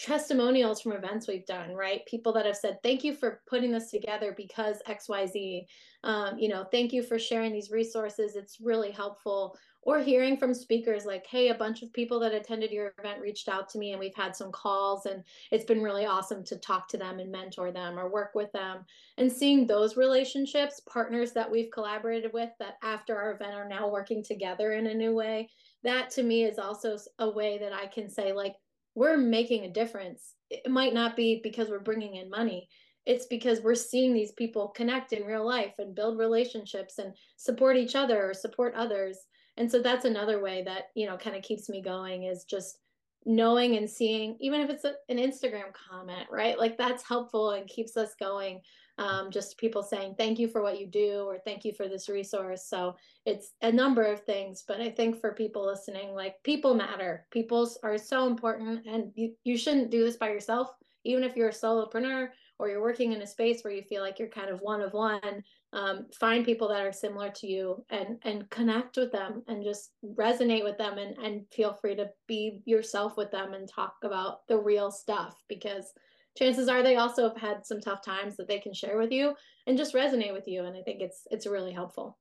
testimonials 0.00 0.80
from 0.80 0.92
events 0.92 1.26
we've 1.26 1.46
done, 1.46 1.74
right? 1.74 2.04
People 2.06 2.32
that 2.32 2.46
have 2.46 2.56
said, 2.56 2.78
thank 2.82 3.04
you 3.04 3.14
for 3.14 3.40
putting 3.48 3.70
this 3.70 3.90
together 3.90 4.34
because 4.36 4.82
XYZ, 4.88 5.64
um, 6.04 6.38
you 6.38 6.48
know, 6.48 6.66
thank 6.70 6.92
you 6.92 7.02
for 7.02 7.18
sharing 7.18 7.52
these 7.52 7.70
resources. 7.70 8.36
It's 8.36 8.58
really 8.60 8.90
helpful. 8.90 9.56
Or 9.86 10.00
hearing 10.00 10.36
from 10.36 10.52
speakers 10.52 11.06
like, 11.06 11.24
hey, 11.28 11.50
a 11.50 11.54
bunch 11.54 11.82
of 11.82 11.92
people 11.92 12.18
that 12.18 12.34
attended 12.34 12.72
your 12.72 12.92
event 12.98 13.20
reached 13.20 13.48
out 13.48 13.68
to 13.68 13.78
me 13.78 13.92
and 13.92 14.00
we've 14.00 14.16
had 14.16 14.34
some 14.34 14.50
calls 14.50 15.06
and 15.06 15.22
it's 15.52 15.64
been 15.64 15.80
really 15.80 16.06
awesome 16.06 16.42
to 16.46 16.56
talk 16.56 16.88
to 16.88 16.96
them 16.96 17.20
and 17.20 17.30
mentor 17.30 17.70
them 17.70 17.96
or 17.96 18.10
work 18.10 18.32
with 18.34 18.50
them. 18.50 18.84
And 19.16 19.30
seeing 19.30 19.64
those 19.64 19.96
relationships, 19.96 20.80
partners 20.92 21.30
that 21.34 21.48
we've 21.48 21.70
collaborated 21.72 22.32
with 22.34 22.50
that 22.58 22.78
after 22.82 23.16
our 23.16 23.34
event 23.34 23.54
are 23.54 23.68
now 23.68 23.88
working 23.88 24.24
together 24.24 24.72
in 24.72 24.88
a 24.88 24.94
new 24.94 25.14
way, 25.14 25.50
that 25.84 26.10
to 26.10 26.24
me 26.24 26.42
is 26.42 26.58
also 26.58 26.98
a 27.20 27.30
way 27.30 27.56
that 27.58 27.72
I 27.72 27.86
can 27.86 28.10
say, 28.10 28.32
like, 28.32 28.56
we're 28.96 29.16
making 29.16 29.66
a 29.66 29.72
difference. 29.72 30.34
It 30.50 30.68
might 30.68 30.94
not 30.94 31.14
be 31.14 31.40
because 31.44 31.68
we're 31.68 31.78
bringing 31.78 32.16
in 32.16 32.28
money. 32.28 32.68
It's 33.04 33.26
because 33.26 33.60
we're 33.60 33.76
seeing 33.76 34.14
these 34.14 34.32
people 34.32 34.66
connect 34.68 35.12
in 35.12 35.24
real 35.24 35.46
life 35.46 35.74
and 35.78 35.94
build 35.94 36.18
relationships 36.18 36.98
and 36.98 37.14
support 37.36 37.76
each 37.76 37.94
other 37.94 38.28
or 38.28 38.34
support 38.34 38.74
others. 38.74 39.18
And 39.56 39.70
so 39.70 39.80
that's 39.80 40.04
another 40.04 40.40
way 40.42 40.62
that, 40.64 40.90
you 40.94 41.06
know, 41.06 41.16
kind 41.16 41.36
of 41.36 41.42
keeps 41.42 41.68
me 41.68 41.80
going 41.80 42.24
is 42.24 42.44
just 42.44 42.78
knowing 43.24 43.76
and 43.76 43.88
seeing, 43.88 44.36
even 44.40 44.60
if 44.60 44.70
it's 44.70 44.84
a, 44.84 44.94
an 45.08 45.18
Instagram 45.18 45.72
comment, 45.72 46.26
right? 46.30 46.58
Like 46.58 46.78
that's 46.78 47.06
helpful 47.06 47.50
and 47.50 47.66
keeps 47.66 47.96
us 47.96 48.14
going 48.18 48.60
um, 48.98 49.30
just 49.30 49.58
people 49.58 49.82
saying 49.82 50.14
thank 50.16 50.38
you 50.38 50.48
for 50.48 50.62
what 50.62 50.80
you 50.80 50.86
do 50.86 51.24
or 51.26 51.38
thank 51.38 51.64
you 51.64 51.72
for 51.72 51.88
this 51.88 52.08
resource. 52.08 52.64
So 52.66 52.96
it's 53.26 53.52
a 53.62 53.70
number 53.70 54.04
of 54.04 54.22
things 54.24 54.64
but 54.66 54.80
i 54.80 54.88
think 54.88 55.20
for 55.20 55.32
people 55.32 55.66
listening 55.66 56.14
like 56.14 56.42
people 56.44 56.74
matter. 56.74 57.26
People 57.30 57.70
are 57.82 57.98
so 57.98 58.26
important 58.26 58.86
and 58.86 59.12
you, 59.14 59.34
you 59.44 59.56
shouldn't 59.58 59.90
do 59.90 60.04
this 60.04 60.16
by 60.16 60.30
yourself. 60.30 60.70
Even 61.04 61.24
if 61.24 61.36
you're 61.36 61.50
a 61.50 61.52
solopreneur 61.52 62.28
or 62.58 62.68
you're 62.68 62.82
working 62.82 63.12
in 63.12 63.22
a 63.22 63.26
space 63.26 63.62
where 63.62 63.72
you 63.72 63.82
feel 63.82 64.02
like 64.02 64.18
you're 64.18 64.28
kind 64.28 64.50
of 64.50 64.60
one 64.60 64.80
of 64.80 64.92
one 64.92 65.42
um, 65.76 66.06
find 66.18 66.44
people 66.44 66.68
that 66.68 66.80
are 66.80 66.92
similar 66.92 67.30
to 67.36 67.46
you 67.46 67.84
and 67.90 68.16
and 68.22 68.48
connect 68.48 68.96
with 68.96 69.12
them 69.12 69.42
and 69.46 69.62
just 69.62 69.90
resonate 70.18 70.64
with 70.64 70.78
them 70.78 70.96
and 70.96 71.16
and 71.18 71.42
feel 71.52 71.74
free 71.74 71.94
to 71.94 72.08
be 72.26 72.60
yourself 72.64 73.18
with 73.18 73.30
them 73.30 73.52
and 73.52 73.68
talk 73.68 73.94
about 74.02 74.38
the 74.48 74.56
real 74.56 74.90
stuff 74.90 75.36
because 75.50 75.92
chances 76.36 76.68
are 76.68 76.82
they 76.82 76.96
also 76.96 77.28
have 77.28 77.36
had 77.36 77.66
some 77.66 77.80
tough 77.80 78.02
times 78.02 78.36
that 78.36 78.48
they 78.48 78.58
can 78.58 78.72
share 78.72 78.96
with 78.96 79.12
you 79.12 79.34
and 79.66 79.76
just 79.76 79.94
resonate 79.94 80.32
with 80.32 80.48
you. 80.48 80.64
And 80.64 80.74
i 80.76 80.80
think 80.80 81.02
it's 81.02 81.22
it's 81.30 81.46
really 81.46 81.72
helpful. 81.72 82.18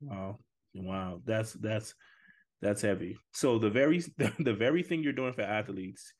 Wow. 0.00 0.40
Wow. 0.74 1.20
That's 1.24 1.52
that's 1.52 1.94
that's 2.60 2.82
heavy. 2.82 3.16
So 3.32 3.60
the 3.60 3.70
very 3.70 4.00
the 4.40 4.54
very 4.54 4.82
thing 4.82 5.04
you're 5.04 5.12
doing 5.12 5.32
for 5.32 5.42
athletes 5.42 6.12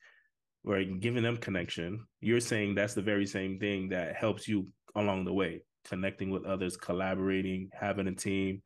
right 0.63 0.99
giving 0.99 1.21
them 1.21 1.37
connection 1.37 2.03
you're 2.19 2.39
saying 2.39 2.73
that's 2.73 2.95
the 2.95 3.01
very 3.01 3.27
same 3.27 3.59
thing 3.59 3.87
that 3.89 4.15
helps 4.15 4.47
you 4.47 4.67
along 4.95 5.23
the 5.23 5.31
way 5.31 5.61
connecting 5.87 6.29
with 6.29 6.45
others, 6.45 6.77
collaborating, 6.77 7.69
having 7.73 8.07
a 8.07 8.15
team. 8.15 8.61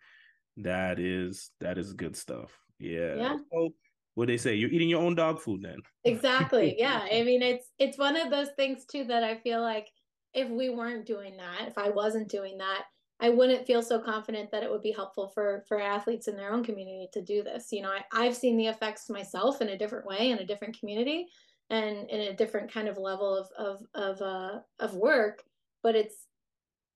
That 0.57 0.99
is 0.99 1.51
that 1.59 1.77
is 1.77 1.93
good 1.93 2.15
stuff. 2.15 2.57
Yeah. 2.79 3.15
Yeah. 3.15 3.37
So, 3.51 3.69
what 4.15 4.27
they 4.27 4.37
say, 4.37 4.55
you're 4.55 4.69
eating 4.69 4.89
your 4.89 5.01
own 5.01 5.15
dog 5.15 5.39
food 5.39 5.61
then. 5.63 5.77
Exactly. 6.03 6.75
yeah. 6.79 7.07
I 7.11 7.23
mean, 7.23 7.41
it's 7.41 7.67
it's 7.79 7.97
one 7.97 8.17
of 8.17 8.29
those 8.29 8.49
things 8.57 8.85
too 8.85 9.05
that 9.05 9.23
I 9.23 9.37
feel 9.37 9.61
like 9.61 9.87
if 10.33 10.49
we 10.49 10.69
weren't 10.69 11.05
doing 11.05 11.37
that, 11.37 11.67
if 11.67 11.77
I 11.77 11.89
wasn't 11.89 12.29
doing 12.29 12.57
that, 12.57 12.83
I 13.19 13.29
wouldn't 13.29 13.67
feel 13.67 13.83
so 13.83 13.99
confident 13.99 14.51
that 14.51 14.63
it 14.63 14.71
would 14.71 14.81
be 14.81 14.91
helpful 14.91 15.29
for 15.33 15.63
for 15.67 15.79
athletes 15.79 16.27
in 16.27 16.35
their 16.35 16.51
own 16.51 16.63
community 16.63 17.07
to 17.13 17.21
do 17.21 17.43
this. 17.43 17.71
You 17.71 17.83
know, 17.83 17.91
I, 17.91 18.03
I've 18.11 18.35
seen 18.35 18.57
the 18.57 18.67
effects 18.67 19.09
myself 19.09 19.61
in 19.61 19.69
a 19.69 19.77
different 19.77 20.07
way 20.07 20.31
in 20.31 20.39
a 20.39 20.45
different 20.45 20.79
community 20.79 21.27
and 21.69 22.09
in 22.09 22.21
a 22.21 22.35
different 22.35 22.71
kind 22.71 22.87
of 22.87 22.97
level 22.97 23.35
of 23.35 23.47
of 23.57 23.85
of 23.93 24.21
uh 24.21 24.59
of 24.79 24.95
work. 24.95 25.43
But 25.83 25.95
it's 25.95 26.15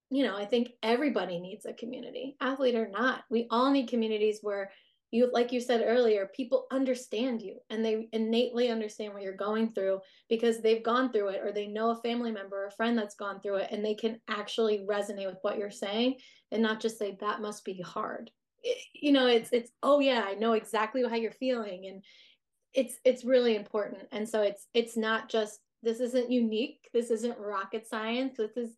you 0.10 0.24
know, 0.24 0.36
I 0.36 0.46
think 0.46 0.72
everybody 0.84 1.40
needs 1.40 1.66
a 1.66 1.74
community, 1.74 2.36
athlete 2.40 2.76
or 2.76 2.88
not. 2.88 3.24
We 3.30 3.48
all 3.50 3.72
need 3.72 3.90
communities 3.90 4.40
where 4.42 4.72
you, 5.12 5.30
like 5.32 5.52
you 5.52 5.62
said 5.62 5.84
earlier, 5.86 6.30
people 6.36 6.68
understand 6.72 7.42
you 7.42 7.60
and 7.70 7.84
they 7.84 8.10
innately 8.12 8.70
understand 8.70 9.14
what 9.14 9.24
you're 9.24 9.34
going 9.34 9.72
through 9.72 10.02
because 10.30 10.62
they've 10.62 10.84
gone 10.84 11.12
through 11.12 11.30
it 11.30 11.42
or 11.44 11.52
they 11.52 11.68
know 11.68 11.92
a 11.92 12.02
family 12.02 12.32
member 12.32 12.64
or 12.64 12.68
a 12.68 12.72
friend 12.72 12.98
that's 12.98 13.16
gone 13.16 13.40
through 13.40 13.56
it 13.56 13.70
and 13.72 13.84
they 13.84 13.96
can 13.96 14.20
actually 14.28 14.86
resonate 14.88 15.28
with 15.28 15.38
what 15.42 15.58
you're 15.58 15.72
saying 15.72 16.16
and 16.52 16.62
not 16.62 16.82
just 16.82 17.00
say 17.00 17.18
that 17.20 17.42
must 17.42 17.64
be 17.64 17.82
hard. 17.82 18.30
You 18.94 19.12
know, 19.12 19.28
it's 19.28 19.50
it's 19.54 19.72
oh 19.84 20.00
yeah, 20.00 20.26
I 20.28 20.34
know 20.34 20.54
exactly 20.54 21.04
how 21.08 21.16
you're 21.16 21.32
feeling 21.32 21.86
and 21.88 22.04
it's 22.74 22.96
it's 23.06 23.24
really 23.24 23.56
important. 23.56 24.04
And 24.12 24.28
so 24.28 24.42
it's 24.42 24.68
it's 24.74 24.98
not 24.98 25.30
just 25.30 25.60
this 25.82 26.00
isn't 26.00 26.32
unique. 26.32 26.90
This 26.94 27.12
isn't 27.12 27.38
rocket 27.40 27.88
science. 27.88 28.38
This 28.38 28.58
is 28.58 28.76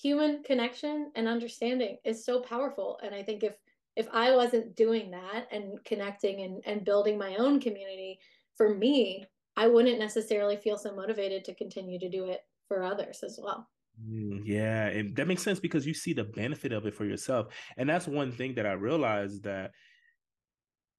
human 0.00 0.42
connection 0.42 1.10
and 1.16 1.28
understanding 1.28 1.98
is 2.04 2.24
so 2.24 2.40
powerful. 2.40 2.98
And 3.02 3.14
i 3.14 3.22
think 3.22 3.42
if 3.42 3.54
if 3.96 4.08
i 4.12 4.34
wasn't 4.34 4.76
doing 4.76 5.10
that 5.10 5.48
and 5.50 5.84
connecting 5.84 6.42
and, 6.42 6.62
and 6.64 6.84
building 6.84 7.18
my 7.18 7.36
own 7.36 7.60
community 7.60 8.20
for 8.56 8.74
me 8.74 9.24
i 9.56 9.66
wouldn't 9.66 9.98
necessarily 9.98 10.56
feel 10.56 10.78
so 10.78 10.94
motivated 10.94 11.44
to 11.44 11.54
continue 11.54 11.98
to 11.98 12.08
do 12.08 12.26
it 12.26 12.40
for 12.68 12.82
others 12.82 13.22
as 13.24 13.40
well. 13.42 13.68
Mm, 14.08 14.42
yeah 14.44 14.86
and 14.86 15.16
that 15.16 15.26
makes 15.26 15.42
sense 15.42 15.58
because 15.58 15.86
you 15.86 15.94
see 15.94 16.12
the 16.12 16.24
benefit 16.24 16.72
of 16.72 16.86
it 16.86 16.94
for 16.94 17.04
yourself. 17.04 17.52
And 17.76 17.88
that's 17.88 18.06
one 18.06 18.30
thing 18.30 18.54
that 18.54 18.66
i 18.66 18.72
realized 18.72 19.44
that 19.44 19.72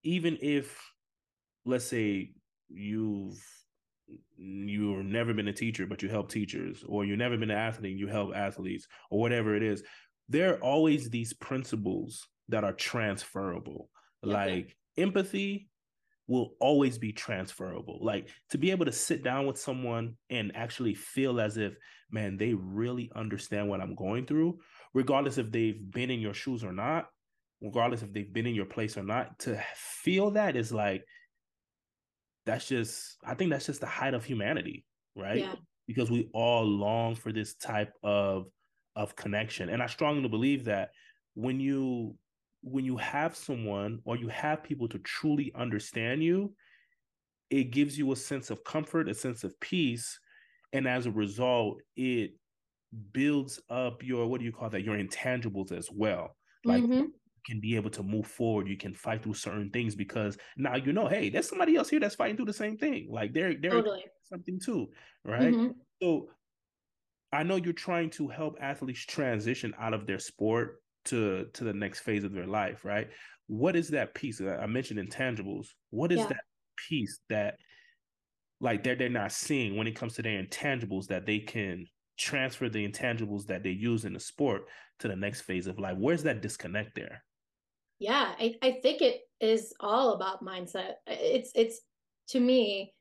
even 0.03 0.37
if 0.41 0.77
let's 1.65 1.85
say 1.85 2.33
you've 2.67 3.41
you've 4.37 5.05
never 5.05 5.33
been 5.33 5.47
a 5.47 5.53
teacher, 5.53 5.85
but 5.85 6.01
you 6.01 6.09
help 6.09 6.31
teachers, 6.31 6.83
or 6.87 7.05
you've 7.05 7.17
never 7.17 7.37
been 7.37 7.51
an 7.51 7.57
athlete, 7.57 7.97
you 7.97 8.07
help 8.07 8.35
athletes, 8.35 8.87
or 9.09 9.19
whatever 9.19 9.55
it 9.55 9.63
is. 9.63 9.83
There 10.27 10.53
are 10.53 10.63
always 10.63 11.09
these 11.09 11.33
principles 11.33 12.27
that 12.49 12.63
are 12.63 12.73
transferable. 12.73 13.89
Like 14.21 14.75
empathy 14.97 15.69
will 16.27 16.51
always 16.59 16.97
be 16.97 17.11
transferable. 17.11 17.99
Like 18.01 18.29
to 18.51 18.57
be 18.57 18.71
able 18.71 18.85
to 18.85 18.91
sit 18.91 19.23
down 19.23 19.47
with 19.47 19.57
someone 19.57 20.15
and 20.29 20.55
actually 20.55 20.93
feel 20.93 21.39
as 21.41 21.57
if, 21.57 21.75
man, 22.11 22.37
they 22.37 22.53
really 22.53 23.11
understand 23.15 23.67
what 23.67 23.81
I'm 23.81 23.95
going 23.95 24.25
through, 24.25 24.59
regardless 24.93 25.37
if 25.37 25.51
they've 25.51 25.81
been 25.91 26.11
in 26.11 26.19
your 26.19 26.33
shoes 26.35 26.63
or 26.63 26.71
not, 26.71 27.07
regardless 27.61 28.03
if 28.03 28.13
they've 28.13 28.31
been 28.31 28.45
in 28.45 28.55
your 28.55 28.65
place 28.65 28.97
or 28.97 29.03
not, 29.03 29.39
to 29.39 29.59
feel 29.75 30.31
that 30.31 30.55
is 30.55 30.71
like 30.71 31.03
that's 32.49 32.67
just 32.67 33.17
I 33.23 33.35
think 33.35 33.51
that's 33.51 33.67
just 33.67 33.81
the 33.81 33.87
height 33.87 34.15
of 34.15 34.25
humanity, 34.25 34.83
right? 35.15 35.39
Yeah. 35.41 35.55
Because 35.87 36.09
we 36.09 36.29
all 36.33 36.65
long 36.65 37.15
for 37.15 37.31
this 37.31 37.53
type 37.55 37.93
of 38.03 38.47
of 38.95 39.15
connection. 39.15 39.69
And 39.69 39.83
I 39.83 39.85
strongly 39.85 40.27
believe 40.27 40.65
that 40.65 40.89
when 41.35 41.59
you 41.59 42.15
when 42.61 42.85
you 42.85 42.97
have 42.97 43.35
someone 43.35 43.99
or 44.03 44.17
you 44.17 44.27
have 44.29 44.63
people 44.63 44.87
to 44.89 44.99
truly 44.99 45.51
understand 45.55 46.23
you, 46.23 46.53
it 47.51 47.65
gives 47.65 47.97
you 47.97 48.11
a 48.11 48.15
sense 48.15 48.49
of 48.49 48.63
comfort, 48.63 49.07
a 49.07 49.13
sense 49.13 49.43
of 49.43 49.57
peace, 49.59 50.19
and 50.73 50.87
as 50.87 51.05
a 51.05 51.11
result, 51.11 51.81
it 51.95 52.31
builds 53.11 53.59
up 53.69 54.03
your 54.03 54.25
what 54.25 54.39
do 54.39 54.45
you 54.45 54.51
call 54.51 54.71
that? 54.71 54.83
Your 54.83 54.97
intangibles 54.97 55.71
as 55.71 55.89
well. 55.91 56.35
Like 56.65 56.83
mm-hmm 56.83 57.05
can 57.45 57.59
be 57.59 57.75
able 57.75 57.89
to 57.91 58.03
move 58.03 58.27
forward. 58.27 58.67
You 58.67 58.77
can 58.77 58.93
fight 58.93 59.23
through 59.23 59.35
certain 59.35 59.69
things 59.69 59.95
because 59.95 60.37
now 60.57 60.75
you 60.75 60.93
know, 60.93 61.07
hey, 61.07 61.29
there's 61.29 61.49
somebody 61.49 61.75
else 61.75 61.89
here 61.89 61.99
that's 61.99 62.15
fighting 62.15 62.35
through 62.35 62.45
the 62.45 62.53
same 62.53 62.77
thing. 62.77 63.07
Like 63.11 63.33
they're 63.33 63.55
they're 63.59 63.71
totally. 63.71 64.05
something 64.23 64.59
too, 64.59 64.87
right? 65.23 65.53
Mm-hmm. 65.53 65.71
So 66.01 66.29
I 67.31 67.43
know 67.43 67.57
you're 67.57 67.73
trying 67.73 68.09
to 68.11 68.27
help 68.27 68.57
athletes 68.61 69.05
transition 69.05 69.73
out 69.79 69.93
of 69.93 70.07
their 70.07 70.19
sport 70.19 70.81
to 71.05 71.47
to 71.53 71.63
the 71.63 71.73
next 71.73 72.01
phase 72.01 72.23
of 72.23 72.33
their 72.33 72.47
life, 72.47 72.85
right? 72.85 73.09
What 73.47 73.75
is 73.75 73.89
that 73.89 74.13
piece? 74.13 74.41
I 74.41 74.65
mentioned 74.65 74.99
intangibles. 74.99 75.67
What 75.89 76.11
is 76.11 76.19
yeah. 76.19 76.27
that 76.27 76.43
piece 76.87 77.19
that 77.29 77.55
like 78.61 78.83
they're 78.83 78.95
they're 78.95 79.09
not 79.09 79.31
seeing 79.31 79.75
when 79.75 79.87
it 79.87 79.95
comes 79.95 80.15
to 80.15 80.21
their 80.21 80.41
intangibles 80.41 81.07
that 81.07 81.25
they 81.25 81.39
can 81.39 81.85
transfer 82.17 82.67
the 82.69 82.87
intangibles 82.87 83.45
that 83.45 83.63
they 83.63 83.69
use 83.69 84.05
in 84.05 84.13
the 84.13 84.19
sport 84.19 84.63
to 84.99 85.07
the 85.07 85.15
next 85.15 85.41
phase 85.41 85.67
of 85.67 85.79
life? 85.79 85.97
Where's 85.97 86.23
that 86.23 86.41
disconnect 86.41 86.93
there? 86.95 87.23
Yeah, 87.99 88.33
I, 88.39 88.55
I 88.61 88.79
think 88.81 89.01
it 89.01 89.21
is 89.41 89.73
all 89.79 90.13
about 90.13 90.43
mindset. 90.43 90.93
It's 91.07 91.51
it's 91.53 91.81
to 92.29 92.39
me 92.39 92.93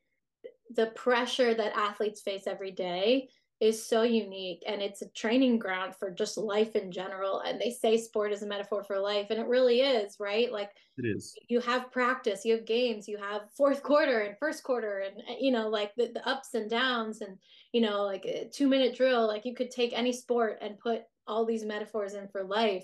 the 0.75 0.87
pressure 0.87 1.53
that 1.53 1.77
athletes 1.77 2.21
face 2.21 2.45
every 2.45 2.71
day 2.71 3.29
is 3.59 3.85
so 3.85 4.03
unique 4.03 4.63
and 4.65 4.81
it's 4.81 5.01
a 5.01 5.09
training 5.09 5.59
ground 5.59 5.93
for 5.95 6.11
just 6.11 6.37
life 6.37 6.75
in 6.75 6.91
general 6.91 7.41
and 7.41 7.59
they 7.59 7.71
say 7.71 7.97
sport 7.97 8.31
is 8.31 8.41
a 8.41 8.47
metaphor 8.47 8.83
for 8.83 8.99
life 8.99 9.27
and 9.29 9.39
it 9.39 9.47
really 9.47 9.81
is 9.81 10.15
right? 10.19 10.51
Like 10.51 10.69
it 10.97 11.05
is. 11.05 11.33
you 11.49 11.59
have 11.59 11.91
practice 11.91 12.45
you 12.45 12.55
have 12.55 12.65
games 12.65 13.07
you 13.07 13.17
have 13.17 13.43
fourth 13.57 13.83
quarter 13.83 14.19
and 14.21 14.37
first 14.37 14.63
quarter 14.63 14.99
and 14.99 15.17
eh, 15.29 15.35
you 15.39 15.51
know 15.51 15.69
like 15.69 15.93
the, 15.95 16.11
the 16.13 16.27
ups 16.27 16.53
and 16.53 16.69
downs 16.69 17.21
and 17.21 17.37
you 17.73 17.81
know 17.81 18.03
like 18.03 18.25
a 18.25 18.49
two 18.53 18.67
minute 18.67 18.95
drill 18.95 19.27
like 19.27 19.45
you 19.45 19.55
could 19.55 19.71
take 19.71 19.97
any 19.97 20.13
sport 20.13 20.57
and 20.61 20.79
put 20.79 21.01
all 21.27 21.45
these 21.45 21.65
metaphors 21.65 22.13
in 22.13 22.27
for 22.27 22.43
life 22.43 22.83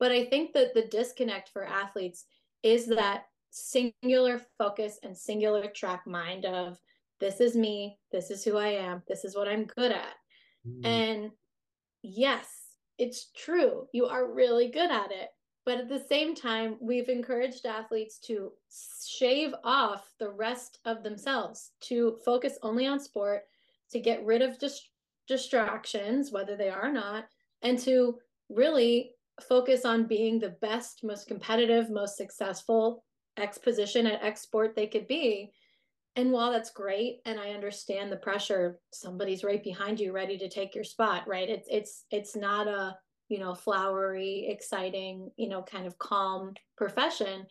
but 0.00 0.10
I 0.10 0.24
think 0.24 0.54
that 0.54 0.74
the 0.74 0.82
disconnect 0.82 1.50
for 1.50 1.64
athletes 1.64 2.24
is 2.62 2.86
that 2.86 3.26
singular 3.50 4.40
focus 4.58 4.98
and 5.02 5.16
singular 5.16 5.68
track 5.68 6.06
mind 6.06 6.46
of 6.46 6.78
this 7.20 7.40
is 7.40 7.54
me, 7.54 7.98
this 8.10 8.30
is 8.30 8.42
who 8.42 8.56
I 8.56 8.68
am, 8.68 9.02
this 9.06 9.24
is 9.24 9.36
what 9.36 9.46
I'm 9.46 9.66
good 9.66 9.92
at. 9.92 10.14
Mm. 10.66 10.86
And 10.86 11.30
yes, 12.02 12.48
it's 12.98 13.30
true. 13.36 13.86
You 13.92 14.06
are 14.06 14.32
really 14.32 14.70
good 14.70 14.90
at 14.90 15.12
it. 15.12 15.28
But 15.66 15.78
at 15.78 15.88
the 15.90 16.02
same 16.08 16.34
time, 16.34 16.76
we've 16.80 17.10
encouraged 17.10 17.66
athletes 17.66 18.18
to 18.20 18.52
shave 19.06 19.54
off 19.62 20.10
the 20.18 20.30
rest 20.30 20.78
of 20.86 21.02
themselves, 21.02 21.72
to 21.82 22.16
focus 22.24 22.58
only 22.62 22.86
on 22.86 22.98
sport, 22.98 23.42
to 23.90 24.00
get 24.00 24.24
rid 24.24 24.40
of 24.40 24.58
just 24.58 24.88
distractions, 25.28 26.32
whether 26.32 26.56
they 26.56 26.70
are 26.70 26.86
or 26.86 26.92
not, 26.92 27.26
and 27.62 27.78
to 27.80 28.18
really 28.48 29.12
focus 29.42 29.84
on 29.84 30.06
being 30.06 30.38
the 30.38 30.56
best, 30.60 31.04
most 31.04 31.26
competitive, 31.26 31.90
most 31.90 32.16
successful 32.16 33.04
exposition 33.36 34.04
position 34.04 34.06
at 34.06 34.22
X 34.22 34.42
sport 34.42 34.74
they 34.74 34.86
could 34.86 35.06
be. 35.06 35.52
And 36.16 36.32
while 36.32 36.50
that's 36.50 36.70
great, 36.70 37.20
and 37.24 37.38
I 37.38 37.50
understand 37.50 38.10
the 38.10 38.16
pressure, 38.16 38.80
somebody's 38.92 39.44
right 39.44 39.62
behind 39.62 40.00
you, 40.00 40.12
ready 40.12 40.36
to 40.38 40.48
take 40.48 40.74
your 40.74 40.84
spot, 40.84 41.26
right? 41.26 41.48
It's 41.48 41.68
it's 41.70 42.04
it's 42.10 42.36
not 42.36 42.66
a 42.66 42.96
you 43.28 43.38
know 43.38 43.54
flowery, 43.54 44.48
exciting, 44.48 45.30
you 45.36 45.48
know, 45.48 45.62
kind 45.62 45.86
of 45.86 45.98
calm 45.98 46.54
profession. 46.76 47.46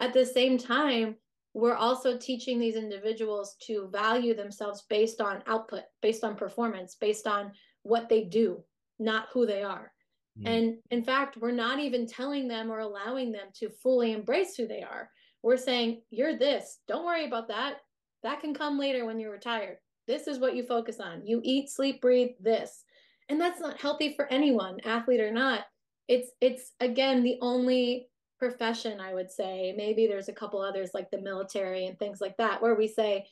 At 0.00 0.14
the 0.14 0.24
same 0.24 0.56
time, 0.56 1.16
we're 1.52 1.74
also 1.74 2.16
teaching 2.16 2.58
these 2.58 2.76
individuals 2.76 3.56
to 3.66 3.88
value 3.92 4.34
themselves 4.34 4.84
based 4.88 5.20
on 5.20 5.42
output, 5.46 5.82
based 6.00 6.24
on 6.24 6.34
performance, 6.34 6.94
based 6.94 7.26
on 7.26 7.52
what 7.82 8.08
they 8.08 8.24
do, 8.24 8.64
not 8.98 9.28
who 9.32 9.44
they 9.44 9.62
are. 9.62 9.92
Mm. 10.40 10.48
And 10.48 10.76
in 10.90 11.04
fact, 11.04 11.36
we're 11.36 11.50
not 11.50 11.78
even 11.78 12.06
telling 12.06 12.48
them 12.48 12.70
or 12.70 12.80
allowing 12.80 13.32
them 13.32 13.48
to 13.54 13.70
fully 13.70 14.12
embrace 14.12 14.56
who 14.56 14.66
they 14.66 14.82
are. 14.82 15.10
We're 15.42 15.56
saying, 15.56 16.02
you're 16.10 16.36
this. 16.36 16.78
Don't 16.88 17.04
worry 17.04 17.26
about 17.26 17.48
that. 17.48 17.76
That 18.22 18.40
can 18.40 18.54
come 18.54 18.78
later 18.78 19.04
when 19.04 19.20
you're 19.20 19.32
retired. 19.32 19.78
This 20.06 20.26
is 20.26 20.38
what 20.38 20.56
you 20.56 20.64
focus 20.64 21.00
on. 21.00 21.26
You 21.26 21.40
eat, 21.44 21.70
sleep, 21.70 22.00
breathe 22.00 22.30
this. 22.40 22.84
And 23.28 23.40
that's 23.40 23.60
not 23.60 23.80
healthy 23.80 24.14
for 24.14 24.26
anyone, 24.32 24.78
athlete 24.84 25.20
or 25.20 25.30
not. 25.30 25.64
it's 26.08 26.30
it's 26.40 26.72
again 26.80 27.22
the 27.22 27.38
only 27.42 28.08
profession 28.38 29.00
I 29.00 29.14
would 29.14 29.30
say. 29.30 29.74
Maybe 29.76 30.06
there's 30.06 30.28
a 30.28 30.32
couple 30.32 30.60
others 30.60 30.90
like 30.94 31.10
the 31.10 31.20
military 31.20 31.86
and 31.86 31.98
things 31.98 32.20
like 32.20 32.36
that 32.38 32.62
where 32.62 32.74
we 32.74 32.88
say 32.88 33.26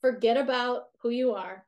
forget 0.00 0.36
about 0.36 0.84
who 1.02 1.10
you 1.10 1.32
are. 1.32 1.66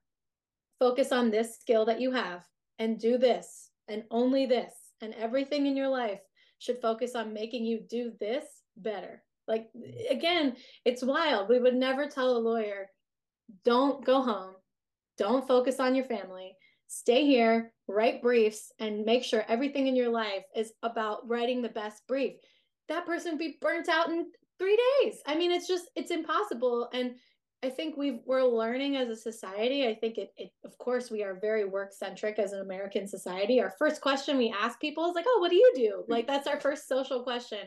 Focus 0.79 1.13
on 1.13 1.31
this 1.31 1.59
skill 1.59 1.85
that 1.87 2.01
you 2.01 2.13
have 2.13 2.45
and 2.79 2.99
do 2.99 3.19
this 3.19 3.71
and 3.89 4.05
only 4.11 4.47
this 4.47 4.73
and 5.01 5.15
everything 5.15 5.67
in 5.67 5.77
your 5.77 5.89
life 5.89 6.21
should 6.59 6.81
focus 6.81 7.15
on 7.15 7.35
making 7.35 7.65
you 7.65 7.81
do 7.89 8.13
this 8.21 8.45
better. 8.77 9.23
Like 9.47 9.69
again, 10.09 10.57
it's 10.85 11.05
wild. 11.05 11.49
We 11.49 11.59
would 11.59 11.75
never 11.75 12.07
tell 12.07 12.37
a 12.37 12.39
lawyer, 12.39 12.89
don't 13.65 14.05
go 14.05 14.23
home, 14.23 14.55
don't 15.19 15.47
focus 15.47 15.81
on 15.81 15.95
your 15.95 16.07
family, 16.07 16.57
stay 16.87 17.27
here, 17.27 17.73
write 17.87 18.23
briefs, 18.23 18.73
and 18.79 19.05
make 19.05 19.25
sure 19.25 19.45
everything 19.49 19.87
in 19.87 19.97
your 19.97 20.11
life 20.11 20.45
is 20.57 20.73
about 20.83 21.29
writing 21.29 21.61
the 21.61 21.69
best 21.69 22.03
brief. 22.09 22.35
That 22.89 23.07
person 23.07 23.33
would 23.33 23.39
be 23.39 23.59
burnt 23.61 23.89
out 23.89 24.09
in 24.09 24.27
three 24.59 24.79
days. 25.03 25.21
I 25.27 25.35
mean, 25.35 25.51
it's 25.51 25.69
just 25.69 25.91
it's 25.97 26.11
impossible. 26.11 26.89
And 26.93 27.17
I 27.65 27.71
think 27.71 27.97
we 27.97 28.21
we're 28.27 28.45
learning 28.45 28.97
as 28.97 29.09
a 29.09 29.17
society. 29.17 29.89
I 29.89 29.95
think 29.95 30.19
it, 30.19 30.35
it 30.37 30.51
of 30.67 30.77
course 30.77 31.11
we 31.11 31.23
are 31.23 31.41
very 31.41 31.65
work 31.65 31.95
centric 31.95 32.39
as 32.39 32.53
an 32.53 32.61
American 32.61 33.09
society. 33.09 33.59
Our 33.59 33.73
first 33.79 34.03
question 34.03 34.37
we 34.37 34.55
ask 34.61 34.79
people 34.79 35.09
is 35.09 35.15
like, 35.15 35.25
"Oh, 35.27 35.39
what 35.41 35.51
do 35.51 35.57
you 35.57 35.73
do?" 35.75 36.03
Mm-hmm. 36.03 36.13
Like 36.13 36.27
that's 36.27 36.47
our 36.47 36.61
first 36.61 36.87
social 36.87 37.23
question. 37.23 37.61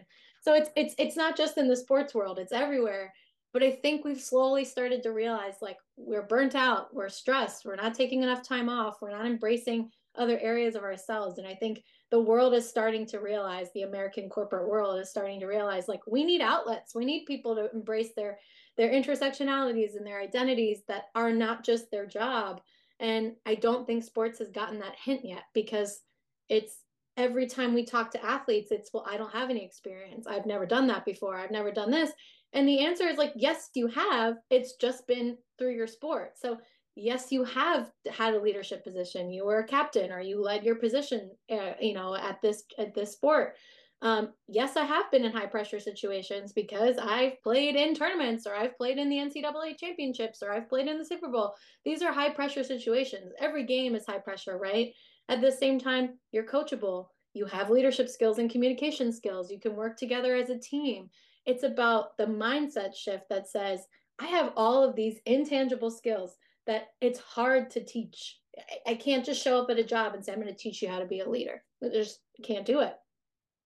So 0.43 0.53
it's 0.53 0.69
it's 0.75 0.93
it's 0.99 1.17
not 1.17 1.35
just 1.35 1.57
in 1.57 1.67
the 1.67 1.75
sports 1.75 2.13
world; 2.13 2.37
it's 2.37 2.51
everywhere. 2.51 3.11
But 3.53 3.63
I 3.63 3.71
think 3.71 4.05
we've 4.05 4.21
slowly 4.21 4.65
started 4.65 5.01
to 5.01 5.11
realize 5.13 5.55
like 5.61 5.77
we're 5.95 6.27
burnt 6.27 6.53
out, 6.53 6.93
we're 6.93 7.09
stressed, 7.09 7.65
we're 7.65 7.75
not 7.75 7.95
taking 7.95 8.21
enough 8.21 8.47
time 8.47 8.69
off, 8.69 9.01
we're 9.01 9.17
not 9.17 9.25
embracing 9.25 9.89
other 10.15 10.37
areas 10.39 10.75
of 10.75 10.83
ourselves. 10.83 11.39
And 11.39 11.47
I 11.47 11.55
think 11.55 11.81
the 12.11 12.21
world 12.21 12.53
is 12.53 12.69
starting 12.69 13.05
to 13.07 13.19
realize, 13.19 13.69
the 13.73 13.83
American 13.83 14.29
corporate 14.29 14.67
world 14.67 14.99
is 14.99 15.09
starting 15.09 15.39
to 15.39 15.47
realize 15.47 15.87
like 15.87 16.01
we 16.05 16.23
need 16.23 16.41
outlets, 16.41 16.93
we 16.93 17.05
need 17.05 17.25
people 17.25 17.55
to 17.55 17.71
embrace 17.73 18.11
their 18.15 18.37
their 18.78 18.89
intersectionalities 18.89 19.95
and 19.95 20.05
their 20.05 20.21
identities 20.21 20.82
that 20.88 21.05
are 21.15 21.32
not 21.32 21.63
just 21.63 21.89
their 21.91 22.05
job. 22.05 22.61
And 22.99 23.34
I 23.45 23.55
don't 23.55 23.86
think 23.86 24.03
sports 24.03 24.39
has 24.39 24.49
gotten 24.49 24.80
that 24.80 24.95
hint 25.03 25.21
yet 25.23 25.43
because 25.53 26.01
it's 26.49 26.78
every 27.15 27.47
time 27.47 27.73
we 27.73 27.86
talk 27.86 28.11
to 28.11 28.23
athletes, 28.23 28.71
it's, 28.71 28.91
well, 28.93 29.05
I 29.09 29.17
don't 29.17 29.34
have 29.34 29.49
any 29.49 29.65
experience. 29.65 30.28
I've 30.28 30.45
never 30.45 30.65
done 30.65 30.88
that 30.88 31.05
before. 31.05 31.36
I've 31.36 31.51
never 31.51 31.71
done 31.71 31.91
this. 31.91 32.11
And 32.53 32.67
the 32.67 32.86
answer 32.86 33.07
is 33.07 33.17
like, 33.17 33.34
yes, 33.36 33.69
you 33.73 33.88
have. 33.88 34.36
It's 34.49 34.75
just 34.75 35.07
been 35.07 35.38
through 35.57 35.75
your 35.75 35.88
sport. 35.88 36.34
So, 36.38 36.57
yes, 36.95 37.32
you 37.32 37.43
have 37.43 37.91
had 38.09 38.36
a 38.36 38.41
leadership 38.41 38.84
position. 38.84 39.32
You 39.32 39.45
were 39.45 39.59
a 39.59 39.67
captain 39.67 40.11
or 40.11 40.21
you 40.21 40.41
led 40.41 40.63
your 40.63 40.75
position, 40.75 41.32
uh, 41.51 41.73
you 41.82 41.93
know, 41.93 42.15
at 42.15 42.41
this 42.41 42.63
at 42.78 42.93
this 42.93 43.13
sport. 43.13 43.55
Um, 44.01 44.29
yes, 44.47 44.77
I 44.77 44.83
have 44.83 45.09
been 45.11 45.25
in 45.25 45.31
high 45.31 45.47
pressure 45.47 45.79
situations 45.79 46.53
because 46.53 46.97
I've 46.97 47.41
played 47.41 47.75
in 47.75 47.95
tournaments 47.95 48.45
or 48.45 48.55
I've 48.55 48.77
played 48.77 48.99
in 48.99 49.09
the 49.09 49.17
NCAA 49.17 49.77
championships 49.77 50.43
or 50.43 50.51
I've 50.51 50.69
played 50.69 50.87
in 50.87 50.99
the 50.99 51.05
Super 51.05 51.29
Bowl. 51.29 51.55
These 51.83 52.03
are 52.03 52.13
high 52.13 52.29
pressure 52.29 52.63
situations. 52.63 53.33
Every 53.39 53.65
game 53.65 53.95
is 53.95 54.05
high 54.05 54.19
pressure, 54.19 54.57
right? 54.57 54.93
At 55.29 55.41
the 55.41 55.51
same 55.51 55.79
time, 55.79 56.19
you're 56.31 56.45
coachable. 56.45 57.07
You 57.33 57.45
have 57.45 57.69
leadership 57.69 58.07
skills 58.07 58.37
and 58.37 58.51
communication 58.51 59.11
skills. 59.11 59.51
You 59.51 59.59
can 59.59 59.75
work 59.75 59.97
together 59.97 60.35
as 60.35 60.49
a 60.49 60.59
team. 60.59 61.09
It's 61.45 61.63
about 61.63 62.17
the 62.17 62.25
mindset 62.25 62.95
shift 62.95 63.25
that 63.29 63.49
says, 63.49 63.87
I 64.19 64.27
have 64.27 64.53
all 64.55 64.83
of 64.83 64.95
these 64.95 65.19
intangible 65.25 65.91
skills 65.91 66.35
that 66.67 66.89
it's 67.01 67.19
hard 67.19 67.71
to 67.71 67.83
teach. 67.83 68.39
I 68.85 68.95
can't 68.95 69.25
just 69.25 69.43
show 69.43 69.61
up 69.61 69.69
at 69.69 69.79
a 69.79 69.83
job 69.83 70.13
and 70.13 70.23
say, 70.23 70.33
I'm 70.33 70.41
going 70.41 70.53
to 70.53 70.59
teach 70.59 70.81
you 70.81 70.89
how 70.89 70.99
to 70.99 71.05
be 71.05 71.19
a 71.19 71.29
leader. 71.29 71.63
I 71.83 71.89
just 71.89 72.19
can't 72.43 72.65
do 72.65 72.81
it. 72.81 72.95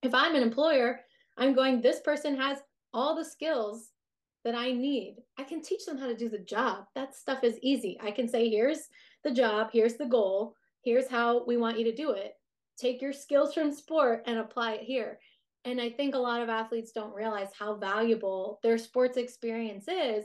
If 0.02 0.14
I'm 0.14 0.34
an 0.34 0.42
employer, 0.42 1.00
I'm 1.38 1.54
going, 1.54 1.80
this 1.80 2.00
person 2.00 2.36
has 2.36 2.58
all 2.92 3.14
the 3.14 3.24
skills 3.24 3.90
that 4.44 4.54
I 4.54 4.72
need. 4.72 5.16
I 5.38 5.44
can 5.44 5.62
teach 5.62 5.86
them 5.86 5.96
how 5.96 6.08
to 6.08 6.16
do 6.16 6.28
the 6.28 6.38
job. 6.38 6.86
That 6.96 7.14
stuff 7.14 7.44
is 7.44 7.58
easy. 7.62 7.98
I 8.02 8.10
can 8.10 8.26
say, 8.26 8.48
here's 8.48 8.88
the 9.22 9.30
job, 9.30 9.70
here's 9.72 9.94
the 9.94 10.06
goal, 10.06 10.56
here's 10.84 11.08
how 11.08 11.44
we 11.44 11.56
want 11.56 11.78
you 11.78 11.84
to 11.84 11.94
do 11.94 12.10
it. 12.10 12.32
Take 12.76 13.00
your 13.00 13.12
skills 13.12 13.54
from 13.54 13.70
sport 13.70 14.24
and 14.26 14.38
apply 14.38 14.72
it 14.72 14.82
here. 14.82 15.20
And 15.64 15.80
I 15.80 15.90
think 15.90 16.16
a 16.16 16.18
lot 16.18 16.42
of 16.42 16.48
athletes 16.48 16.90
don't 16.90 17.14
realize 17.14 17.50
how 17.56 17.76
valuable 17.76 18.58
their 18.64 18.78
sports 18.78 19.16
experience 19.16 19.86
is, 19.86 20.24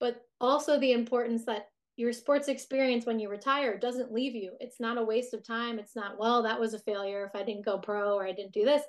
but 0.00 0.22
also 0.40 0.80
the 0.80 0.90
importance 0.90 1.44
that 1.44 1.68
your 1.96 2.12
sports 2.12 2.48
experience 2.48 3.06
when 3.06 3.20
you 3.20 3.28
retire 3.28 3.78
doesn't 3.78 4.12
leave 4.12 4.34
you. 4.34 4.54
It's 4.58 4.80
not 4.80 4.98
a 4.98 5.04
waste 5.04 5.32
of 5.32 5.46
time. 5.46 5.78
It's 5.78 5.94
not, 5.94 6.18
well, 6.18 6.42
that 6.42 6.58
was 6.58 6.74
a 6.74 6.80
failure 6.80 7.24
if 7.24 7.40
I 7.40 7.44
didn't 7.44 7.64
go 7.64 7.78
pro 7.78 8.14
or 8.14 8.26
I 8.26 8.32
didn't 8.32 8.52
do 8.52 8.64
this. 8.64 8.82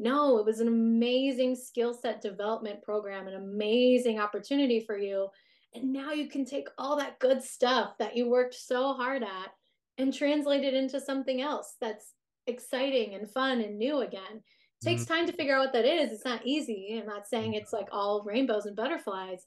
No, 0.00 0.38
it 0.38 0.46
was 0.46 0.60
an 0.60 0.68
amazing 0.68 1.54
skill 1.54 1.92
set 1.92 2.22
development 2.22 2.82
program, 2.82 3.28
an 3.28 3.34
amazing 3.34 4.18
opportunity 4.18 4.80
for 4.80 4.96
you. 4.96 5.28
And 5.74 5.92
now 5.92 6.12
you 6.12 6.26
can 6.26 6.46
take 6.46 6.68
all 6.78 6.96
that 6.96 7.18
good 7.18 7.42
stuff 7.42 7.98
that 7.98 8.16
you 8.16 8.28
worked 8.28 8.54
so 8.54 8.94
hard 8.94 9.22
at 9.22 9.50
and 9.98 10.12
translate 10.12 10.64
it 10.64 10.72
into 10.72 10.98
something 11.00 11.42
else 11.42 11.74
that's 11.82 12.14
exciting 12.46 13.14
and 13.14 13.30
fun 13.30 13.60
and 13.60 13.78
new 13.78 13.98
again. 13.98 14.22
It 14.32 14.84
takes 14.84 15.02
mm-hmm. 15.02 15.14
time 15.14 15.26
to 15.26 15.34
figure 15.34 15.54
out 15.54 15.66
what 15.66 15.74
that 15.74 15.84
is. 15.84 16.12
It's 16.12 16.24
not 16.24 16.46
easy. 16.46 16.98
I'm 16.98 17.06
not 17.06 17.28
saying 17.28 17.52
it's 17.52 17.74
like 17.74 17.88
all 17.92 18.24
rainbows 18.24 18.64
and 18.64 18.74
butterflies, 18.74 19.44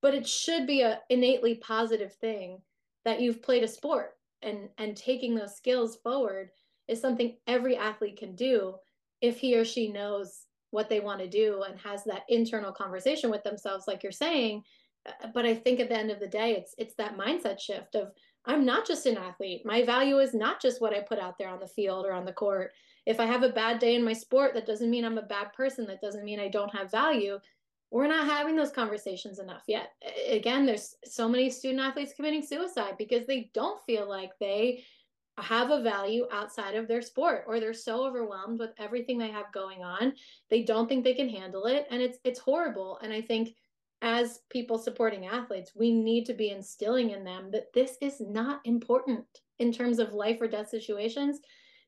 but 0.00 0.14
it 0.14 0.26
should 0.26 0.66
be 0.66 0.80
a 0.82 0.98
innately 1.10 1.54
positive 1.54 2.12
thing 2.16 2.60
that 3.04 3.20
you've 3.20 3.40
played 3.40 3.62
a 3.62 3.68
sport 3.68 4.16
and 4.42 4.68
and 4.78 4.96
taking 4.96 5.36
those 5.36 5.56
skills 5.56 5.96
forward 6.02 6.50
is 6.88 7.00
something 7.00 7.36
every 7.46 7.76
athlete 7.76 8.18
can 8.18 8.34
do 8.34 8.74
if 9.22 9.38
he 9.38 9.56
or 9.56 9.64
she 9.64 9.90
knows 9.90 10.46
what 10.72 10.88
they 10.88 11.00
want 11.00 11.20
to 11.20 11.28
do 11.28 11.62
and 11.66 11.78
has 11.78 12.04
that 12.04 12.24
internal 12.28 12.72
conversation 12.72 13.30
with 13.30 13.42
themselves 13.44 13.86
like 13.86 14.02
you're 14.02 14.12
saying 14.12 14.62
uh, 15.06 15.28
but 15.32 15.46
i 15.46 15.54
think 15.54 15.80
at 15.80 15.88
the 15.88 15.96
end 15.96 16.10
of 16.10 16.20
the 16.20 16.26
day 16.26 16.56
it's 16.56 16.74
it's 16.76 16.94
that 16.96 17.16
mindset 17.16 17.58
shift 17.58 17.94
of 17.94 18.10
i'm 18.44 18.64
not 18.64 18.86
just 18.86 19.06
an 19.06 19.16
athlete. 19.16 19.62
My 19.64 19.84
value 19.84 20.18
is 20.18 20.34
not 20.34 20.60
just 20.60 20.80
what 20.80 20.92
i 20.92 21.00
put 21.00 21.20
out 21.20 21.38
there 21.38 21.48
on 21.48 21.60
the 21.60 21.66
field 21.66 22.04
or 22.04 22.12
on 22.12 22.24
the 22.24 22.32
court. 22.32 22.72
If 23.06 23.20
i 23.20 23.26
have 23.26 23.44
a 23.44 23.48
bad 23.48 23.78
day 23.78 23.94
in 23.94 24.04
my 24.04 24.12
sport 24.12 24.52
that 24.54 24.66
doesn't 24.66 24.90
mean 24.90 25.04
i'm 25.04 25.18
a 25.18 25.22
bad 25.22 25.52
person. 25.52 25.86
That 25.86 26.00
doesn't 26.00 26.24
mean 26.24 26.40
i 26.40 26.48
don't 26.48 26.74
have 26.74 26.90
value. 26.90 27.38
We're 27.90 28.08
not 28.08 28.26
having 28.26 28.56
those 28.56 28.72
conversations 28.72 29.38
enough 29.38 29.64
yet. 29.68 29.92
Again 30.28 30.66
there's 30.66 30.96
so 31.04 31.28
many 31.28 31.50
student 31.50 31.80
athletes 31.80 32.14
committing 32.16 32.42
suicide 32.42 32.94
because 32.98 33.26
they 33.26 33.50
don't 33.54 33.84
feel 33.84 34.08
like 34.08 34.32
they 34.40 34.84
have 35.38 35.70
a 35.70 35.82
value 35.82 36.26
outside 36.30 36.74
of 36.74 36.86
their 36.86 37.00
sport 37.00 37.44
or 37.46 37.58
they're 37.58 37.72
so 37.72 38.04
overwhelmed 38.04 38.58
with 38.58 38.70
everything 38.78 39.16
they 39.16 39.30
have 39.30 39.50
going 39.52 39.82
on 39.82 40.12
they 40.50 40.62
don't 40.62 40.88
think 40.88 41.02
they 41.02 41.14
can 41.14 41.28
handle 41.28 41.64
it 41.64 41.86
and 41.90 42.02
it's 42.02 42.18
it's 42.24 42.38
horrible. 42.38 42.98
And 43.02 43.12
i 43.12 43.20
think 43.20 43.54
as 44.02 44.40
people 44.50 44.78
supporting 44.78 45.26
athletes 45.26 45.72
we 45.74 45.92
need 45.92 46.26
to 46.26 46.34
be 46.34 46.50
instilling 46.50 47.10
in 47.10 47.24
them 47.24 47.50
that 47.52 47.72
this 47.72 47.96
is 48.00 48.20
not 48.20 48.60
important 48.64 49.24
in 49.58 49.72
terms 49.72 49.98
of 49.98 50.12
life 50.12 50.38
or 50.40 50.48
death 50.48 50.68
situations. 50.68 51.40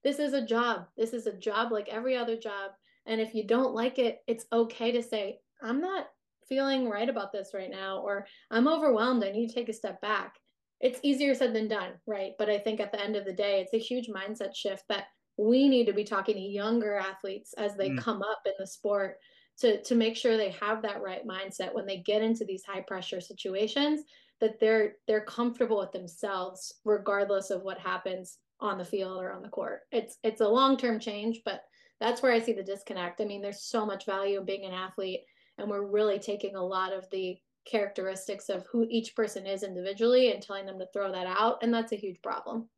This 0.04 0.18
is 0.18 0.32
a 0.32 0.44
job. 0.44 0.86
This 0.96 1.12
is 1.12 1.26
a 1.26 1.36
job 1.36 1.72
like 1.72 1.88
every 1.88 2.16
other 2.16 2.36
job. 2.36 2.72
And 3.06 3.20
if 3.20 3.34
you 3.34 3.46
don't 3.46 3.74
like 3.74 3.98
it 3.98 4.22
it's 4.26 4.46
okay 4.52 4.92
to 4.92 5.02
say 5.02 5.38
i'm 5.62 5.80
not 5.80 6.06
feeling 6.48 6.88
right 6.88 7.08
about 7.08 7.32
this 7.32 7.52
right 7.54 7.70
now 7.70 7.98
or 7.98 8.26
i'm 8.50 8.68
overwhelmed. 8.68 9.22
I 9.22 9.32
need 9.32 9.48
to 9.48 9.54
take 9.54 9.68
a 9.68 9.74
step 9.74 10.00
back 10.00 10.36
it's 10.80 11.00
easier 11.02 11.34
said 11.34 11.54
than 11.54 11.68
done, 11.68 11.92
right? 12.06 12.32
But 12.38 12.50
I 12.50 12.58
think 12.58 12.80
at 12.80 12.92
the 12.92 13.02
end 13.02 13.16
of 13.16 13.24
the 13.24 13.32
day, 13.32 13.60
it's 13.60 13.74
a 13.74 13.78
huge 13.78 14.08
mindset 14.08 14.54
shift 14.54 14.84
that 14.88 15.04
we 15.36 15.68
need 15.68 15.86
to 15.86 15.92
be 15.92 16.04
talking 16.04 16.34
to 16.34 16.40
younger 16.40 16.96
athletes 16.96 17.54
as 17.54 17.74
they 17.76 17.90
mm. 17.90 17.98
come 17.98 18.22
up 18.22 18.40
in 18.46 18.52
the 18.58 18.66
sport 18.66 19.16
to 19.58 19.82
to 19.82 19.94
make 19.94 20.16
sure 20.16 20.36
they 20.36 20.50
have 20.50 20.82
that 20.82 21.02
right 21.02 21.26
mindset 21.26 21.74
when 21.74 21.86
they 21.86 21.98
get 21.98 22.22
into 22.22 22.44
these 22.44 22.64
high 22.64 22.80
pressure 22.80 23.20
situations 23.20 24.02
that 24.40 24.58
they're 24.60 24.94
they're 25.06 25.24
comfortable 25.24 25.78
with 25.78 25.92
themselves 25.92 26.74
regardless 26.84 27.50
of 27.50 27.62
what 27.62 27.78
happens 27.78 28.38
on 28.60 28.78
the 28.78 28.84
field 28.84 29.20
or 29.20 29.32
on 29.32 29.42
the 29.42 29.48
court. 29.48 29.80
It's 29.92 30.18
it's 30.22 30.40
a 30.40 30.48
long-term 30.48 31.00
change, 31.00 31.42
but 31.44 31.62
that's 32.00 32.22
where 32.22 32.32
I 32.32 32.40
see 32.40 32.52
the 32.52 32.62
disconnect. 32.62 33.20
I 33.20 33.24
mean, 33.24 33.40
there's 33.40 33.62
so 33.62 33.86
much 33.86 34.06
value 34.06 34.38
in 34.38 34.44
being 34.44 34.64
an 34.64 34.72
athlete 34.72 35.20
and 35.58 35.68
we're 35.68 35.86
really 35.86 36.18
taking 36.18 36.56
a 36.56 36.64
lot 36.64 36.92
of 36.92 37.08
the 37.10 37.36
characteristics 37.64 38.48
of 38.48 38.66
who 38.70 38.86
each 38.90 39.16
person 39.16 39.46
is 39.46 39.62
individually 39.62 40.32
and 40.32 40.42
telling 40.42 40.66
them 40.66 40.78
to 40.78 40.86
throw 40.92 41.10
that 41.10 41.26
out 41.26 41.62
and 41.62 41.72
that's 41.72 41.92
a 41.92 41.96
huge 41.96 42.20
problem. 42.22 42.68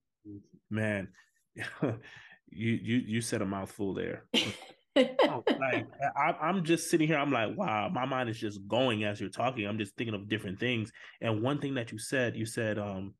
Man 0.71 1.09
you 2.51 2.73
you 2.73 2.97
you 3.07 3.21
said 3.21 3.43
a 3.43 3.47
mouthful 3.47 3.95
there. 3.95 4.25
Oh, 4.99 5.45
like 5.61 5.87
I, 6.17 6.49
am 6.49 6.65
just 6.65 6.89
sitting 6.89 7.07
here 7.07 7.19
i'm 7.19 7.31
like 7.31 7.55
wow 7.55 7.91
my 7.91 8.07
mind 8.07 8.31
is 8.31 8.41
just 8.41 8.67
going 8.67 9.05
as 9.05 9.21
you're 9.21 9.29
talking. 9.29 9.67
I'm 9.67 9.77
just 9.77 9.95
thinking 9.95 10.15
of 10.15 10.27
different 10.27 10.59
things. 10.59 10.91
And 11.21 11.43
one 11.43 11.61
thing 11.61 11.75
that 11.75 11.93
you 11.93 11.99
said 11.99 12.35
you 12.35 12.47
said 12.47 12.79
um 12.79 13.13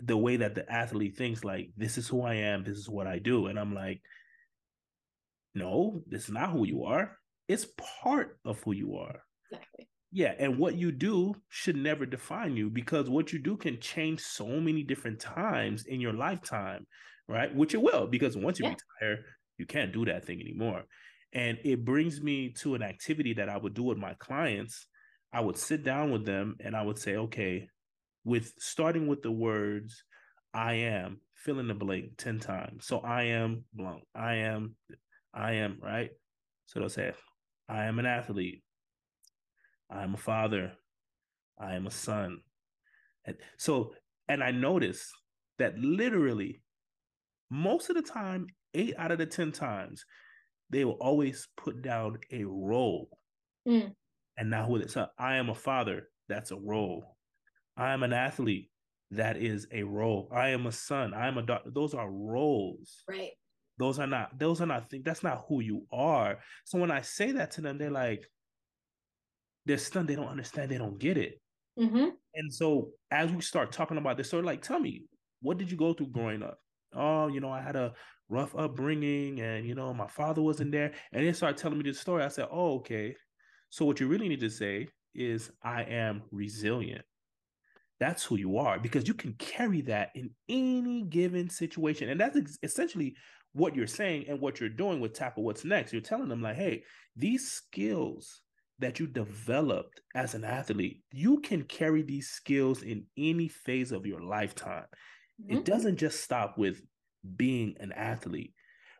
the 0.00 0.16
way 0.16 0.38
that 0.38 0.56
the 0.56 0.68
athlete 0.68 1.16
thinks 1.16 1.44
like 1.44 1.70
this 1.76 1.98
is 1.98 2.08
who 2.08 2.22
i 2.22 2.34
am 2.34 2.64
this 2.64 2.78
is 2.78 2.88
what 2.88 3.06
i 3.06 3.20
do. 3.20 3.46
And 3.46 3.60
i'm 3.60 3.72
like 3.76 4.02
no 5.54 6.02
this 6.08 6.24
is 6.24 6.30
not 6.32 6.50
who 6.50 6.66
you 6.66 6.82
are. 6.82 7.16
It's 7.46 7.68
part 8.02 8.36
of 8.44 8.60
who 8.64 8.72
you 8.72 8.96
are. 8.96 9.22
Exactly 9.52 9.89
yeah, 10.12 10.34
and 10.38 10.58
what 10.58 10.74
you 10.74 10.90
do 10.90 11.34
should 11.48 11.76
never 11.76 12.04
define 12.04 12.56
you 12.56 12.68
because 12.70 13.08
what 13.08 13.32
you 13.32 13.38
do 13.38 13.56
can 13.56 13.78
change 13.80 14.20
so 14.20 14.46
many 14.46 14.82
different 14.82 15.20
times 15.20 15.86
in 15.86 16.00
your 16.00 16.12
lifetime, 16.12 16.86
right? 17.28 17.54
Which 17.54 17.74
it 17.74 17.82
will 17.82 18.06
because 18.06 18.36
once 18.36 18.58
you 18.58 18.66
yeah. 18.66 18.74
retire, 19.00 19.24
You 19.58 19.66
can't 19.66 19.92
do 19.92 20.04
that 20.06 20.24
thing 20.24 20.40
anymore. 20.40 20.84
And 21.32 21.58
it 21.64 21.84
brings 21.84 22.20
me 22.20 22.52
to 22.60 22.74
an 22.74 22.82
activity 22.82 23.34
that 23.34 23.48
I 23.48 23.56
would 23.56 23.74
do 23.74 23.84
with 23.84 23.98
my 23.98 24.14
clients. 24.14 24.86
I 25.32 25.40
would 25.40 25.56
sit 25.56 25.84
down 25.84 26.10
with 26.10 26.24
them 26.26 26.56
and 26.60 26.74
I 26.74 26.82
would 26.82 26.98
say, 26.98 27.16
okay, 27.16 27.68
with 28.24 28.52
starting 28.58 29.06
with 29.06 29.22
the 29.22 29.30
words, 29.30 30.02
I 30.52 30.74
am, 30.74 31.20
fill 31.36 31.60
in 31.60 31.68
the 31.68 31.74
blank 31.74 32.16
10 32.18 32.40
times. 32.40 32.86
So 32.86 32.98
I 32.98 33.24
am 33.24 33.64
blank. 33.72 34.02
I 34.14 34.36
am, 34.36 34.74
I 35.32 35.52
am, 35.52 35.78
right? 35.80 36.10
So 36.66 36.80
they'll 36.80 36.88
say, 36.88 37.12
I 37.68 37.84
am 37.84 37.98
an 37.98 38.06
athlete. 38.06 38.62
I 39.90 40.02
am 40.02 40.14
a 40.14 40.18
father. 40.18 40.72
I 41.58 41.74
am 41.74 41.86
a 41.86 41.90
son. 41.90 42.38
And 43.26 43.36
so, 43.58 43.92
and 44.28 44.42
I 44.42 44.50
noticed 44.50 45.10
that 45.58 45.78
literally 45.78 46.62
most 47.50 47.90
of 47.90 47.96
the 47.96 48.02
time, 48.02 48.46
eight 48.74 48.94
out 48.96 49.10
of 49.10 49.18
the 49.18 49.26
10 49.26 49.52
times, 49.52 50.04
they 50.70 50.84
will 50.84 50.98
always 51.00 51.48
put 51.56 51.82
down 51.82 52.18
a 52.30 52.44
role. 52.44 53.08
Mm. 53.68 53.92
And 54.38 54.50
now 54.50 54.68
with 54.68 54.82
it, 54.82 54.90
so 54.90 55.06
I 55.18 55.36
am 55.36 55.50
a 55.50 55.54
father, 55.54 56.08
that's 56.28 56.52
a 56.52 56.56
role. 56.56 57.16
I 57.76 57.92
am 57.92 58.02
an 58.02 58.12
athlete, 58.12 58.70
that 59.10 59.36
is 59.36 59.66
a 59.72 59.82
role. 59.82 60.30
I 60.32 60.50
am 60.50 60.66
a 60.66 60.72
son, 60.72 61.12
I 61.12 61.26
am 61.26 61.38
a 61.38 61.42
daughter. 61.42 61.70
Those 61.74 61.94
are 61.94 62.10
roles. 62.10 63.02
Right. 63.08 63.32
Those 63.78 63.98
are 63.98 64.06
not, 64.06 64.38
those 64.38 64.60
are 64.60 64.66
not 64.66 64.88
things, 64.90 65.04
that's 65.04 65.24
not 65.24 65.44
who 65.48 65.60
you 65.60 65.86
are. 65.92 66.38
So 66.64 66.78
when 66.78 66.90
I 66.90 67.00
say 67.00 67.32
that 67.32 67.50
to 67.52 67.60
them, 67.60 67.78
they're 67.78 67.90
like, 67.90 68.24
they're 69.66 69.78
stunned, 69.78 70.08
they 70.08 70.16
don't 70.16 70.28
understand, 70.28 70.70
they 70.70 70.78
don't 70.78 70.98
get 70.98 71.16
it. 71.16 71.40
Mm-hmm. 71.78 72.08
And 72.34 72.52
so 72.52 72.90
as 73.10 73.30
we 73.30 73.40
start 73.40 73.72
talking 73.72 73.98
about 73.98 74.16
this, 74.16 74.30
sort 74.30 74.40
of 74.40 74.46
like, 74.46 74.62
tell 74.62 74.80
me, 74.80 75.04
what 75.42 75.58
did 75.58 75.70
you 75.70 75.76
go 75.76 75.92
through 75.92 76.08
growing 76.08 76.42
up? 76.42 76.58
Oh, 76.94 77.28
you 77.28 77.40
know, 77.40 77.50
I 77.50 77.60
had 77.60 77.76
a 77.76 77.92
rough 78.28 78.54
upbringing 78.56 79.40
and, 79.40 79.66
you 79.66 79.74
know, 79.74 79.92
my 79.94 80.06
father 80.06 80.42
wasn't 80.42 80.72
there. 80.72 80.92
And 81.12 81.26
they 81.26 81.32
started 81.32 81.56
telling 81.56 81.78
me 81.78 81.84
this 81.84 82.00
story. 82.00 82.22
I 82.22 82.28
said, 82.28 82.48
oh, 82.50 82.76
okay. 82.76 83.14
So 83.70 83.84
what 83.84 84.00
you 84.00 84.08
really 84.08 84.28
need 84.28 84.40
to 84.40 84.50
say 84.50 84.88
is, 85.14 85.50
I 85.62 85.82
am 85.84 86.22
resilient. 86.30 87.04
That's 87.98 88.24
who 88.24 88.36
you 88.36 88.58
are 88.58 88.78
because 88.78 89.06
you 89.06 89.14
can 89.14 89.34
carry 89.34 89.82
that 89.82 90.10
in 90.14 90.30
any 90.48 91.02
given 91.02 91.50
situation. 91.50 92.08
And 92.08 92.20
that's 92.20 92.36
ex- 92.36 92.58
essentially 92.62 93.14
what 93.52 93.74
you're 93.74 93.86
saying 93.86 94.26
and 94.28 94.40
what 94.40 94.58
you're 94.58 94.68
doing 94.68 95.00
with 95.00 95.12
Tackle 95.12 95.44
What's 95.44 95.64
Next. 95.64 95.92
You're 95.92 96.00
telling 96.00 96.28
them, 96.28 96.42
like, 96.42 96.56
hey, 96.56 96.84
these 97.16 97.50
skills 97.50 98.40
that 98.80 98.98
you 98.98 99.06
developed 99.06 100.00
as 100.14 100.34
an 100.34 100.44
athlete, 100.44 101.02
you 101.12 101.40
can 101.40 101.62
carry 101.62 102.02
these 102.02 102.28
skills 102.28 102.82
in 102.82 103.04
any 103.16 103.48
phase 103.48 103.92
of 103.92 104.06
your 104.06 104.22
lifetime. 104.22 104.86
Mm-hmm. 105.40 105.58
It 105.58 105.64
doesn't 105.64 105.96
just 105.96 106.22
stop 106.22 106.58
with 106.58 106.82
being 107.36 107.76
an 107.80 107.92
athlete, 107.92 108.54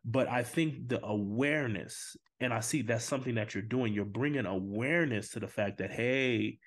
but 0.04 0.28
I 0.28 0.42
think 0.42 0.88
the 0.88 1.04
awareness, 1.04 2.16
and 2.40 2.52
I 2.52 2.60
see 2.60 2.82
that's 2.82 3.04
something 3.04 3.34
that 3.36 3.54
you're 3.54 3.62
doing, 3.62 3.92
you're 3.92 4.04
bringing 4.04 4.46
awareness 4.46 5.30
to 5.30 5.40
the 5.40 5.48
fact 5.48 5.78
that, 5.78 5.90
hey, 5.90 6.58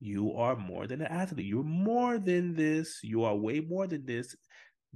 you 0.00 0.34
are 0.34 0.54
more 0.54 0.86
than 0.86 1.00
an 1.00 1.08
athlete. 1.08 1.46
You're 1.46 1.64
more 1.64 2.18
than 2.18 2.54
this. 2.54 3.00
You 3.02 3.24
are 3.24 3.34
way 3.34 3.60
more 3.60 3.86
than 3.86 4.06
this. 4.06 4.36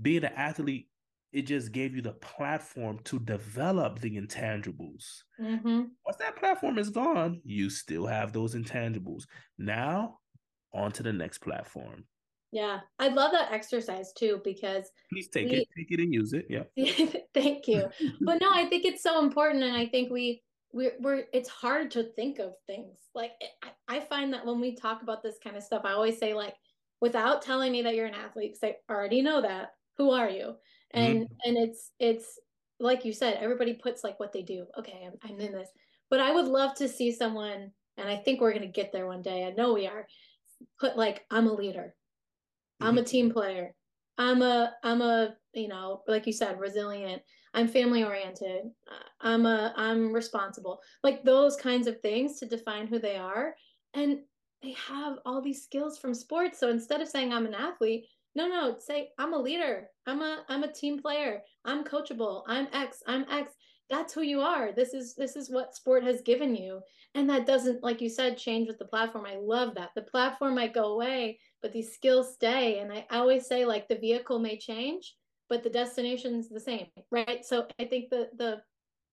Being 0.01 0.25
an 0.25 0.33
athlete, 0.37 0.89
it 1.33 1.43
just 1.43 1.73
gave 1.73 1.95
you 1.95 2.03
the 2.03 2.13
platform 2.13 2.99
to 3.05 3.19
develop 3.19 4.01
the 4.01 4.19
intangibles. 4.19 5.23
Mm-hmm. 5.41 5.83
Once 6.05 6.17
that 6.19 6.37
platform 6.37 6.79
is 6.79 6.91
gone, 6.91 7.41
you 7.45 7.71
still 7.71 8.07
have 8.07 8.33
those 8.33 8.55
intangibles. 8.55 9.25
Now, 9.59 10.19
on 10.75 10.93
to 10.93 11.03
the 11.03 11.13
next 11.13 11.39
platform. 11.39 12.05
Yeah, 12.51 12.81
I 12.99 13.09
love 13.09 13.33
that 13.33 13.51
exercise 13.51 14.13
too 14.13 14.41
because 14.45 14.91
please 15.11 15.29
take 15.29 15.49
we, 15.49 15.57
it, 15.57 15.69
take 15.77 15.91
it 15.91 16.01
and 16.01 16.13
use 16.13 16.35
it. 16.35 16.47
Yeah. 16.51 16.65
Thank 17.35 17.67
you. 17.67 17.89
but 18.21 18.41
no, 18.43 18.51
I 18.53 18.67
think 18.67 18.85
it's 18.85 19.03
so 19.03 19.25
important, 19.25 19.65
and 19.65 19.75
I 19.75 19.87
think 19.87 20.11
we 20.11 20.43
we're, 20.71 20.93
we're 21.01 21.25
it's 21.33 21.49
hard 21.49 21.91
to 21.93 22.03
think 22.03 22.39
of 22.39 22.53
things 22.67 22.99
like 23.15 23.33
I, 23.63 23.97
I 23.97 24.01
find 24.01 24.33
that 24.33 24.45
when 24.45 24.61
we 24.61 24.75
talk 24.75 25.03
about 25.03 25.23
this 25.23 25.37
kind 25.43 25.57
of 25.57 25.63
stuff, 25.63 25.83
I 25.85 25.93
always 25.93 26.19
say 26.19 26.35
like, 26.35 26.55
without 27.01 27.43
telling 27.43 27.73
me 27.73 27.83
that 27.83 27.95
you're 27.95 28.07
an 28.07 28.15
athlete, 28.15 28.57
because 28.61 28.77
I 28.91 28.93
already 28.93 29.23
know 29.23 29.41
that. 29.41 29.71
Who 29.99 30.11
are 30.11 30.29
you? 30.29 30.55
And 30.95 31.23
mm-hmm. 31.23 31.35
and 31.45 31.57
it's 31.57 31.91
it's 31.99 32.39
like 32.81 33.05
you 33.05 33.13
said, 33.13 33.39
everybody 33.41 33.75
puts 33.75 34.05
like 34.05 34.19
what 34.21 34.33
they 34.33 34.43
do. 34.43 34.67
Okay, 34.79 35.07
I'm 35.07 35.15
I'm 35.23 35.41
in 35.41 35.53
this, 35.53 35.69
but 36.11 36.21
I 36.21 36.33
would 36.33 36.47
love 36.47 36.75
to 36.77 36.89
see 36.89 37.13
someone, 37.13 37.71
and 37.97 38.09
I 38.09 38.17
think 38.17 38.41
we're 38.41 38.53
gonna 38.53 38.67
get 38.67 38.93
there 38.93 39.07
one 39.07 39.23
day. 39.23 39.45
I 39.45 39.51
know 39.51 39.73
we 39.73 39.87
are. 39.87 40.07
Put 40.79 40.97
like 40.97 41.25
I'm 41.31 41.49
a 41.49 41.53
leader 41.53 41.95
I'm 42.83 42.99
a 42.99 43.05
team 43.05 43.31
player. 43.31 43.75
I'm 44.19 44.43
a 44.43 44.75
I'm 44.83 45.01
a 45.01 45.35
you 45.55 45.69
know 45.69 46.03
like 46.07 46.27
you 46.27 46.33
said 46.33 46.59
resilient. 46.59 47.23
I'm 47.55 47.69
family 47.69 48.03
oriented. 48.03 48.65
I'm 49.21 49.47
a 49.47 49.73
I'm 49.77 50.13
responsible. 50.13 50.81
Like 51.03 51.23
those 51.23 51.57
kinds 51.57 51.87
of 51.87 52.01
things 52.01 52.39
to 52.39 52.47
define 52.47 52.87
who 52.87 52.99
they 52.99 53.17
are 53.17 53.55
and 53.95 54.21
they 54.63 54.75
have 54.89 55.19
all 55.27 55.43
these 55.43 55.63
skills 55.63 55.99
from 55.99 56.15
sports. 56.15 56.59
So 56.61 56.71
instead 56.71 57.01
of 57.01 57.09
saying 57.09 57.33
I'm 57.33 57.47
an 57.47 57.55
athlete, 57.55 58.07
no 58.35 58.49
no, 58.49 58.77
say 58.79 59.11
I'm 59.19 59.35
a 59.35 59.39
leader. 59.39 59.89
I'm 60.07 60.23
a 60.23 60.45
I'm 60.49 60.65
a 60.65 60.73
team 60.73 61.01
player. 61.01 61.43
I'm 61.65 61.85
coachable. 61.85 62.43
I'm 62.47 62.69
X. 62.73 63.03
I'm 63.07 63.27
X. 63.31 63.53
That's 63.91 64.15
who 64.15 64.23
you 64.23 64.41
are. 64.41 64.73
This 64.73 64.95
is 64.95 65.15
this 65.15 65.37
is 65.37 65.51
what 65.51 65.75
sport 65.75 66.05
has 66.05 66.23
given 66.23 66.55
you. 66.55 66.81
And 67.15 67.29
that 67.29 67.47
doesn't 67.47 67.83
like 67.83 68.01
you 68.01 68.09
said 68.09 68.39
change 68.39 68.69
with 68.69 68.79
the 68.79 68.87
platform. 68.87 69.27
I 69.27 69.37
love 69.37 69.75
that. 69.75 69.91
The 69.95 70.03
platform 70.03 70.55
might 70.55 70.75
go 70.75 70.95
away 70.95 71.39
but 71.63 71.73
these 71.73 71.95
skills 71.95 72.35
stay. 72.35 72.81
And 72.81 72.93
I, 72.93 73.07
always 73.11 73.47
say 73.47 73.65
like 73.65 73.89
the 73.89 73.97
vehicle 73.97 74.39
may 74.39 74.59
change, 74.59 75.15
but 75.49 75.63
the 75.63 75.71
destination's 75.71 76.49
the 76.49 76.61
same, 76.61 76.89
right? 77.11 77.45
So 77.45 77.67
I 77.79 77.85
think 77.85 78.11
the 78.11 78.29
the 78.37 78.61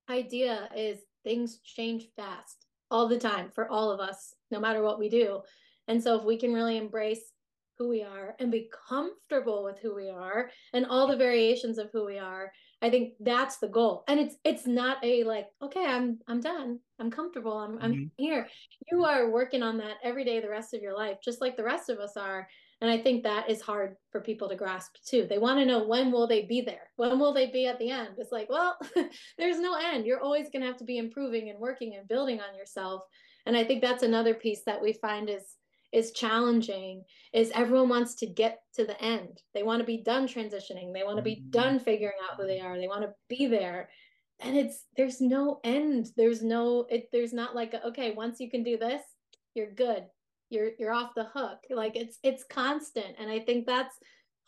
idea 0.09 0.67
is 0.76 0.99
things 1.24 1.59
change 1.63 2.07
fast 2.15 2.65
all 2.89 3.07
the 3.07 3.20
time 3.20 3.51
for 3.53 3.70
all 3.70 3.91
of 3.91 3.99
us, 3.99 4.34
no 4.49 4.59
matter 4.59 4.82
what 4.82 4.99
we 4.99 5.07
do. 5.09 5.41
And 5.88 6.01
so 6.03 6.17
if 6.17 6.26
we 6.26 6.38
can 6.38 6.53
really 6.53 6.78
embrace 6.78 7.32
who 7.80 7.88
we 7.88 8.03
are 8.03 8.36
and 8.39 8.51
be 8.51 8.69
comfortable 8.89 9.63
with 9.63 9.80
who 9.80 9.95
we 9.95 10.09
are 10.09 10.51
and 10.73 10.86
all 10.86 11.07
the 11.07 11.15
variations 11.15 11.77
of 11.77 11.89
who 11.93 12.05
we 12.05 12.19
are, 12.19 12.51
I 12.82 12.89
think 12.89 13.13
that's 13.21 13.57
the 13.57 13.69
goal. 13.69 14.03
And 14.07 14.19
it's 14.19 14.36
it's 14.43 14.67
not 14.67 15.03
a 15.03 15.23
like, 15.23 15.47
okay, 15.61 15.86
I'm 15.86 16.19
I'm 16.27 16.41
done. 16.41 16.80
I'm 16.99 17.09
comfortable. 17.09 17.57
I'm 17.57 17.80
I'm 17.82 17.93
mm-hmm. 17.93 18.05
here. 18.17 18.47
You 18.91 19.05
are 19.05 19.32
working 19.32 19.63
on 19.63 19.77
that 19.77 19.95
every 20.03 20.25
day 20.25 20.41
the 20.41 20.49
rest 20.49 20.73
of 20.73 20.82
your 20.82 20.95
life, 20.95 21.17
just 21.23 21.41
like 21.41 21.55
the 21.55 21.63
rest 21.63 21.89
of 21.89 21.99
us 21.99 22.17
are. 22.17 22.47
And 22.82 22.89
I 22.89 22.97
think 22.97 23.23
that 23.23 23.49
is 23.49 23.61
hard 23.61 23.95
for 24.11 24.21
people 24.21 24.47
to 24.47 24.55
grasp 24.55 24.95
too. 25.05 25.25
They 25.30 25.38
want 25.38 25.59
to 25.59 25.65
know 25.65 25.86
when 25.86 26.11
will 26.11 26.27
they 26.27 26.43
be 26.43 26.61
there? 26.61 26.91
When 26.95 27.19
will 27.19 27.34
they 27.34 27.47
be 27.47 27.65
at 27.65 27.77
the 27.80 27.89
end? 27.89 28.11
It's 28.17 28.32
like, 28.32 28.49
well, 28.49 28.77
there's 29.38 29.59
no 29.59 29.75
end. 29.75 30.05
You're 30.05 30.21
always 30.21 30.49
going 30.49 30.61
to 30.61 30.67
have 30.67 30.77
to 30.77 30.86
be 30.86 30.97
improving 30.97 31.49
and 31.49 31.59
working 31.59 31.95
and 31.95 32.07
building 32.07 32.39
on 32.39 32.57
yourself. 32.57 33.03
And 33.45 33.57
I 33.57 33.65
think 33.65 33.82
that's 33.82 34.03
another 34.03 34.34
piece 34.34 34.63
that 34.65 34.82
we 34.82 34.93
find 34.93 35.30
is 35.30 35.43
is 35.92 36.12
challenging 36.12 37.04
is 37.34 37.52
everyone 37.54 37.90
wants 37.90 38.16
to 38.16 38.28
get 38.28 38.60
to 38.76 38.86
the 38.86 39.00
end. 39.02 39.42
They 39.54 39.64
want 39.64 39.80
to 39.80 39.86
be 39.86 40.04
done 40.04 40.28
transitioning. 40.28 40.94
They 40.94 41.04
want 41.04 41.18
to 41.18 41.24
be 41.24 41.38
mm-hmm. 41.38 41.50
done 41.52 41.80
figuring 41.80 42.18
out 42.30 42.38
who 42.38 42.48
they 42.48 42.60
are. 42.60 42.78
They 42.78 42.88
want 42.88 43.04
to 43.04 43.14
be 43.28 43.48
there. 43.48 43.90
And 44.40 44.56
it's 44.56 44.86
there's 44.96 45.20
no 45.20 45.60
end. 45.64 46.12
There's 46.16 46.42
no 46.42 46.86
it 46.90 47.10
there's 47.12 47.34
not 47.34 47.56
like 47.56 47.74
a, 47.74 47.88
okay 47.88 48.12
once 48.12 48.40
you 48.40 48.50
can 48.50 48.64
do 48.64 48.78
this 48.78 49.02
you're 49.54 49.72
good. 49.72 50.04
You're 50.50 50.72
you're 50.80 50.94
off 50.94 51.16
the 51.16 51.26
hook. 51.34 51.60
Like 51.70 51.96
it's 51.96 52.18
it's 52.24 52.44
constant. 52.44 53.16
And 53.20 53.30
i 53.30 53.40
think 53.40 53.66
that's 53.66 53.96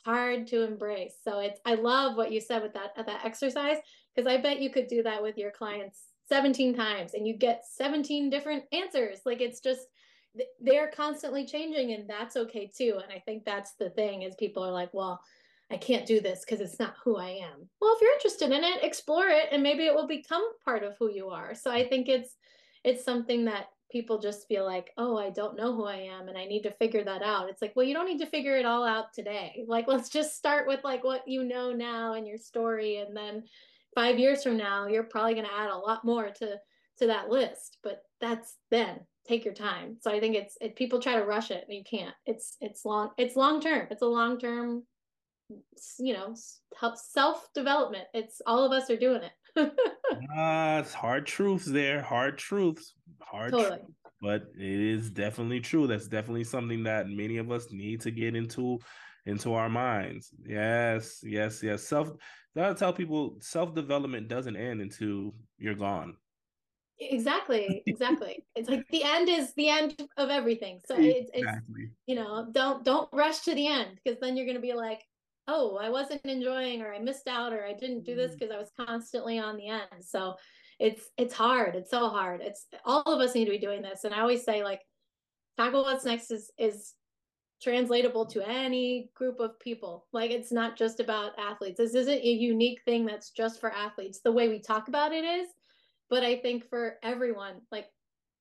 hard 0.06 0.48
to 0.48 0.64
embrace. 0.64 1.16
So 1.24 1.40
it's 1.40 1.60
i 1.66 1.76
love 1.76 2.16
what 2.16 2.32
you 2.32 2.42
said 2.42 2.64
with 2.64 2.74
that 2.74 2.96
that 2.96 3.26
exercise 3.26 3.78
because 4.16 4.32
i 4.32 4.38
bet 4.38 4.62
you 4.62 4.70
could 4.70 4.88
do 4.88 5.04
that 5.04 5.22
with 5.22 5.38
your 5.38 5.52
clients 5.52 6.00
17 6.30 6.76
times 6.76 7.14
and 7.14 7.28
you 7.28 7.38
get 7.38 7.64
17 7.76 8.30
different 8.30 8.64
answers. 8.72 9.20
Like 9.26 9.42
it's 9.42 9.60
just 9.60 9.82
they're 10.62 10.92
constantly 10.92 11.46
changing 11.46 11.92
and 11.94 12.10
that's 12.10 12.38
okay 12.38 12.70
too 12.76 13.00
and 13.04 13.12
i 13.12 13.20
think 13.20 13.44
that's 13.44 13.74
the 13.74 13.90
thing 13.92 14.22
is 14.22 14.36
people 14.36 14.64
are 14.64 14.72
like 14.72 14.94
well 14.94 15.22
i 15.70 15.78
can't 15.78 16.06
do 16.06 16.22
this 16.22 16.44
because 16.46 16.62
it's 16.62 16.80
not 16.80 16.96
who 17.04 17.18
i 17.18 17.30
am. 17.30 17.68
Well 17.80 17.94
if 17.96 18.02
you're 18.02 18.14
interested 18.14 18.52
in 18.52 18.64
it 18.64 18.84
explore 18.84 19.28
it 19.28 19.48
and 19.52 19.62
maybe 19.64 19.86
it 19.86 19.94
will 19.94 20.08
become 20.08 20.44
part 20.64 20.84
of 20.84 20.96
who 20.98 21.12
you 21.12 21.30
are. 21.30 21.54
So 21.56 21.72
i 21.72 21.88
think 21.88 22.08
it's 22.08 22.36
it's 22.84 23.04
something 23.04 23.46
that 23.46 23.68
people 23.92 24.20
just 24.20 24.48
feel 24.48 24.66
like 24.66 24.92
oh 24.98 25.18
i 25.18 25.30
don't 25.30 25.58
know 25.58 25.76
who 25.76 25.86
i 25.86 25.98
am 25.98 26.30
and 26.30 26.38
i 26.38 26.46
need 26.46 26.64
to 26.64 26.72
figure 26.72 27.04
that 27.04 27.22
out. 27.22 27.50
It's 27.50 27.62
like 27.62 27.74
well 27.76 27.86
you 27.86 27.94
don't 27.94 28.08
need 28.08 28.20
to 28.20 28.26
figure 28.26 28.58
it 28.58 28.66
all 28.66 28.86
out 28.86 29.14
today. 29.14 29.64
Like 29.68 29.88
let's 29.88 30.10
just 30.10 30.38
start 30.38 30.68
with 30.68 30.84
like 30.84 31.04
what 31.04 31.28
you 31.28 31.44
know 31.44 31.72
now 31.74 32.14
and 32.14 32.26
your 32.28 32.38
story 32.38 32.98
and 32.98 33.16
then 33.16 33.44
five 33.96 34.18
years 34.18 34.44
from 34.44 34.56
now 34.56 34.88
you're 34.88 35.04
probably 35.04 35.34
going 35.34 35.46
to 35.46 35.54
add 35.54 35.70
a 35.70 35.78
lot 35.78 36.06
more 36.06 36.30
to 36.30 36.58
to 36.98 37.08
that 37.08 37.30
list 37.30 37.78
but 37.84 38.04
that's 38.20 38.58
then 38.70 39.00
take 39.28 39.46
your 39.46 39.54
time 39.54 39.98
so 40.02 40.12
i 40.12 40.20
think 40.20 40.36
it's 40.36 40.58
it, 40.62 40.76
people 40.76 41.00
try 41.00 41.16
to 41.16 41.26
rush 41.26 41.52
it 41.52 41.66
and 41.68 41.78
you 41.78 41.84
can't 41.84 42.16
it's 42.26 42.58
it's 42.62 42.86
long 42.86 43.10
it's 43.18 43.36
long 43.36 43.62
term 43.62 43.88
it's 43.90 44.02
a 44.02 44.08
long 44.08 44.40
term 44.40 44.84
you 46.00 46.14
know 46.14 46.34
self 46.96 47.48
development 47.54 48.06
it's 48.14 48.42
all 48.46 48.66
of 48.66 48.72
us 48.72 48.90
are 48.90 48.98
doing 48.98 49.22
it 49.22 49.32
uh 49.58 50.82
it's 50.82 50.94
hard 50.94 51.26
truths 51.26 51.66
there 51.66 52.02
hard 52.02 52.38
truths 52.38 52.94
hard 53.22 53.52
totally. 53.52 53.78
truth, 53.78 53.90
but 54.22 54.44
it 54.58 54.80
is 54.80 55.10
definitely 55.10 55.60
true 55.60 55.88
that's 55.88 56.08
definitely 56.08 56.44
something 56.44 56.84
that 56.84 57.08
many 57.10 57.38
of 57.38 57.52
us 57.52 57.68
need 57.72 58.00
to 58.00 58.12
get 58.12 58.36
into 58.36 58.80
into 59.26 59.54
our 59.54 59.70
minds. 59.70 60.30
Yes, 60.46 61.20
yes, 61.24 61.62
yes. 61.62 61.84
Self. 61.84 62.12
Gotta 62.56 62.76
tell 62.76 62.94
people 62.94 63.38
self 63.40 63.74
development 63.74 64.28
doesn't 64.28 64.56
end 64.56 64.82
until 64.82 65.34
you're 65.58 65.76
gone. 65.76 66.16
Exactly, 67.04 67.82
exactly. 67.88 68.44
it's 68.56 68.70
like 68.70 68.88
the 68.90 69.04
end 69.04 69.28
is 69.28 69.54
the 69.56 69.70
end 69.70 70.08
of 70.18 70.30
everything. 70.30 70.80
So 70.86 70.96
it's, 70.98 71.32
exactly. 71.34 71.84
it's 71.84 71.92
you 72.06 72.16
know 72.16 72.48
don't 72.52 72.86
don't 72.86 73.10
rush 73.12 73.40
to 73.42 73.56
the 73.56 73.68
end 73.68 74.00
because 74.04 74.20
then 74.20 74.38
you're 74.38 74.46
gonna 74.46 74.60
be 74.60 74.74
like, 74.74 75.02
oh, 75.48 75.78
I 75.82 75.90
wasn't 75.90 76.24
enjoying 76.26 76.82
or 76.82 76.94
I 76.94 77.00
missed 77.00 77.28
out 77.28 77.54
or 77.54 77.66
I 77.66 77.74
didn't 77.74 78.04
do 78.04 78.16
this 78.16 78.34
because 78.34 78.52
mm. 78.52 78.56
I 78.56 78.60
was 78.60 78.72
constantly 78.80 79.40
on 79.40 79.58
the 79.58 79.68
end. 79.68 80.06
So 80.06 80.36
it's 80.80 81.10
it's 81.18 81.34
hard. 81.34 81.76
It's 81.76 81.90
so 81.90 82.10
hard. 82.10 82.42
It's 82.42 82.68
all 82.86 83.04
of 83.04 83.20
us 83.20 83.34
need 83.34 83.46
to 83.46 83.52
be 83.52 83.58
doing 83.58 83.82
this. 83.82 84.04
And 84.04 84.14
I 84.14 84.22
always 84.22 84.44
say 84.44 84.64
like 84.64 84.82
tackle 85.58 85.84
what's 85.84 86.06
next 86.06 86.30
is 86.30 86.52
is 86.60 86.94
translatable 87.62 88.26
to 88.26 88.48
any 88.48 89.10
group 89.16 89.40
of 89.40 89.60
people. 89.60 90.08
Like 90.12 90.32
it's 90.32 90.52
not 90.52 90.78
just 90.78 91.00
about 91.00 91.38
athletes. 91.40 91.78
This 91.78 91.96
isn't 91.96 92.24
a 92.24 92.28
unique 92.28 92.82
thing 92.86 93.06
that's 93.06 93.32
just 93.32 93.60
for 93.60 93.72
athletes. 93.72 94.22
The 94.24 94.32
way 94.32 94.50
we 94.50 94.60
talk 94.60 94.88
about 94.88 95.14
it 95.14 95.24
is, 95.24 95.48
but 96.12 96.24
I 96.24 96.36
think 96.36 96.70
for 96.70 96.98
everyone, 97.02 97.62
like 97.72 97.88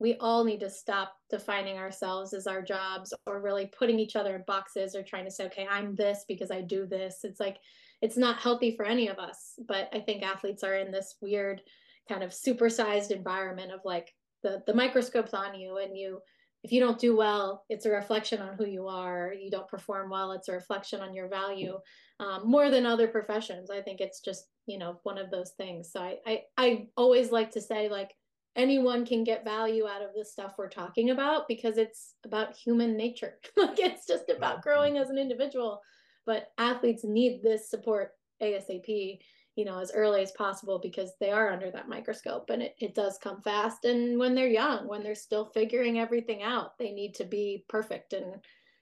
we 0.00 0.16
all 0.16 0.44
need 0.44 0.60
to 0.60 0.68
stop 0.68 1.12
defining 1.30 1.78
ourselves 1.78 2.34
as 2.34 2.46
our 2.48 2.62
jobs 2.62 3.14
or 3.26 3.40
really 3.40 3.70
putting 3.78 4.00
each 4.00 4.16
other 4.16 4.34
in 4.34 4.42
boxes 4.46 4.96
or 4.96 5.02
trying 5.04 5.24
to 5.26 5.30
say, 5.30 5.44
okay, 5.44 5.68
I'm 5.70 5.94
this 5.94 6.24
because 6.26 6.50
I 6.50 6.62
do 6.62 6.86
this. 6.86 7.20
It's 7.22 7.38
like 7.38 7.58
it's 8.02 8.16
not 8.16 8.38
healthy 8.38 8.74
for 8.74 8.84
any 8.84 9.08
of 9.08 9.18
us. 9.18 9.54
But 9.68 9.88
I 9.92 10.00
think 10.00 10.22
athletes 10.22 10.64
are 10.64 10.74
in 10.74 10.90
this 10.90 11.14
weird 11.22 11.62
kind 12.08 12.24
of 12.24 12.30
supersized 12.30 13.12
environment 13.12 13.72
of 13.72 13.80
like 13.84 14.12
the 14.42 14.62
the 14.66 14.74
microscope's 14.74 15.32
on 15.32 15.54
you 15.54 15.76
and 15.76 15.96
you 15.96 16.20
if 16.62 16.72
you 16.72 16.80
don't 16.80 16.98
do 16.98 17.16
well, 17.16 17.64
it's 17.70 17.86
a 17.86 17.90
reflection 17.90 18.42
on 18.42 18.54
who 18.56 18.66
you 18.66 18.86
are. 18.86 19.32
You 19.32 19.50
don't 19.50 19.68
perform 19.68 20.10
well, 20.10 20.32
it's 20.32 20.48
a 20.48 20.52
reflection 20.52 21.00
on 21.00 21.14
your 21.14 21.28
value. 21.28 21.78
Um, 22.18 22.42
more 22.44 22.70
than 22.70 22.84
other 22.84 23.08
professions, 23.08 23.70
I 23.70 23.80
think 23.80 24.00
it's 24.00 24.20
just 24.20 24.44
you 24.70 24.78
know 24.78 25.00
one 25.02 25.18
of 25.18 25.30
those 25.30 25.50
things. 25.56 25.90
So 25.92 26.00
I, 26.00 26.18
I 26.26 26.42
I 26.56 26.86
always 26.96 27.32
like 27.32 27.50
to 27.52 27.60
say 27.60 27.88
like 27.88 28.14
anyone 28.56 29.06
can 29.06 29.24
get 29.24 29.44
value 29.44 29.86
out 29.86 30.02
of 30.02 30.10
the 30.16 30.24
stuff 30.24 30.54
we're 30.58 30.68
talking 30.68 31.10
about 31.10 31.46
because 31.48 31.78
it's 31.78 32.14
about 32.24 32.56
human 32.56 32.96
nature. 32.96 33.38
like 33.56 33.78
it's 33.78 34.06
just 34.06 34.28
about 34.28 34.62
growing 34.62 34.98
as 34.98 35.10
an 35.10 35.18
individual. 35.18 35.80
But 36.26 36.48
athletes 36.58 37.04
need 37.04 37.42
this 37.42 37.70
support 37.70 38.12
ASAP 38.42 39.18
you 39.56 39.64
know 39.64 39.78
as 39.78 39.92
early 39.92 40.22
as 40.22 40.30
possible 40.32 40.78
because 40.78 41.12
they 41.20 41.30
are 41.30 41.50
under 41.50 41.70
that 41.70 41.88
microscope 41.88 42.50
and 42.50 42.62
it, 42.62 42.74
it 42.78 42.94
does 42.94 43.18
come 43.18 43.42
fast 43.42 43.84
and 43.84 44.18
when 44.18 44.34
they're 44.34 44.48
young 44.48 44.86
when 44.86 45.02
they're 45.02 45.14
still 45.14 45.46
figuring 45.46 45.98
everything 45.98 46.42
out 46.42 46.78
they 46.78 46.92
need 46.92 47.14
to 47.14 47.24
be 47.24 47.64
perfect 47.68 48.12
and 48.12 48.36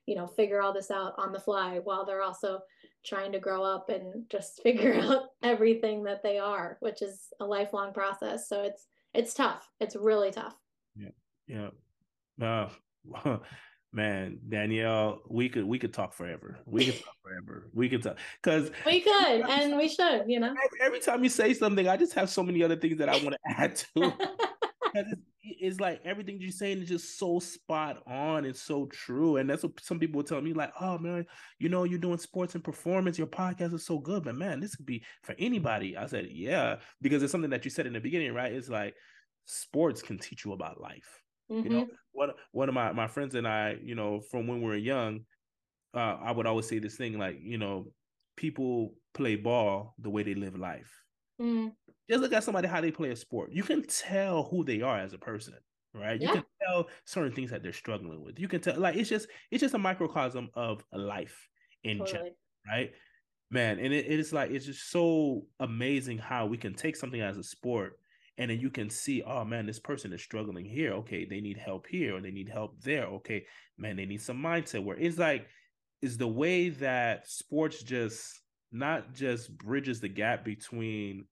you 0.08 0.14
know 0.14 0.26
figure 0.26 0.62
all 0.62 0.72
this 0.72 0.90
out 0.90 1.14
on 1.18 1.32
the 1.32 1.38
fly 1.38 1.80
while 1.84 2.04
they're 2.04 2.22
also 2.22 2.60
trying 3.04 3.30
to 3.30 3.38
grow 3.38 3.62
up 3.62 3.90
and 3.90 4.24
just 4.30 4.62
figure 4.62 4.94
out 4.94 5.26
everything 5.42 6.02
that 6.02 6.22
they 6.22 6.38
are 6.38 6.78
which 6.80 7.02
is 7.02 7.28
a 7.40 7.44
lifelong 7.44 7.92
process 7.92 8.48
so 8.48 8.62
it's 8.62 8.86
it's 9.14 9.34
tough 9.34 9.68
it's 9.80 9.94
really 9.94 10.30
tough 10.30 10.56
yeah 10.96 11.08
yeah 11.46 11.68
uh, 12.40 12.68
man, 13.92 14.38
Danielle, 14.48 15.22
we 15.28 15.48
could 15.48 15.64
we 15.64 15.78
could 15.78 15.92
talk 15.92 16.12
forever. 16.12 16.58
We 16.66 16.86
could 16.86 17.02
talk 17.02 17.14
forever. 17.22 17.68
We 17.72 17.88
could 17.88 18.02
talk 18.02 18.16
because 18.42 18.70
we 18.86 19.00
could 19.00 19.40
and 19.48 19.76
we 19.76 19.88
should. 19.88 20.24
You 20.26 20.40
know, 20.40 20.54
every 20.80 21.00
time 21.00 21.24
you 21.24 21.30
say 21.30 21.54
something, 21.54 21.88
I 21.88 21.96
just 21.96 22.12
have 22.14 22.30
so 22.30 22.42
many 22.42 22.62
other 22.62 22.76
things 22.76 22.98
that 22.98 23.08
I 23.08 23.16
want 23.22 23.30
to 23.30 23.38
add 23.46 23.76
to. 23.94 24.12
It's, 25.60 25.80
like 25.80 26.00
everything 26.04 26.40
you're 26.40 26.50
saying 26.50 26.82
is 26.82 26.88
just 26.88 27.18
so 27.18 27.38
spot 27.38 28.02
on 28.06 28.44
and 28.44 28.56
so 28.56 28.86
true. 28.86 29.36
And 29.36 29.48
that's 29.48 29.62
what 29.62 29.80
some 29.80 29.98
people 29.98 30.22
tell 30.22 30.40
me, 30.40 30.52
like, 30.52 30.72
oh 30.80 30.98
man, 30.98 31.26
you 31.58 31.68
know, 31.68 31.84
you're 31.84 31.98
doing 31.98 32.18
sports 32.18 32.54
and 32.54 32.64
performance, 32.64 33.18
your 33.18 33.26
podcast 33.26 33.74
is 33.74 33.86
so 33.86 33.98
good, 33.98 34.24
but 34.24 34.34
man, 34.36 34.60
this 34.60 34.74
could 34.74 34.86
be 34.86 35.04
for 35.22 35.34
anybody. 35.38 35.96
I 35.96 36.06
said, 36.06 36.28
yeah, 36.30 36.76
because 37.00 37.22
it's 37.22 37.32
something 37.32 37.50
that 37.50 37.64
you 37.64 37.70
said 37.70 37.86
in 37.86 37.92
the 37.92 38.00
beginning, 38.00 38.34
right? 38.34 38.52
It's 38.52 38.68
like 38.68 38.94
sports 39.46 40.02
can 40.02 40.18
teach 40.18 40.44
you 40.44 40.52
about 40.52 40.80
life 40.80 41.22
Mm-hmm. 41.50 41.66
You 41.66 41.70
know, 41.70 41.84
mm-hmm. 41.84 41.94
one 42.12 42.30
one 42.52 42.68
of 42.68 42.74
my 42.74 42.92
my 42.92 43.06
friends 43.06 43.34
and 43.34 43.46
I, 43.46 43.76
you 43.82 43.94
know, 43.94 44.20
from 44.20 44.46
when 44.46 44.60
we 44.60 44.66
were 44.66 44.76
young, 44.76 45.20
uh, 45.94 46.16
I 46.22 46.32
would 46.32 46.46
always 46.46 46.66
say 46.66 46.78
this 46.78 46.96
thing 46.96 47.18
like, 47.18 47.38
you 47.40 47.58
know, 47.58 47.86
people 48.36 48.94
play 49.14 49.36
ball 49.36 49.94
the 49.98 50.10
way 50.10 50.22
they 50.22 50.34
live 50.34 50.56
life. 50.56 50.92
Mm. 51.40 51.72
Just 52.08 52.22
look 52.22 52.32
at 52.32 52.44
somebody 52.44 52.68
how 52.68 52.80
they 52.80 52.90
play 52.90 53.10
a 53.10 53.16
sport. 53.16 53.52
You 53.52 53.62
can 53.62 53.82
tell 53.82 54.44
who 54.44 54.64
they 54.64 54.80
are 54.80 54.98
as 54.98 55.12
a 55.12 55.18
person, 55.18 55.54
right? 55.94 56.20
Yeah. 56.20 56.28
You 56.28 56.34
can 56.34 56.44
tell 56.66 56.88
certain 57.04 57.32
things 57.32 57.50
that 57.50 57.62
they're 57.62 57.72
struggling 57.72 58.22
with. 58.22 58.38
You 58.38 58.48
can 58.48 58.60
tell, 58.60 58.78
like 58.78 58.96
it's 58.96 59.08
just 59.08 59.28
it's 59.50 59.60
just 59.60 59.74
a 59.74 59.78
microcosm 59.78 60.48
of 60.54 60.84
life 60.92 61.48
in 61.84 61.98
totally. 61.98 62.12
general, 62.12 62.36
right? 62.66 62.92
Man, 63.50 63.78
and 63.78 63.92
it, 63.94 64.06
it 64.06 64.20
is 64.20 64.32
like 64.32 64.50
it's 64.50 64.66
just 64.66 64.90
so 64.90 65.42
amazing 65.60 66.18
how 66.18 66.46
we 66.46 66.56
can 66.56 66.74
take 66.74 66.96
something 66.96 67.20
as 67.20 67.38
a 67.38 67.42
sport 67.42 67.98
and 68.38 68.50
then 68.50 68.60
you 68.60 68.70
can 68.70 68.88
see 68.88 69.22
oh 69.22 69.44
man 69.44 69.66
this 69.66 69.80
person 69.80 70.12
is 70.12 70.22
struggling 70.22 70.64
here 70.64 70.92
okay 70.92 71.24
they 71.24 71.40
need 71.40 71.58
help 71.58 71.86
here 71.86 72.16
or 72.16 72.20
they 72.20 72.30
need 72.30 72.48
help 72.48 72.80
there 72.82 73.06
okay 73.06 73.44
man 73.76 73.96
they 73.96 74.06
need 74.06 74.22
some 74.22 74.38
mindset 74.38 74.82
where 74.82 74.96
it's 74.96 75.18
like 75.18 75.46
is 76.00 76.16
the 76.16 76.28
way 76.28 76.68
that 76.68 77.28
sports 77.28 77.82
just 77.82 78.40
not 78.70 79.12
just 79.12 79.56
bridges 79.58 80.00
the 80.00 80.08
gap 80.08 80.44
between 80.44 81.24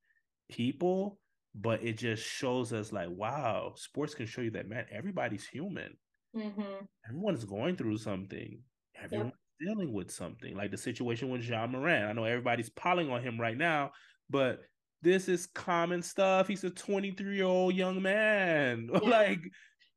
people 0.48 1.18
but 1.54 1.82
it 1.82 1.96
just 1.96 2.22
shows 2.22 2.72
us 2.72 2.92
like 2.92 3.08
wow 3.10 3.72
sports 3.76 4.14
can 4.14 4.26
show 4.26 4.40
you 4.40 4.50
that 4.50 4.68
man 4.68 4.84
everybody's 4.90 5.46
human 5.46 5.96
mm-hmm. 6.36 6.84
everyone's 7.08 7.44
going 7.44 7.76
through 7.76 7.96
something 7.96 8.60
everyone's 9.02 9.32
yep. 9.60 9.68
dealing 9.68 9.92
with 9.92 10.10
something 10.10 10.54
like 10.56 10.70
the 10.70 10.76
situation 10.76 11.30
with 11.30 11.42
Ja 11.42 11.66
Morant. 11.66 12.04
i 12.04 12.12
know 12.12 12.24
everybody's 12.24 12.70
piling 12.70 13.10
on 13.10 13.22
him 13.22 13.40
right 13.40 13.56
now 13.56 13.90
but 14.28 14.60
this 15.02 15.28
is 15.28 15.46
common 15.46 16.02
stuff. 16.02 16.48
He's 16.48 16.64
a 16.64 16.70
23 16.70 17.36
year 17.36 17.44
old 17.44 17.74
young 17.74 18.02
man. 18.02 18.90
Yeah. 19.02 19.08
like 19.08 19.40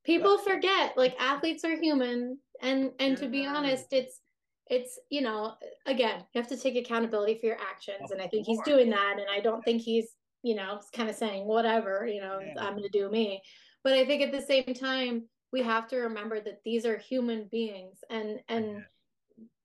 people 0.06 0.38
forget, 0.40 0.98
like 0.98 1.16
athletes 1.20 1.64
are 1.64 1.76
human, 1.76 2.38
and 2.62 2.92
and 3.00 3.12
yeah. 3.12 3.16
to 3.16 3.28
be 3.28 3.46
honest, 3.46 3.88
it's 3.92 4.20
it's 4.68 5.00
you 5.10 5.22
know 5.22 5.56
again 5.86 6.24
you 6.34 6.42
have 6.42 6.50
to 6.50 6.58
take 6.58 6.76
accountability 6.76 7.40
for 7.40 7.48
your 7.48 7.58
actions, 7.60 8.04
of 8.04 8.12
and 8.12 8.22
I 8.22 8.28
think 8.28 8.46
course. 8.46 8.60
he's 8.60 8.74
doing 8.74 8.90
that, 8.92 9.16
and 9.18 9.28
I 9.36 9.40
don't 9.40 9.64
think 9.64 9.82
he's 9.82 10.10
you 10.44 10.56
know 10.56 10.78
it's 10.78 10.90
kind 10.90 11.10
of 11.10 11.16
saying 11.16 11.46
whatever 11.46 12.08
you 12.08 12.22
know 12.22 12.40
yeah. 12.40 12.62
I'm 12.62 12.72
going 12.74 12.84
to 12.84 12.90
do 12.90 13.10
me, 13.10 13.42
but 13.84 13.94
I 13.94 14.06
think 14.06 14.22
at 14.22 14.32
the 14.32 14.46
same 14.46 14.74
time 14.74 15.24
we 15.52 15.64
have 15.64 15.88
to 15.88 15.98
remember 15.98 16.40
that 16.40 16.62
these 16.64 16.86
are 16.86 16.98
human 16.98 17.48
beings, 17.52 18.00
and 18.10 18.40
and 18.48 18.84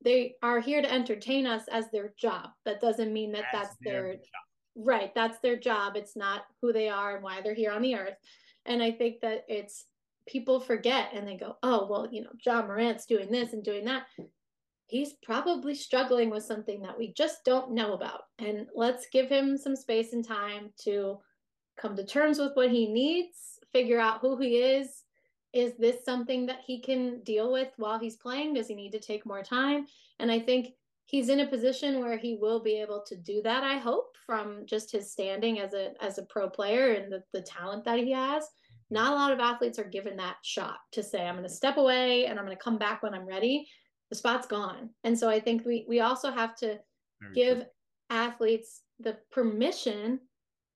they 0.03 0.35
are 0.43 0.61
here 0.61 0.83
to 0.83 0.93
entertain 0.93 1.47
us 1.47 1.65
as 1.71 1.91
their 1.91 2.13
job. 2.19 2.51
That 2.65 2.81
doesn't 2.81 3.13
mean 3.13 3.33
that 3.33 3.45
that's, 3.53 3.69
that's 3.69 3.77
their, 3.83 4.03
their 4.03 4.17
right 4.77 5.15
that's 5.15 5.39
their 5.41 5.57
job. 5.57 5.97
It's 5.97 6.17
not 6.17 6.45
who 6.61 6.73
they 6.73 6.89
are 6.89 7.15
and 7.15 7.25
why 7.25 7.41
they're 7.43 7.55
here 7.55 7.73
on 7.73 7.83
the 7.83 7.97
earth. 7.97 8.17
And 8.67 8.83
i 8.83 8.91
think 8.91 9.21
that 9.21 9.45
it's 9.49 9.85
people 10.27 10.59
forget 10.59 11.11
and 11.13 11.29
they 11.29 11.37
go 11.37 11.57
oh 11.63 11.87
well 11.89 12.09
you 12.11 12.23
know 12.23 12.31
Ja 12.45 12.63
Morant's 12.63 13.07
doing 13.07 13.31
this 13.31 13.53
and 13.53 13.63
doing 13.63 13.85
that 13.85 14.05
he's 14.87 15.15
probably 15.23 15.75
struggling 15.75 16.31
with 16.31 16.45
something 16.45 16.83
that 16.83 16.99
we 16.99 17.13
just 17.13 17.45
don't 17.45 17.73
know 17.73 17.95
about. 17.95 18.23
And 18.39 18.67
let's 18.75 19.07
give 19.13 19.29
him 19.29 19.57
some 19.57 19.77
space 19.77 20.13
and 20.13 20.27
time 20.27 20.71
to 20.85 21.19
come 21.81 21.97
to 21.97 22.05
terms 22.05 22.39
with 22.39 22.53
what 22.55 22.71
he 22.71 22.87
needs 22.87 23.55
figure 23.75 24.01
out 24.01 24.21
who 24.21 24.39
he 24.39 24.57
is. 24.57 25.03
Is 25.53 25.75
this 25.79 26.05
something 26.05 26.47
that 26.47 26.61
he 26.67 26.81
can 26.81 27.21
deal 27.23 27.53
with 27.53 27.69
while 27.77 27.99
he's 27.99 28.17
playing? 28.17 28.55
Does 28.55 28.69
he 28.69 28.75
need 28.75 28.93
to 28.93 29.01
take 29.01 29.27
more 29.27 29.43
time? 29.43 29.87
And 30.21 30.31
i 30.31 30.39
think 30.39 30.69
he's 31.07 31.29
in 31.29 31.41
a 31.41 31.49
position 31.49 32.01
where 32.01 32.17
he 32.17 32.39
will 32.41 32.63
be 32.63 32.81
able 32.81 33.03
to 33.07 33.15
do 33.17 33.43
that 33.43 33.63
i 33.63 33.77
hope 33.77 34.17
from 34.25 34.65
just 34.65 34.91
his 34.91 35.13
standing 35.13 35.59
as 35.61 35.75
a 35.75 35.93
as 36.01 36.17
a 36.17 36.23
pro 36.23 36.49
player 36.49 36.95
and 36.95 37.13
the, 37.13 37.23
the 37.33 37.43
talent 37.43 37.85
that 37.85 37.99
he 37.99 38.13
has. 38.13 38.49
Not 38.91 39.13
a 39.13 39.17
lot 39.17 39.33
of 39.33 39.41
athletes 39.41 39.79
are 39.79 39.85
given 39.97 40.17
that 40.19 40.37
shot 40.43 40.77
to 40.93 41.03
say 41.03 41.27
i'm 41.27 41.35
going 41.35 41.49
to 41.49 41.55
step 41.55 41.77
away 41.79 42.27
and 42.27 42.39
i'm 42.39 42.45
going 42.45 42.57
to 42.57 42.63
come 42.63 42.79
back 42.79 43.03
when 43.03 43.15
i'm 43.15 43.27
ready 43.27 43.67
the 44.11 44.17
spot's 44.17 44.47
gone. 44.47 44.91
And 45.05 45.19
so 45.19 45.29
i 45.29 45.41
think 45.41 45.65
we 45.65 45.85
we 45.89 46.01
also 46.01 46.31
have 46.31 46.55
to 46.57 46.79
Very 47.21 47.35
give 47.35 47.59
true. 47.59 47.67
athletes 48.11 48.83
the 49.01 49.17
permission 49.31 50.21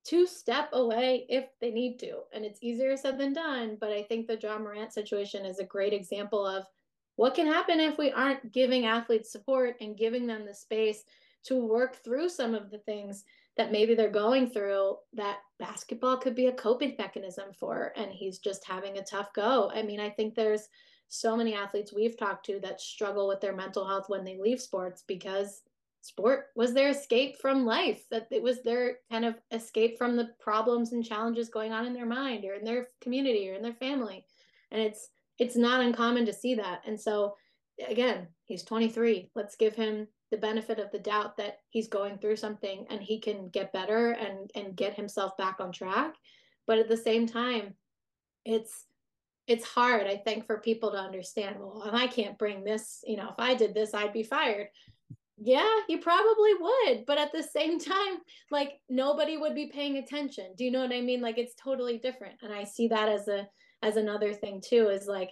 to 0.06 0.26
step 0.26 0.70
away 0.72 1.26
if 1.28 1.46
they 1.60 1.70
need 1.70 1.98
to. 1.98 2.20
And 2.32 2.44
it's 2.44 2.60
easier 2.62 2.96
said 2.96 3.18
than 3.18 3.32
done 3.32 3.76
but 3.80 3.90
i 3.92 4.02
think 4.02 4.26
the 4.26 4.38
Ja 4.42 4.58
Morant 4.58 4.92
situation 4.92 5.44
is 5.44 5.58
a 5.58 5.64
great 5.64 5.92
example 5.92 6.46
of 6.46 6.64
what 7.16 7.34
can 7.34 7.46
happen 7.46 7.80
if 7.80 7.98
we 7.98 8.12
aren't 8.12 8.52
giving 8.52 8.86
athletes 8.86 9.32
support 9.32 9.76
and 9.80 9.96
giving 9.98 10.26
them 10.26 10.46
the 10.46 10.54
space 10.54 11.02
to 11.44 11.56
work 11.56 11.96
through 12.04 12.28
some 12.28 12.54
of 12.54 12.70
the 12.70 12.78
things 12.78 13.24
that 13.56 13.72
maybe 13.72 13.94
they're 13.96 14.08
going 14.08 14.48
through 14.48 14.96
that 15.12 15.38
basketball 15.58 16.16
could 16.16 16.34
be 16.36 16.46
a 16.46 16.52
coping 16.52 16.94
mechanism 16.96 17.52
for. 17.58 17.92
And 17.96 18.12
he's 18.12 18.38
just 18.38 18.64
having 18.64 18.98
a 18.98 19.02
tough 19.04 19.32
go. 19.34 19.70
I 19.74 19.82
mean 19.82 19.98
i 20.00 20.10
think 20.10 20.34
there's 20.34 20.68
so 21.08 21.36
many 21.36 21.54
athletes 21.54 21.92
we've 21.92 22.18
talked 22.18 22.46
to 22.46 22.60
that 22.60 22.80
struggle 22.80 23.28
with 23.28 23.40
their 23.40 23.56
mental 23.56 23.86
health 23.86 24.08
when 24.08 24.24
they 24.24 24.38
leave 24.38 24.60
sports 24.60 25.04
because 25.06 25.62
sport 26.00 26.46
was 26.54 26.74
their 26.74 26.90
escape 26.90 27.36
from 27.40 27.66
life 27.66 28.04
that 28.10 28.28
it 28.30 28.42
was 28.42 28.62
their 28.62 28.98
kind 29.10 29.24
of 29.24 29.34
escape 29.50 29.98
from 29.98 30.16
the 30.16 30.28
problems 30.40 30.92
and 30.92 31.04
challenges 31.04 31.48
going 31.48 31.72
on 31.72 31.86
in 31.86 31.92
their 31.92 32.06
mind 32.06 32.44
or 32.44 32.54
in 32.54 32.64
their 32.64 32.88
community 33.00 33.50
or 33.50 33.54
in 33.54 33.62
their 33.62 33.74
family 33.74 34.24
and 34.70 34.80
it's 34.80 35.10
it's 35.38 35.56
not 35.56 35.80
uncommon 35.80 36.26
to 36.26 36.32
see 36.32 36.54
that. 36.56 36.82
And 36.86 37.00
so 37.00 37.34
again, 37.86 38.28
he's 38.44 38.64
23. 38.64 39.30
Let's 39.34 39.56
give 39.56 39.74
him 39.74 40.08
the 40.30 40.36
benefit 40.36 40.78
of 40.78 40.90
the 40.90 40.98
doubt 40.98 41.36
that 41.36 41.60
he's 41.70 41.88
going 41.88 42.18
through 42.18 42.36
something 42.36 42.86
and 42.90 43.00
he 43.00 43.20
can 43.20 43.48
get 43.48 43.72
better 43.72 44.10
and 44.10 44.50
and 44.54 44.76
get 44.76 44.94
himself 44.94 45.34
back 45.38 45.56
on 45.58 45.72
track 45.72 46.16
but 46.66 46.78
at 46.78 46.86
the 46.86 46.98
same 46.98 47.26
time 47.26 47.72
it's 48.44 48.84
it's 49.48 49.64
hard 49.64 50.06
i 50.06 50.16
think 50.16 50.46
for 50.46 50.58
people 50.58 50.90
to 50.90 50.98
understand 50.98 51.56
well 51.58 51.82
if 51.86 51.94
i 51.94 52.06
can't 52.06 52.38
bring 52.38 52.62
this 52.62 53.02
you 53.04 53.16
know 53.16 53.30
if 53.30 53.38
i 53.38 53.54
did 53.54 53.74
this 53.74 53.94
i'd 53.94 54.12
be 54.12 54.22
fired. 54.22 54.68
Yeah 55.40 55.80
you 55.88 55.98
probably 55.98 56.54
would 56.60 57.06
but 57.06 57.18
at 57.18 57.32
the 57.32 57.42
same 57.42 57.78
time 57.94 58.18
like 58.50 58.80
nobody 58.88 59.36
would 59.36 59.54
be 59.54 59.70
paying 59.72 59.96
attention. 59.98 60.46
Do 60.56 60.64
you 60.64 60.70
know 60.70 60.82
what 60.82 60.92
i 60.92 61.00
mean? 61.00 61.20
Like 61.20 61.38
it's 61.38 61.54
totally 61.54 61.98
different 61.98 62.34
and 62.42 62.52
i 62.52 62.64
see 62.64 62.88
that 62.88 63.08
as 63.08 63.28
a 63.28 63.48
as 63.82 63.96
another 63.96 64.34
thing 64.34 64.60
too 64.60 64.88
is 64.88 65.06
like 65.06 65.30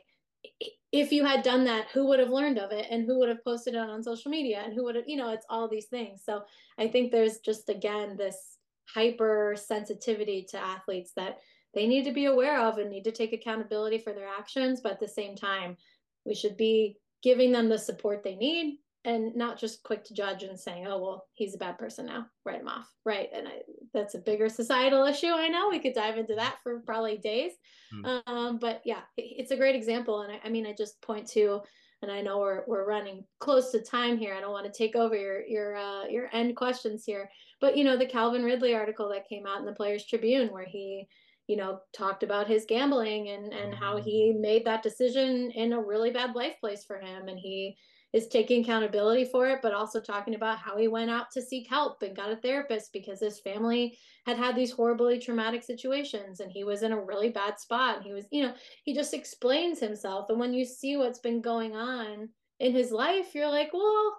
if 0.92 1.10
you 1.10 1.24
had 1.24 1.42
done 1.42 1.64
that 1.64 1.88
who 1.92 2.06
would 2.06 2.20
have 2.20 2.30
learned 2.30 2.58
of 2.58 2.70
it 2.70 2.86
and 2.88 3.04
who 3.04 3.18
would 3.18 3.28
have 3.28 3.42
posted 3.42 3.74
it 3.74 3.78
on 3.80 4.02
social 4.02 4.30
media 4.30 4.62
and 4.64 4.72
who 4.72 4.84
would 4.84 4.94
have 4.94 5.08
you 5.08 5.16
know 5.16 5.32
it's 5.32 5.46
all 5.50 5.68
these 5.68 5.86
things. 5.86 6.22
So 6.24 6.42
i 6.78 6.86
think 6.88 7.10
there's 7.10 7.38
just 7.38 7.68
again 7.68 8.16
this 8.16 8.56
hyper 8.94 9.56
sensitivity 9.56 10.46
to 10.50 10.58
athletes 10.58 11.12
that 11.16 11.40
they 11.76 11.86
need 11.86 12.04
to 12.04 12.12
be 12.12 12.24
aware 12.24 12.60
of 12.60 12.78
and 12.78 12.90
need 12.90 13.04
to 13.04 13.12
take 13.12 13.32
accountability 13.32 13.98
for 13.98 14.12
their 14.12 14.28
actions 14.28 14.80
but 14.80 14.92
at 14.92 15.00
the 15.00 15.06
same 15.06 15.36
time 15.36 15.76
we 16.24 16.34
should 16.34 16.56
be 16.56 16.96
giving 17.22 17.52
them 17.52 17.68
the 17.68 17.78
support 17.78 18.24
they 18.24 18.34
need 18.34 18.78
and 19.06 19.36
not 19.36 19.56
just 19.56 19.84
quick 19.84 20.02
to 20.04 20.14
judge 20.14 20.42
and 20.42 20.58
saying, 20.58 20.86
"Oh, 20.88 20.98
well, 20.98 21.26
he's 21.32 21.54
a 21.54 21.58
bad 21.58 21.78
person 21.78 22.06
now, 22.06 22.26
write 22.44 22.60
him 22.60 22.68
off." 22.68 22.92
Right, 23.04 23.30
and 23.32 23.46
I, 23.46 23.62
that's 23.94 24.16
a 24.16 24.18
bigger 24.18 24.48
societal 24.48 25.06
issue. 25.06 25.28
I 25.28 25.48
know 25.48 25.68
we 25.68 25.78
could 25.78 25.94
dive 25.94 26.18
into 26.18 26.34
that 26.34 26.56
for 26.62 26.80
probably 26.80 27.16
days, 27.16 27.52
mm. 27.94 28.20
um, 28.26 28.58
but 28.58 28.82
yeah, 28.84 29.02
it's 29.16 29.52
a 29.52 29.56
great 29.56 29.76
example. 29.76 30.22
And 30.22 30.32
I, 30.32 30.40
I, 30.44 30.48
mean, 30.50 30.66
I 30.66 30.72
just 30.72 31.00
point 31.02 31.28
to, 31.30 31.60
and 32.02 32.10
I 32.10 32.20
know 32.20 32.38
we're 32.38 32.64
we're 32.66 32.84
running 32.84 33.24
close 33.38 33.70
to 33.70 33.80
time 33.80 34.18
here. 34.18 34.34
I 34.34 34.40
don't 34.40 34.52
want 34.52 34.66
to 34.66 34.76
take 34.76 34.96
over 34.96 35.16
your 35.16 35.46
your 35.46 35.76
uh, 35.76 36.06
your 36.06 36.28
end 36.32 36.56
questions 36.56 37.04
here, 37.04 37.30
but 37.60 37.76
you 37.76 37.84
know, 37.84 37.96
the 37.96 38.06
Calvin 38.06 38.42
Ridley 38.42 38.74
article 38.74 39.08
that 39.10 39.28
came 39.28 39.46
out 39.46 39.60
in 39.60 39.66
the 39.66 39.72
Players 39.72 40.04
Tribune 40.04 40.48
where 40.48 40.66
he 40.66 41.06
you 41.46 41.56
know 41.56 41.80
talked 41.92 42.22
about 42.22 42.48
his 42.48 42.64
gambling 42.68 43.28
and 43.28 43.52
and 43.52 43.74
how 43.74 43.96
he 43.96 44.34
mm. 44.34 44.40
made 44.40 44.64
that 44.64 44.82
decision 44.82 45.50
in 45.52 45.72
a 45.72 45.82
really 45.82 46.10
bad 46.10 46.34
life 46.34 46.54
place 46.60 46.84
for 46.84 46.98
him 46.98 47.28
and 47.28 47.38
he 47.38 47.76
is 48.12 48.28
taking 48.28 48.62
accountability 48.62 49.26
for 49.26 49.46
it, 49.48 49.60
but 49.62 49.74
also 49.74 50.00
talking 50.00 50.34
about 50.34 50.58
how 50.58 50.76
he 50.78 50.88
went 50.88 51.10
out 51.10 51.30
to 51.30 51.42
seek 51.42 51.68
help 51.68 52.02
and 52.02 52.16
got 52.16 52.30
a 52.30 52.36
therapist 52.36 52.90
because 52.92 53.20
his 53.20 53.40
family 53.40 53.98
had 54.24 54.38
had 54.38 54.56
these 54.56 54.72
horribly 54.72 55.18
traumatic 55.18 55.62
situations 55.62 56.40
and 56.40 56.50
he 56.50 56.64
was 56.64 56.82
in 56.82 56.92
a 56.92 57.00
really 57.00 57.28
bad 57.28 57.58
spot. 57.58 58.02
He 58.02 58.14
was, 58.14 58.24
you 58.30 58.42
know, 58.42 58.54
he 58.84 58.94
just 58.94 59.12
explains 59.12 59.80
himself. 59.80 60.30
And 60.30 60.38
when 60.38 60.54
you 60.54 60.64
see 60.64 60.96
what's 60.96 61.18
been 61.18 61.42
going 61.42 61.76
on 61.76 62.30
in 62.58 62.72
his 62.72 62.90
life, 62.90 63.34
you're 63.34 63.50
like, 63.50 63.74
well, 63.74 64.16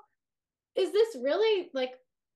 is 0.76 0.92
this 0.92 1.18
really 1.20 1.70
like, 1.74 1.94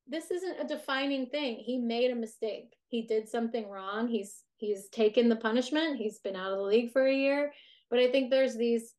this 0.08 0.32
isn't 0.32 0.62
a 0.62 0.68
defining 0.68 1.28
thing. 1.28 1.58
He 1.58 1.78
made 1.78 2.10
a 2.10 2.16
mistake. 2.16 2.74
He 2.88 3.04
did 3.04 3.30
something 3.30 3.70
wrong. 3.70 4.08
He's, 4.08 4.42
he's 4.62 4.88
taken 4.90 5.28
the 5.28 5.36
punishment. 5.36 5.98
He's 5.98 6.20
been 6.20 6.36
out 6.36 6.52
of 6.52 6.60
the 6.60 6.64
league 6.64 6.94
for 6.94 7.06
a 7.06 7.14
year. 7.14 7.52
But 7.90 8.00
I 8.00 8.10
think 8.10 8.30
there's 8.30 8.56
these 8.56 8.94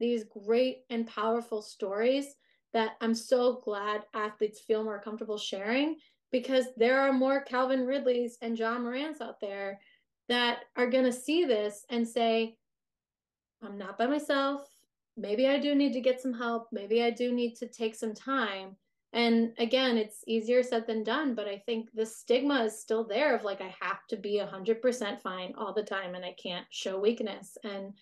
these 0.00 0.24
great 0.24 0.84
and 0.90 1.08
powerful 1.08 1.60
stories 1.60 2.36
that 2.72 2.92
I'm 3.00 3.14
so 3.14 3.60
glad 3.64 4.02
athletes 4.14 4.60
feel 4.60 4.84
more 4.84 5.00
comfortable 5.00 5.38
sharing 5.38 5.96
because 6.30 6.66
there 6.76 7.00
are 7.00 7.12
more 7.12 7.42
Calvin 7.42 7.84
Ridleys 7.84 8.38
and 8.40 8.56
Ja 8.56 8.78
Morants 8.78 9.20
out 9.20 9.40
there 9.40 9.80
that 10.28 10.60
are 10.76 10.88
going 10.88 11.04
to 11.04 11.12
see 11.12 11.44
this 11.46 11.84
and 11.90 12.06
say, 12.06 12.56
I'm 13.60 13.76
not 13.76 13.98
by 13.98 14.06
myself. 14.06 14.68
Maybe 15.16 15.48
I 15.48 15.58
do 15.58 15.74
need 15.74 15.94
to 15.94 16.00
get 16.00 16.20
some 16.20 16.34
help. 16.34 16.68
Maybe 16.70 17.02
I 17.02 17.10
do 17.10 17.32
need 17.32 17.56
to 17.56 17.66
take 17.66 17.96
some 17.96 18.14
time. 18.14 18.76
And 19.12 19.52
again, 19.58 19.96
it's 19.96 20.22
easier 20.26 20.62
said 20.62 20.86
than 20.86 21.02
done, 21.02 21.34
but 21.34 21.48
I 21.48 21.58
think 21.64 21.88
the 21.94 22.04
stigma 22.04 22.64
is 22.64 22.78
still 22.78 23.04
there 23.04 23.34
of 23.34 23.42
like, 23.42 23.60
I 23.62 23.74
have 23.80 24.06
to 24.08 24.16
be 24.16 24.40
100% 24.40 25.22
fine 25.22 25.54
all 25.56 25.72
the 25.72 25.82
time 25.82 26.14
and 26.14 26.24
I 26.24 26.34
can't 26.40 26.66
show 26.70 26.98
weakness. 26.98 27.56
And 27.64 27.94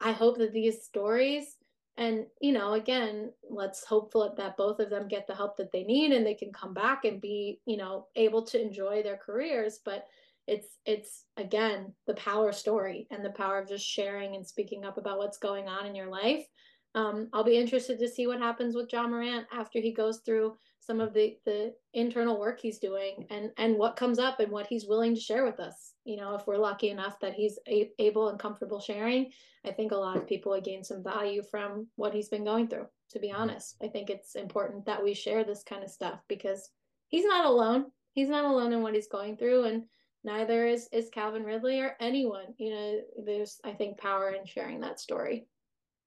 I 0.00 0.12
hope 0.12 0.38
that 0.38 0.52
these 0.52 0.84
stories 0.84 1.56
and 1.98 2.24
you 2.40 2.52
know 2.52 2.72
again 2.72 3.30
let's 3.50 3.84
hopeful 3.84 4.34
that 4.36 4.56
both 4.56 4.80
of 4.80 4.88
them 4.88 5.08
get 5.08 5.26
the 5.26 5.34
help 5.34 5.56
that 5.56 5.70
they 5.72 5.84
need 5.84 6.12
and 6.12 6.24
they 6.24 6.34
can 6.34 6.52
come 6.52 6.72
back 6.72 7.04
and 7.04 7.20
be 7.20 7.60
you 7.66 7.76
know 7.76 8.06
able 8.16 8.42
to 8.42 8.60
enjoy 8.60 9.02
their 9.02 9.18
careers 9.18 9.80
but 9.84 10.06
it's 10.46 10.78
it's 10.86 11.24
again 11.36 11.92
the 12.06 12.14
power 12.14 12.50
story 12.50 13.06
and 13.10 13.24
the 13.24 13.30
power 13.30 13.58
of 13.58 13.68
just 13.68 13.86
sharing 13.86 14.34
and 14.34 14.46
speaking 14.46 14.84
up 14.84 14.96
about 14.96 15.18
what's 15.18 15.38
going 15.38 15.68
on 15.68 15.86
in 15.86 15.94
your 15.94 16.08
life 16.08 16.46
um, 16.94 17.28
I'll 17.32 17.44
be 17.44 17.56
interested 17.56 17.98
to 17.98 18.08
see 18.08 18.26
what 18.26 18.38
happens 18.38 18.74
with 18.74 18.92
Ja 18.92 19.06
Morant 19.06 19.46
after 19.52 19.80
he 19.80 19.92
goes 19.92 20.20
through 20.24 20.56
some 20.80 21.00
of 21.00 21.14
the 21.14 21.38
the 21.46 21.72
internal 21.94 22.38
work 22.38 22.60
he's 22.60 22.78
doing 22.78 23.24
and 23.30 23.50
and 23.56 23.76
what 23.76 23.96
comes 23.96 24.18
up 24.18 24.40
and 24.40 24.50
what 24.50 24.66
he's 24.66 24.86
willing 24.86 25.14
to 25.14 25.20
share 25.20 25.44
with 25.44 25.60
us. 25.60 25.94
You 26.04 26.16
know, 26.16 26.34
if 26.34 26.46
we're 26.46 26.58
lucky 26.58 26.90
enough 26.90 27.20
that 27.20 27.34
he's 27.34 27.58
a, 27.68 27.90
able 27.98 28.28
and 28.28 28.38
comfortable 28.38 28.80
sharing, 28.80 29.30
I 29.64 29.70
think 29.70 29.92
a 29.92 29.96
lot 29.96 30.16
of 30.16 30.26
people 30.26 30.52
would 30.52 30.64
gain 30.64 30.82
some 30.82 31.02
value 31.02 31.42
from 31.50 31.86
what 31.96 32.12
he's 32.12 32.28
been 32.28 32.44
going 32.44 32.68
through. 32.68 32.86
To 33.10 33.20
be 33.20 33.30
honest, 33.30 33.76
I 33.82 33.88
think 33.88 34.10
it's 34.10 34.34
important 34.34 34.86
that 34.86 35.02
we 35.02 35.14
share 35.14 35.44
this 35.44 35.62
kind 35.62 35.84
of 35.84 35.90
stuff 35.90 36.20
because 36.28 36.68
he's 37.08 37.24
not 37.24 37.44
alone. 37.46 37.86
He's 38.14 38.28
not 38.28 38.44
alone 38.44 38.72
in 38.72 38.82
what 38.82 38.94
he's 38.94 39.08
going 39.08 39.36
through, 39.36 39.64
and 39.64 39.84
neither 40.24 40.66
is 40.66 40.88
is 40.92 41.10
Calvin 41.10 41.44
Ridley 41.44 41.80
or 41.80 41.96
anyone. 42.00 42.54
You 42.58 42.70
know, 42.70 43.00
there's 43.24 43.60
I 43.64 43.72
think 43.72 43.98
power 43.98 44.30
in 44.30 44.44
sharing 44.46 44.80
that 44.80 44.98
story. 44.98 45.46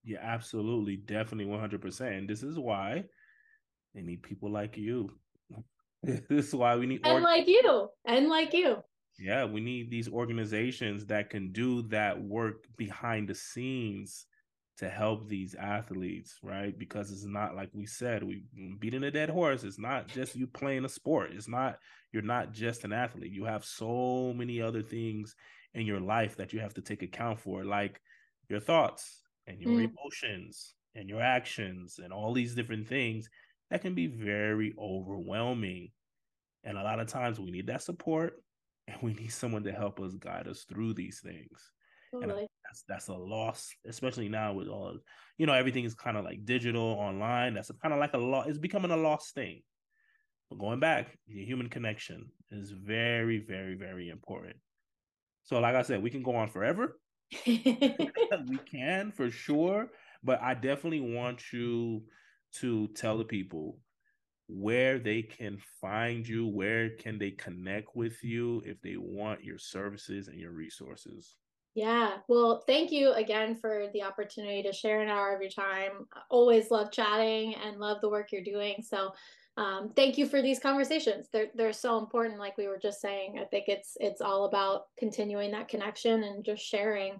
Yeah, 0.05 0.19
absolutely. 0.21 0.97
Definitely 0.97 1.51
100%. 1.51 2.17
And 2.17 2.29
this 2.29 2.43
is 2.43 2.59
why 2.59 3.05
they 3.93 4.01
need 4.01 4.21
people 4.21 4.51
like 4.51 4.77
you. 4.77 5.11
this 6.03 6.47
is 6.47 6.55
why 6.55 6.75
we 6.75 6.85
need. 6.85 7.05
And 7.05 7.23
like 7.23 7.47
you. 7.47 7.89
And 8.05 8.29
like 8.29 8.53
you. 8.53 8.83
Yeah, 9.17 9.45
we 9.45 9.61
need 9.61 9.89
these 9.89 10.09
organizations 10.09 11.05
that 11.07 11.29
can 11.29 11.51
do 11.51 11.81
that 11.83 12.21
work 12.21 12.65
behind 12.77 13.29
the 13.29 13.35
scenes 13.35 14.25
to 14.77 14.89
help 14.89 15.27
these 15.27 15.55
athletes, 15.55 16.37
right? 16.43 16.77
Because 16.77 17.11
it's 17.11 17.25
not 17.25 17.55
like 17.55 17.69
we 17.73 17.85
said, 17.85 18.23
we 18.23 18.43
beating 18.77 19.05
a 19.05 19.11
dead 19.11 19.29
horse. 19.29 19.63
It's 19.63 19.79
not 19.79 20.07
just 20.09 20.35
you 20.35 20.47
playing 20.47 20.85
a 20.85 20.89
sport. 20.89 21.31
It's 21.33 21.47
not 21.47 21.79
you're 22.11 22.23
not 22.23 22.51
just 22.51 22.83
an 22.83 22.93
athlete. 22.93 23.31
You 23.31 23.45
have 23.45 23.65
so 23.65 24.33
many 24.35 24.61
other 24.61 24.81
things 24.81 25.33
in 25.73 25.85
your 25.85 25.99
life 25.99 26.35
that 26.37 26.53
you 26.53 26.59
have 26.59 26.73
to 26.75 26.81
take 26.81 27.03
account 27.03 27.39
for, 27.39 27.63
like 27.63 28.01
your 28.49 28.59
thoughts, 28.59 29.24
and 29.47 29.61
your 29.61 29.79
mm. 29.79 29.89
emotions 29.91 30.73
and 30.95 31.09
your 31.09 31.21
actions 31.21 31.99
and 32.03 32.11
all 32.11 32.33
these 32.33 32.55
different 32.55 32.87
things 32.87 33.29
that 33.69 33.81
can 33.81 33.93
be 33.93 34.07
very 34.07 34.73
overwhelming. 34.79 35.89
And 36.63 36.77
a 36.77 36.83
lot 36.83 36.99
of 36.99 37.07
times 37.07 37.39
we 37.39 37.51
need 37.51 37.67
that 37.67 37.83
support 37.83 38.41
and 38.87 38.97
we 39.01 39.13
need 39.13 39.31
someone 39.31 39.63
to 39.63 39.71
help 39.71 39.99
us 39.99 40.13
guide 40.15 40.47
us 40.47 40.65
through 40.67 40.93
these 40.93 41.19
things. 41.23 41.71
Totally. 42.13 42.41
And 42.41 42.49
that's 42.63 42.83
that's 42.87 43.07
a 43.07 43.13
loss, 43.13 43.69
especially 43.85 44.29
now 44.29 44.53
with 44.53 44.67
all 44.67 44.97
you 45.37 45.45
know, 45.45 45.53
everything 45.53 45.83
is 45.83 45.93
kind 45.93 46.17
of 46.17 46.23
like 46.23 46.45
digital 46.45 46.81
online. 46.81 47.55
That's 47.55 47.71
kind 47.81 47.93
of 47.93 47.99
like 47.99 48.13
a 48.13 48.17
lot. 48.17 48.47
It's 48.47 48.57
becoming 48.57 48.91
a 48.91 48.97
lost 48.97 49.33
thing. 49.33 49.61
But 50.49 50.59
going 50.59 50.79
back, 50.79 51.17
the 51.27 51.43
human 51.43 51.69
connection 51.69 52.27
is 52.51 52.71
very, 52.71 53.39
very, 53.39 53.75
very 53.75 54.09
important. 54.09 54.55
So, 55.43 55.59
like 55.59 55.75
I 55.75 55.81
said, 55.81 56.01
we 56.01 56.09
can 56.09 56.23
go 56.23 56.35
on 56.35 56.49
forever, 56.49 56.97
we 57.45 58.57
can 58.65 59.11
for 59.11 59.29
sure, 59.29 59.91
but 60.23 60.41
I 60.41 60.53
definitely 60.53 61.01
want 61.01 61.53
you 61.53 62.03
to 62.59 62.87
tell 62.89 63.17
the 63.17 63.25
people 63.25 63.79
where 64.47 64.99
they 64.99 65.23
can 65.23 65.57
find 65.81 66.27
you, 66.27 66.47
where 66.47 66.91
can 66.91 67.17
they 67.17 67.31
connect 67.31 67.95
with 67.95 68.23
you 68.23 68.61
if 68.65 68.81
they 68.81 68.95
want 68.97 69.43
your 69.43 69.57
services 69.57 70.27
and 70.27 70.39
your 70.39 70.51
resources. 70.51 71.35
Yeah. 71.73 72.17
Well, 72.29 72.63
thank 72.65 72.91
you 72.91 73.11
again 73.13 73.55
for 73.55 73.87
the 73.93 74.03
opportunity 74.03 74.63
to 74.63 74.71
share 74.71 75.01
an 75.01 75.09
hour 75.09 75.35
of 75.35 75.41
your 75.41 75.51
time. 75.51 76.07
always 76.29 76.71
love 76.71 76.91
chatting 76.91 77.55
and 77.55 77.79
love 77.79 77.99
the 78.01 78.09
work 78.09 78.31
you're 78.31 78.43
doing. 78.43 78.75
So 78.81 79.11
um, 79.57 79.91
thank 79.95 80.17
you 80.17 80.27
for 80.27 80.41
these 80.41 80.59
conversations. 80.59 81.27
They're 81.31 81.47
they're 81.55 81.73
so 81.73 81.97
important. 81.97 82.39
Like 82.39 82.57
we 82.57 82.67
were 82.67 82.79
just 82.81 82.99
saying, 82.99 83.39
I 83.41 83.45
think 83.45 83.65
it's 83.67 83.95
it's 83.99 84.21
all 84.21 84.45
about 84.45 84.83
continuing 84.97 85.51
that 85.51 85.69
connection 85.69 86.23
and 86.23 86.43
just 86.43 86.63
sharing. 86.63 87.19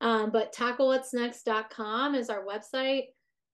Um, 0.00 0.30
but 0.30 0.54
tacklewhatsnext.com 0.54 2.14
is 2.14 2.30
our 2.30 2.44
website. 2.44 3.04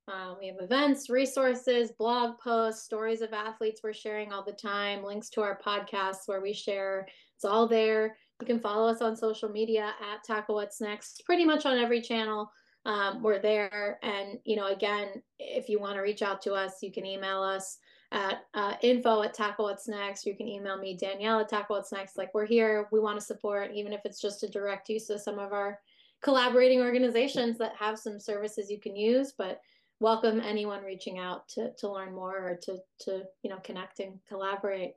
Um, 0.09 0.37
we 0.41 0.49
have 0.49 0.57
events, 0.61 1.09
resources, 1.09 1.93
blog 1.93 2.39
posts, 2.39 2.85
stories 2.85 3.23
of 3.23 3.33
athletes 3.33 3.81
we're 3.83 3.93
sharing 3.93 4.33
all 4.33 4.45
the 4.45 4.53
time, 4.53 5.05
links 5.05 5.31
to 5.31 5.43
our 5.43 5.59
podcasts 5.65 6.27
where 6.27 6.41
we 6.41 6.53
share. 6.53 7.07
It's 7.37 7.45
all 7.45 7.69
there. 7.69 8.17
You 8.41 8.47
can 8.47 8.59
follow 8.59 8.89
us 8.89 9.01
on 9.01 9.17
social 9.17 9.49
media 9.49 9.95
at 10.01 10.25
Tackle 10.25 10.57
What's 10.57 10.81
Next, 10.81 11.23
pretty 11.25 11.45
much 11.45 11.67
on 11.67 11.79
every 11.79 12.01
channel. 12.01 12.51
Um, 12.85 13.23
we're 13.23 13.41
there. 13.41 14.01
And, 14.03 14.39
you 14.45 14.57
know, 14.57 14.67
again, 14.67 15.23
if 15.39 15.69
you 15.69 15.79
want 15.79 15.95
to 15.95 16.01
reach 16.01 16.23
out 16.23 16.43
to 16.43 16.55
us, 16.55 16.83
you 16.83 16.91
can 16.91 17.07
email 17.07 17.41
us 17.41 17.79
at 18.13 18.45
uh, 18.55 18.75
info 18.83 19.23
at 19.23 19.35
tackle 19.35 19.65
what's 19.65 19.89
next 19.89 20.27
you 20.27 20.37
can 20.37 20.47
email 20.47 20.77
me 20.77 20.97
danielle 20.97 21.41
at 21.41 21.49
tackle 21.49 21.77
what's 21.77 21.93
next 21.93 22.17
like 22.17 22.33
we're 22.35 22.47
here 22.47 22.89
we 22.93 23.01
want 23.01 23.19
to 23.19 23.25
support 23.25 23.71
even 23.75 23.93
if 23.93 24.01
it's 24.05 24.21
just 24.21 24.43
a 24.43 24.49
direct 24.49 24.89
use 24.89 25.09
of 25.11 25.21
some 25.21 25.39
of 25.39 25.53
our 25.53 25.81
collaborating 26.23 26.81
organizations 26.81 27.59
that 27.59 27.75
have 27.75 27.99
some 27.99 28.21
services 28.21 28.71
you 28.71 28.79
can 28.79 28.95
use 28.95 29.33
but 29.37 29.61
welcome 30.03 30.41
anyone 30.41 30.83
reaching 30.83 31.21
out 31.21 31.49
to 31.49 31.73
to 31.79 31.89
learn 31.89 32.13
more 32.13 32.37
or 32.37 32.59
to 32.61 32.77
to 32.99 33.23
you 33.43 33.49
know 33.49 33.59
connect 33.63 34.01
and 34.01 34.19
collaborate. 34.29 34.95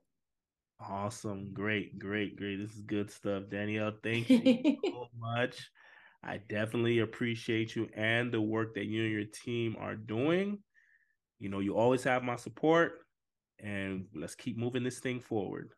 Awesome. 0.80 1.54
Great, 1.54 1.98
great, 2.00 2.36
great. 2.36 2.58
This 2.58 2.76
is 2.76 2.82
good 2.82 3.10
stuff. 3.10 3.44
Danielle, 3.50 3.94
thank 4.04 4.30
you 4.30 4.78
so 4.86 5.08
much. 5.18 5.70
I 6.22 6.38
definitely 6.50 7.00
appreciate 7.00 7.76
you 7.76 7.88
and 7.96 8.32
the 8.32 8.42
work 8.42 8.74
that 8.76 8.86
you 8.86 9.04
and 9.04 9.12
your 9.12 9.26
team 9.26 9.78
are 9.80 9.96
doing. 9.96 10.60
You 11.40 11.50
know, 11.50 11.60
you 11.60 11.78
always 11.78 12.04
have 12.04 12.24
my 12.24 12.36
support, 12.36 13.05
and 13.60 14.08
let's 14.14 14.36
keep 14.36 14.58
moving 14.58 14.84
this 14.84 15.00
thing 15.00 15.20
forward. 15.20 15.72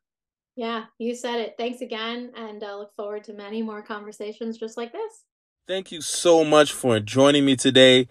Yeah, 0.56 0.86
you 0.98 1.16
said 1.16 1.40
it. 1.40 1.56
Thanks 1.58 1.82
again, 1.82 2.32
and 2.36 2.64
uh, 2.64 2.78
look 2.78 2.96
forward 2.96 3.24
to 3.26 3.34
many 3.34 3.62
more 3.62 3.82
conversations 3.82 4.58
just 4.58 4.76
like 4.76 4.92
this. 4.92 5.24
Thank 5.68 5.92
you 5.92 6.02
so 6.02 6.44
much 6.44 6.72
for 6.72 7.00
joining 7.00 7.46
me 7.46 7.56
today. 7.56 8.08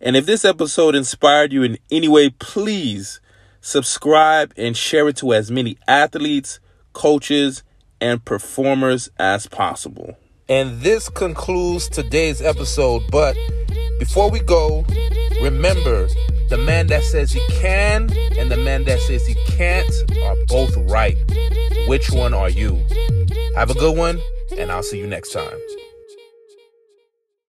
And 0.00 0.16
if 0.16 0.24
this 0.24 0.44
episode 0.44 0.94
inspired 0.94 1.52
you 1.52 1.62
in 1.62 1.78
any 1.90 2.08
way, 2.08 2.30
please 2.30 3.20
subscribe 3.60 4.52
and 4.56 4.76
share 4.76 5.08
it 5.08 5.16
to 5.18 5.32
as 5.32 5.50
many 5.50 5.76
athletes, 5.86 6.60
coaches, 6.92 7.62
and 8.00 8.24
performers 8.24 9.10
as 9.18 9.46
possible. 9.46 10.16
And 10.48 10.80
this 10.80 11.08
concludes 11.08 11.88
today's 11.88 12.42
episode. 12.42 13.02
But 13.10 13.36
before 13.98 14.30
we 14.30 14.40
go, 14.40 14.84
remember 15.40 16.08
the 16.52 16.58
man 16.58 16.86
that 16.86 17.02
says 17.02 17.32
he 17.32 17.40
can 17.48 18.10
and 18.36 18.50
the 18.50 18.58
man 18.58 18.84
that 18.84 19.00
says 19.00 19.26
he 19.26 19.34
can't 19.46 19.90
are 20.22 20.36
both 20.48 20.76
right. 20.90 21.16
Which 21.88 22.10
one 22.10 22.34
are 22.34 22.50
you? 22.50 22.78
Have 23.54 23.70
a 23.70 23.74
good 23.74 23.96
one, 23.96 24.20
and 24.58 24.70
I'll 24.70 24.82
see 24.82 24.98
you 24.98 25.06
next 25.06 25.32
time. 25.32 25.58